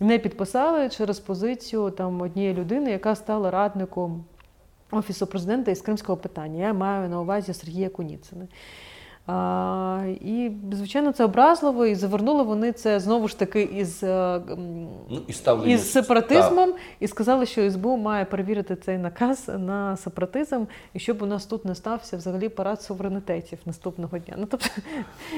Не 0.00 0.18
підписали 0.18 0.88
через 0.88 1.20
позицію 1.20 1.90
там 1.90 2.20
однієї 2.20 2.54
людини, 2.54 2.90
яка 2.90 3.14
стала 3.14 3.50
радником 3.50 4.24
Офісу 4.90 5.26
президента 5.26 5.70
із 5.70 5.80
кримського 5.80 6.18
питання. 6.18 6.66
Я 6.66 6.72
маю 6.72 7.08
на 7.08 7.20
увазі 7.20 7.54
Сергія 7.54 7.88
Куніцина. 7.88 8.46
А, 9.30 10.04
І, 10.20 10.50
звичайно, 10.72 11.12
це 11.12 11.24
образливо, 11.24 11.86
і 11.86 11.94
завернули 11.94 12.42
вони 12.42 12.72
це 12.72 13.00
знову 13.00 13.28
ж 13.28 13.38
таки 13.38 13.62
із 13.62 14.02
е, 14.02 14.40
ну, 15.10 15.22
і 15.66 15.70
із 15.70 15.92
сепаратизмом, 15.92 16.72
так. 16.72 16.80
і 17.00 17.08
сказали, 17.08 17.46
що 17.46 17.70
СБУ 17.70 17.96
має 17.96 18.24
перевірити 18.24 18.76
цей 18.76 18.98
наказ 18.98 19.50
на 19.58 19.96
сепаратизм, 19.96 20.64
і 20.94 20.98
щоб 20.98 21.22
у 21.22 21.26
нас 21.26 21.46
тут 21.46 21.64
не 21.64 21.74
стався 21.74 22.16
взагалі 22.16 22.48
парад 22.48 22.82
суверенітетів 22.82 23.58
наступного 23.66 24.18
дня. 24.18 24.34
Ну, 24.38 24.46
Тобто, 24.50 24.66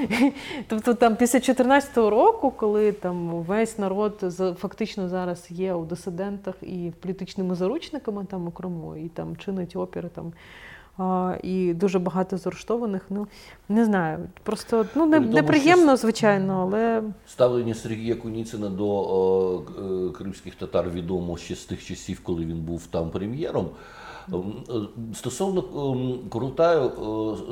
тобто 0.67 0.93
там 0.93 1.15
після 1.15 1.39
2014 1.39 1.97
року, 1.97 2.51
коли 2.51 2.91
там 2.91 3.29
весь 3.29 3.77
народ 3.77 4.25
фактично 4.59 5.09
зараз 5.09 5.47
є 5.49 5.73
у 5.73 5.85
дисидентах 5.85 6.55
і 6.61 6.91
політичними 7.01 7.55
заручниками 7.55 8.25
там 8.25 8.47
у 8.47 8.51
Криму, 8.51 8.95
і 8.95 9.09
там 9.09 9.37
чинить 9.37 9.75
опір 9.75 10.09
там 10.09 10.33
і 11.43 11.73
дуже 11.73 11.99
багато 11.99 12.37
заарештованих. 12.37 13.01
Ну 13.09 13.27
не 13.69 13.85
знаю. 13.85 14.19
Просто 14.43 14.85
ну 14.95 15.05
не, 15.05 15.19
неприємно, 15.19 15.97
звичайно, 15.97 16.61
але 16.61 17.03
ставлення 17.27 17.73
Сергія 17.73 18.15
Куніцина 18.15 18.69
до 18.69 18.87
о, 18.87 19.63
е, 20.09 20.11
кримських 20.11 20.55
татар 20.55 20.89
відомо 20.89 21.37
ще 21.37 21.55
з 21.55 21.65
тих 21.65 21.85
часів, 21.85 22.19
коли 22.23 22.45
він 22.45 22.61
був 22.61 22.87
там 22.87 23.09
прем'єром. 23.09 23.69
Ем, 24.33 24.63
е, 24.69 24.73
Стосовно 25.15 25.59
ем, 25.59 26.29
Курултаю, 26.29 26.81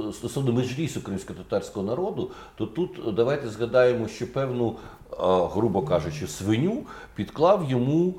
е, 0.09 0.13
стосовно 0.13 0.51
межлісу 0.51 1.01
кримсько-татарського 1.01 1.85
народу, 1.85 2.31
то 2.55 2.65
тут 2.65 3.15
давайте 3.15 3.49
згадаємо, 3.49 4.07
що 4.07 4.33
певну, 4.33 4.69
е, 4.69 4.98
грубо 5.18 5.81
кажучи, 5.81 6.27
свиню 6.27 6.77
підклав 7.15 7.65
йому, 7.69 8.14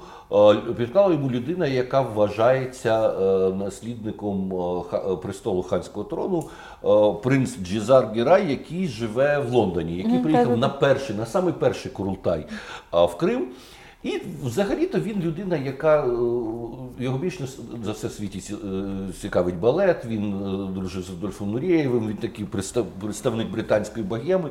підклала 0.76 1.12
йому 1.12 1.30
людина, 1.30 1.66
яка 1.66 2.00
вважається 2.00 3.08
е, 3.08 3.54
наслідником 3.54 4.52
е, 4.52 4.96
е, 4.96 5.16
престолу 5.16 5.62
ханського 5.62 6.04
трону, 6.04 6.44
принц 7.22 7.58
Джізар 7.58 8.12
Гірай, 8.14 8.50
який 8.50 8.88
живе 8.88 9.38
в 9.38 9.52
Лондоні, 9.52 9.96
який 9.96 10.18
приїхав 10.18 10.58
на 10.58 10.68
перший, 10.68 11.16
на 11.16 11.26
самий 11.26 11.52
перший 11.52 11.92
Курултай 11.92 12.46
в 12.92 13.14
Крим. 13.16 13.48
І 14.02 14.20
взагалі-то 14.42 15.00
він 15.00 15.20
людина, 15.22 15.56
яка 15.56 16.04
е, 16.04 16.10
його 16.98 17.18
більше 17.18 17.48
за 17.84 17.92
все 17.92 18.10
світі 18.10 18.54
е, 18.54 19.12
цікавить 19.20 19.56
балет. 19.56 20.04
Він 20.04 20.34
е, 20.34 20.72
дружив 20.74 21.02
з 21.02 21.10
Адольфом 21.10 21.50
Нурєєвим, 21.50 22.08
він 22.08 22.16
такий 22.16 22.44
представник 23.00 23.50
британської 23.50 24.04
богеми. 24.04 24.50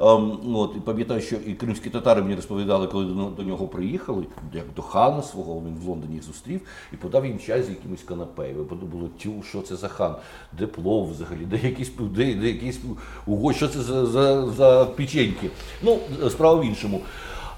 Ем, 0.00 0.38
От, 0.54 0.76
і 0.76 0.80
пам'ятаю, 0.80 1.20
що 1.20 1.36
і 1.46 1.54
кримські 1.54 1.90
татари 1.90 2.22
мені 2.22 2.34
розповідали, 2.34 2.86
коли 2.86 3.04
до, 3.36 3.42
нього 3.42 3.68
приїхали, 3.68 4.26
як 4.54 4.64
до 4.76 4.82
хана 4.82 5.22
свого, 5.22 5.62
він 5.66 5.76
в 5.84 5.88
Лондоні 5.88 6.20
зустрів 6.20 6.60
і 6.92 6.96
подав 6.96 7.26
їм 7.26 7.38
чай 7.38 7.62
з 7.62 7.68
якимось 7.68 8.02
канапею. 8.02 8.64
Подумали, 8.64 9.08
тю, 9.22 9.42
що 9.48 9.62
це 9.62 9.76
за 9.76 9.88
хан, 9.88 10.14
де 10.58 10.66
плов 10.66 11.10
взагалі, 11.10 11.44
де 11.44 11.56
якісь 11.56 11.90
де, 12.00 12.34
де 12.34 12.46
якісь 12.46 12.80
уго, 13.26 13.52
що 13.52 13.68
це 13.68 13.80
за, 13.80 14.06
за, 14.06 14.46
за 14.46 14.84
печеньки. 14.84 15.50
Ну, 15.82 15.98
справа 16.30 16.60
в 16.60 16.64
іншому. 16.64 17.00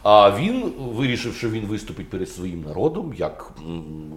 А 0.03 0.39
він 0.39 0.73
вирішив, 0.79 1.35
що 1.35 1.51
він 1.51 1.67
виступить 1.67 2.11
перед 2.11 2.31
своїм 2.31 2.63
народом 2.63 3.15
як 3.17 3.53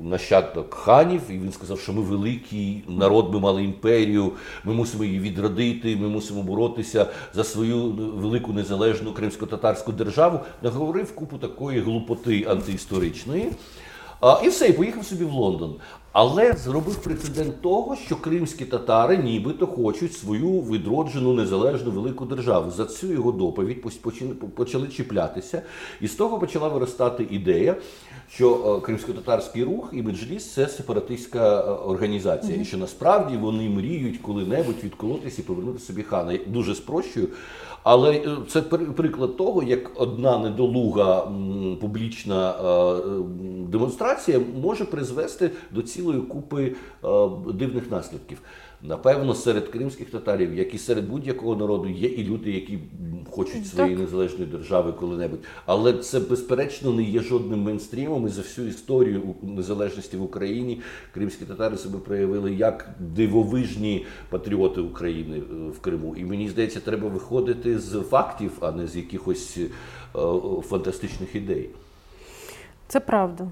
нащадок 0.04 0.74
ханів, 0.74 1.22
і 1.30 1.34
він 1.34 1.52
сказав, 1.52 1.80
що 1.80 1.94
ми 1.94 2.02
великий 2.02 2.84
народ, 2.88 3.34
ми 3.34 3.40
мали 3.40 3.64
імперію, 3.64 4.32
ми 4.64 4.74
мусимо 4.74 5.04
її 5.04 5.20
відродити, 5.20 5.96
ми 5.96 6.08
мусимо 6.08 6.44
боротися 6.44 7.08
за 7.34 7.44
свою 7.44 7.92
велику 7.92 8.54
незалежну 8.54 9.14
кримсько-татарську 9.14 9.92
державу. 9.92 10.40
Наговорив 10.62 11.16
купу 11.16 11.38
такої 11.38 11.80
глупоти 11.80 12.46
антиісторичної. 12.50 13.52
А, 14.22 14.42
і 14.44 14.50
все, 14.50 14.68
і 14.68 14.74
поїхав 14.74 15.06
собі 15.06 15.26
в 15.26 15.32
Лондон. 15.32 15.76
Але 16.16 16.54
зробив 16.54 16.96
прецедент 16.96 17.62
того, 17.62 17.96
що 17.96 18.16
кримські 18.16 18.66
татари 18.66 19.18
нібито 19.18 19.68
хочуть 19.68 20.14
свою 20.14 20.62
відроджену 20.62 21.34
незалежну 21.34 21.92
велику 21.92 22.26
державу. 22.26 22.72
За 22.72 22.86
цю 22.86 23.08
його 23.08 23.32
доповідь 23.32 23.82
почали- 24.56 24.88
чіплятися, 24.88 25.62
і 26.02 26.08
з 26.08 26.16
того 26.16 26.40
почала 26.40 26.68
виростати 26.68 27.28
ідея, 27.30 27.76
що 28.30 28.78
е, 28.78 28.86
кримсько-татарський 28.86 29.64
рух 29.64 29.90
і 29.94 30.02
меджліс 30.02 30.54
це 30.54 30.68
сепаратистська 30.68 31.60
е, 31.60 31.64
організація, 31.72 32.62
і 32.62 32.66
що 32.66 32.78
насправді 32.78 33.38
вони 33.38 33.70
мріють 33.70 34.18
коли-небудь 34.18 34.84
відколотися 34.84 35.42
і 35.42 35.46
повернути 35.46 35.80
собі 35.80 36.04
хана. 36.04 36.34
Я 36.34 36.40
дуже 36.48 36.76
спрощую. 36.76 37.28
Але 37.86 38.12
е, 38.12 38.38
це 38.48 38.62
при- 38.62 38.86
приклад 38.86 39.38
того, 39.38 39.64
як 39.64 40.02
одна 40.02 40.38
недолуга 40.38 41.32
публічна 41.82 42.52
е, 42.52 43.02
демонстрація 43.72 44.40
може 44.62 44.86
призвести 44.86 45.52
до 45.72 45.82
цілої 45.82 46.22
купи 46.22 46.64
е, 47.04 47.08
дивних 47.54 47.92
наслідків. 47.92 48.42
Напевно, 48.88 49.36
серед 49.36 49.68
кримських 49.68 50.10
татарів, 50.10 50.56
як 50.56 50.74
і 50.74 50.78
серед 50.78 51.10
будь-якого 51.10 51.56
народу, 51.56 51.90
є 51.90 52.10
і 52.10 52.24
люди, 52.24 52.52
які 52.52 52.80
хочуть 53.32 53.68
своєї 53.68 53.96
незалежної 53.96 54.46
держави 54.46 54.94
коли-небудь. 55.00 55.40
Але 55.66 55.94
це 55.94 56.20
безперечно 56.20 56.94
не 56.94 57.04
є 57.04 57.20
жодним 57.20 57.62
мейнстрімом. 57.62 58.28
І 58.28 58.30
за 58.30 58.42
всю 58.42 58.68
історію 58.68 59.36
незалежності 59.42 60.18
в 60.18 60.24
Україні 60.24 60.82
кримські 61.14 61.46
татари 61.46 61.78
себе 61.78 62.00
проявили 62.00 62.54
як 62.54 62.90
дивовижні 63.00 64.06
патріоти 64.30 64.82
України 64.82 65.38
е, 65.38 65.70
в 65.70 65.80
Криму. 65.80 66.16
І 66.16 66.26
мені 66.26 66.50
здається, 66.50 66.80
треба 66.80 67.08
виходити 67.08 67.80
з 67.80 68.02
фактів, 68.02 68.52
а 68.60 68.72
не 68.72 68.88
з 68.88 68.96
якихось 68.96 69.58
е, 69.58 69.68
фантастичних 70.62 71.36
ідей. 71.36 71.70
Це 72.88 73.00
правда. 73.00 73.48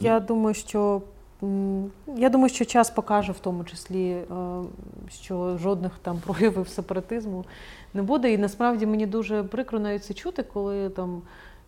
Я 0.00 0.20
думаю, 0.20 0.54
що 0.54 1.02
я 2.16 2.28
думаю, 2.28 2.48
що 2.48 2.64
час 2.64 2.90
покаже 2.90 3.32
в 3.32 3.38
тому 3.38 3.64
числі, 3.64 4.10
е, 4.10 4.24
що 5.10 5.58
жодних 5.58 5.92
там 6.02 6.18
проявів 6.26 6.68
сепаратизму 6.68 7.44
не 7.94 8.02
буде. 8.02 8.32
І 8.32 8.38
насправді 8.38 8.86
мені 8.86 9.06
дуже 9.06 9.42
прикро 9.42 9.78
навіть 9.78 10.04
це 10.04 10.14
чути, 10.14 10.42
коли 10.42 10.90
там. 10.90 11.22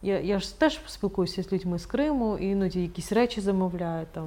Я, 0.04 0.20
я 0.20 0.38
ж 0.38 0.58
теж 0.60 0.80
спілкуюся 0.86 1.42
з 1.42 1.52
людьми 1.52 1.78
з 1.78 1.86
Криму, 1.86 2.38
і 2.40 2.46
іноді 2.46 2.82
якісь 2.82 3.12
речі 3.12 3.40
замовляю. 3.40 4.06
Там, 4.12 4.26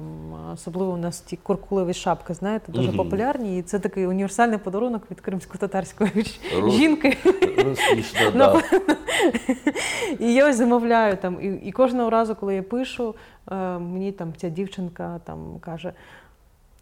особливо 0.54 0.92
у 0.92 0.96
нас 0.96 1.20
ті 1.20 1.36
куркулеві 1.36 1.94
шапки, 1.94 2.34
знаєте, 2.34 2.72
дуже 2.72 2.88
Мгм. 2.88 2.96
популярні. 2.96 3.58
І 3.58 3.62
це 3.62 3.78
такий 3.78 4.06
універсальний 4.06 4.58
подарунок 4.58 5.02
від 5.10 5.20
кримсько-татарської 5.20 6.10
Роз- 6.56 6.70
жінки. 6.70 7.16
Розкішно, 7.64 8.20
Ну, 8.34 8.38
да. 8.38 8.62
І 10.18 10.32
я 10.34 10.48
ось 10.48 10.56
замовляю 10.56 11.16
там. 11.16 11.38
І, 11.42 11.46
і 11.68 11.72
кожного 11.72 12.10
разу, 12.10 12.34
коли 12.34 12.54
я 12.54 12.62
пишу, 12.62 13.14
е, 13.50 13.54
мені 13.78 14.12
там 14.12 14.32
ця 14.36 14.48
дівчинка 14.48 15.20
там 15.24 15.58
каже. 15.60 15.92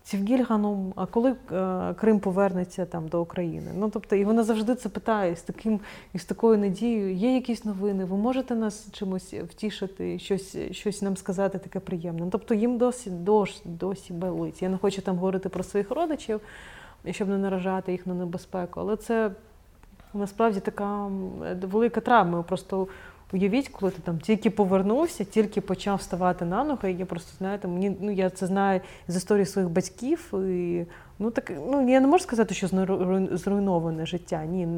Сівгіль 0.07 0.45
Ганум, 0.45 0.93
а 0.97 1.07
коли 1.07 1.35
е, 1.53 1.95
Крим 1.95 2.21
повернеться 2.21 2.87
там 2.87 3.09
до 3.09 3.23
України? 3.23 3.71
Ну 3.77 3.91
тобто, 3.91 4.17
і 4.17 4.25
вона 4.25 4.45
завжди 4.45 4.75
це 4.75 4.89
питає 4.89 5.37
з 5.37 5.43
таким 5.43 5.81
і 6.13 6.19
з 6.19 6.25
такою 6.25 6.59
надією. 6.59 7.15
Є 7.15 7.35
якісь 7.35 7.65
новини? 7.65 8.05
Ви 8.05 8.17
можете 8.17 8.55
нас 8.55 8.89
чимось 8.93 9.35
втішити, 9.35 10.19
щось, 10.19 10.57
щось 10.71 11.03
нам 11.03 11.17
сказати 11.17 11.59
таке 11.59 11.81
приємне. 11.81 12.21
Ну, 12.25 12.31
Тобто 12.31 12.55
їм 12.55 12.79
досі 12.79 13.11
досі, 13.11 13.63
досі 13.65 14.13
болить. 14.13 14.63
Я 14.63 14.69
не 14.69 14.79
хочу 14.79 15.03
там 15.03 15.17
говорити 15.17 15.49
про 15.49 15.63
своїх 15.63 15.91
родичів, 15.91 16.41
щоб 17.11 17.29
не 17.29 17.39
наражати 17.39 17.93
їх 17.93 18.07
на 18.07 18.15
небезпеку, 18.15 18.81
але 18.81 18.97
це 18.97 19.31
насправді 20.15 20.61
така 20.61 21.11
велика 21.63 22.01
травма. 22.01 22.43
Просто 22.43 22.89
уявіть, 23.33 23.69
коли 23.69 23.93
ти 23.93 23.99
там 24.03 24.19
тільки 24.19 24.51
повернувся, 24.51 25.25
тільки 25.25 25.61
почав 25.61 26.03
ставати 26.03 26.45
на 26.45 26.65
ноги. 26.65 26.93
Я 26.93 27.07
просто 27.07 27.33
знаєте, 27.39 27.69
мені 27.69 27.97
ну 28.01 28.11
я 28.11 28.31
це 28.31 28.47
знаю 28.47 28.81
з 29.09 29.17
історії 29.17 29.47
своїх 29.47 29.71
батьків. 29.71 30.35
І, 30.35 30.87
ну 31.19 31.31
так 31.31 31.53
ну 31.71 31.89
я 31.89 32.01
не 32.01 32.07
можу 32.07 32.23
сказати, 32.23 32.55
що 32.55 32.69
зруйноване 33.33 34.07
життя. 34.07 34.45
Ні, 34.45 34.69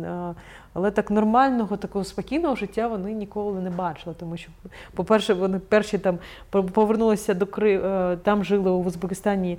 але 0.73 0.91
так 0.91 1.11
нормального, 1.11 1.77
такого 1.77 2.05
спокійного 2.05 2.57
життя 2.57 2.89
вони 2.89 3.13
ніколи 3.13 3.61
не 3.61 3.71
бачили. 3.71 4.15
Тому 4.19 4.37
що, 4.37 4.51
по-перше, 4.95 5.35
вони 5.35 5.59
перші 5.59 5.99
там 5.99 6.19
повернулися 6.51 7.35
до 7.35 7.47
Криму, 7.47 8.17
там 8.23 8.45
жили 8.45 8.71
у 8.71 8.85
Узбекистані, 8.85 9.59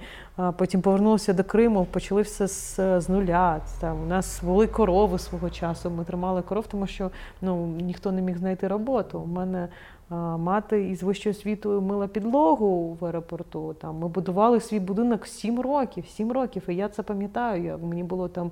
потім 0.58 0.82
повернулися 0.82 1.34
до 1.34 1.44
Криму, 1.44 1.86
почали 1.92 2.22
все 2.22 2.48
з, 2.48 2.76
з 3.02 3.10
нуля. 3.10 3.62
Там 3.80 4.04
у 4.04 4.06
нас 4.06 4.42
були 4.44 4.68
корови 4.68 5.20
свого 5.20 5.50
часу. 5.50 5.90
Ми 5.90 6.04
тримали 6.04 6.42
коров, 6.42 6.68
тому 6.68 6.88
що 6.88 7.12
ну 7.42 7.68
ніхто 7.68 8.12
не 8.12 8.22
міг 8.22 8.38
знайти 8.38 8.68
роботу. 8.68 9.20
У 9.20 9.28
мене 9.28 9.68
мати 10.16 10.90
із 10.90 11.04
вищою 11.04 11.36
освітою 11.36 11.82
мила 11.82 12.08
підлогу 12.08 12.98
в 13.00 13.06
аеропорту. 13.06 13.74
Там 13.74 13.96
ми 13.96 14.08
будували 14.08 14.60
свій 14.60 14.80
будинок 14.80 15.28
сім 15.28 15.60
років, 15.60 16.06
сім 16.08 16.32
років. 16.32 16.64
І 16.68 16.76
я 16.76 16.90
це 16.90 17.04
пам'ятаю. 17.04 17.64
Як 17.64 17.84
мені 17.84 18.04
було 18.04 18.28
там 18.28 18.52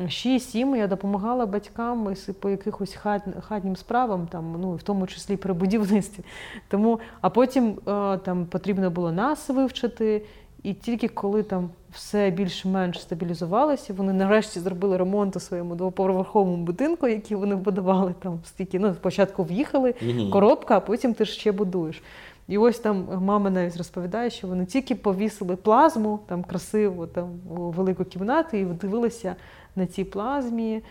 6-7, 0.00 0.76
я 0.76 0.86
допомагала 0.86 1.46
батькам 1.46 2.14
по 2.40 2.50
якихось 2.50 2.94
хат, 2.94 3.22
хатнім 3.40 3.76
справам, 3.76 4.26
там, 4.26 4.56
ну, 4.60 4.74
в 4.74 4.82
тому 4.82 5.06
числі 5.06 5.36
при 5.36 5.52
будівництві. 5.52 6.24
Тому, 6.68 7.00
а 7.20 7.30
потім 7.30 7.68
е, 7.68 8.18
там 8.18 8.46
потрібно 8.46 8.90
було 8.90 9.12
нас 9.12 9.48
вивчити. 9.48 10.24
І 10.62 10.74
тільки 10.74 11.08
коли 11.08 11.42
там 11.42 11.70
все 11.92 12.30
більш-менш 12.30 13.00
стабілізувалося, 13.00 13.94
вони 13.94 14.12
нарешті 14.12 14.60
зробили 14.60 14.96
ремонт 14.96 15.36
у 15.36 15.40
своєму 15.40 15.74
двоповерховому 15.74 16.56
будинку, 16.56 17.08
який 17.08 17.36
вони 17.36 17.56
будували 17.56 18.14
там 18.22 18.40
стільки. 18.44 18.78
Ну, 18.78 18.94
спочатку 18.94 19.44
в'їхали, 19.44 19.94
коробка, 20.32 20.76
а 20.76 20.80
потім 20.80 21.14
ти 21.14 21.24
ж 21.24 21.32
ще 21.32 21.52
будуєш. 21.52 22.02
І 22.48 22.58
ось 22.58 22.78
там 22.78 23.08
мама 23.20 23.50
навіть 23.50 23.76
розповідає, 23.76 24.30
що 24.30 24.46
вони 24.46 24.66
тільки 24.66 24.94
повісили 24.94 25.56
плазму 25.56 26.20
там 26.26 26.44
красиво 26.44 27.06
там 27.06 27.30
у 27.50 27.70
велику 27.70 28.04
кімнату 28.04 28.56
і 28.56 28.64
дивилися 28.64 29.36
на 29.76 29.86
цій 29.86 30.04
плазмі 30.04 30.82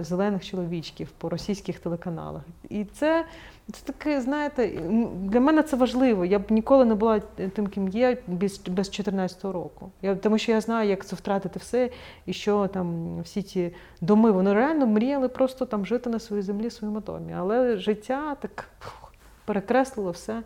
зелених 0.00 0.44
чоловічків 0.44 1.08
по 1.18 1.28
російських 1.28 1.78
телеканалах. 1.78 2.42
І 2.68 2.84
це, 2.84 3.24
це 3.72 3.80
таке, 3.84 4.20
знаєте, 4.20 4.68
для 5.14 5.40
мене 5.40 5.62
це 5.62 5.76
важливо. 5.76 6.24
Я 6.24 6.38
б 6.38 6.42
ніколи 6.50 6.84
не 6.84 6.94
була 6.94 7.20
тим, 7.54 7.66
ким 7.66 7.88
є 7.88 8.18
без, 8.26 8.58
без 8.68 8.88
14-го 8.88 9.52
року. 9.52 9.90
Я, 10.02 10.16
тому 10.16 10.38
що 10.38 10.52
я 10.52 10.60
знаю, 10.60 10.88
як 10.88 11.06
це 11.06 11.16
втратити 11.16 11.58
все, 11.58 11.90
і 12.26 12.32
що 12.32 12.66
там 12.66 13.20
всі 13.20 13.42
ці 13.42 13.74
доми, 14.00 14.30
вони 14.30 14.54
реально 14.54 14.86
мріяли 14.86 15.28
просто 15.28 15.66
там 15.66 15.86
жити 15.86 16.10
на 16.10 16.18
своїй 16.18 16.42
землі 16.42 16.70
своєму 16.70 17.00
домі. 17.00 17.34
Але 17.38 17.76
життя 17.76 18.36
так 18.40 18.68
фух, 18.80 19.12
перекреслило 19.44 20.10
все 20.10 20.42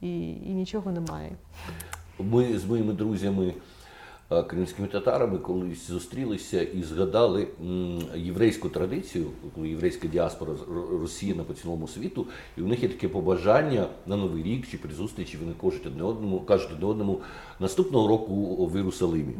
і, 0.00 0.30
і 0.30 0.54
нічого 0.54 0.92
немає. 0.92 1.30
Ми 2.18 2.58
з 2.58 2.64
моїми 2.64 2.92
друзями 2.92 3.54
кримськими 4.48 4.88
татарами 4.88 5.38
колись 5.38 5.86
зустрілися 5.90 6.62
і 6.62 6.82
згадали 6.82 7.46
єврейську 8.16 8.68
традицію, 8.68 9.26
коли 9.54 9.68
єврейська 9.68 10.08
діаспора 10.08 10.52
з- 10.54 10.60
ро- 10.70 11.00
розсіяна 11.00 11.44
по 11.44 11.54
цілому 11.54 11.88
світу, 11.88 12.26
і 12.56 12.62
в 12.62 12.66
них 12.68 12.82
є 12.82 12.88
таке 12.88 13.08
побажання 13.08 13.86
на 14.06 14.16
Новий 14.16 14.42
рік 14.42 14.68
чи 14.70 14.78
при 14.78 14.94
зустрічі 14.94 15.38
вони 15.40 15.52
кажуть 15.62 15.86
одне 15.86 16.02
одному, 16.02 16.40
кажуть 16.40 16.70
одне 16.72 16.86
одному 16.86 17.20
наступного 17.60 18.08
року 18.08 18.66
в 18.66 18.76
Єрусалимі. 18.76 19.34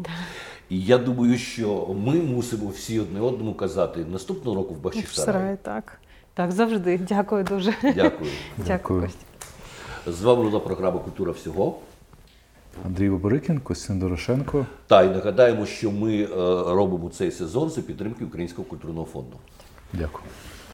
І 0.71 0.81
я 0.81 0.99
думаю, 0.99 1.39
що 1.39 1.87
ми 2.05 2.15
мусимо 2.15 2.69
всі 2.69 3.01
одне 3.01 3.21
одному 3.21 3.55
казати 3.55 4.05
наступного 4.05 4.57
року 4.57 4.75
в 4.75 4.77
В 4.77 4.81
Бахчисараї. 4.81 5.57
Так. 5.63 6.01
Так, 6.35 6.53
завжди. 6.53 6.99
Дякую 7.09 7.45
дуже. 7.45 7.75
Дякую. 7.83 8.31
Дякую. 8.67 9.01
Костя. 9.03 9.25
З 10.07 10.23
вами 10.23 10.43
була 10.45 10.61
програма 10.61 10.99
Культура 10.99 11.33
всього. 11.33 11.79
Андрій 12.87 13.11
Бобрикін, 13.11 13.61
Костянтин 13.61 14.01
Дорошенко. 14.01 14.67
Та 14.87 15.03
й 15.03 15.09
нагадаємо, 15.09 15.67
що 15.67 15.91
ми 15.91 16.23
е, 16.23 16.27
робимо 16.75 17.09
цей 17.09 17.31
сезон 17.31 17.71
за 17.71 17.81
підтримки 17.81 18.25
Українського 18.25 18.69
культурного 18.69 19.07
фонду. 19.07 19.37
Дякую. 19.93 20.25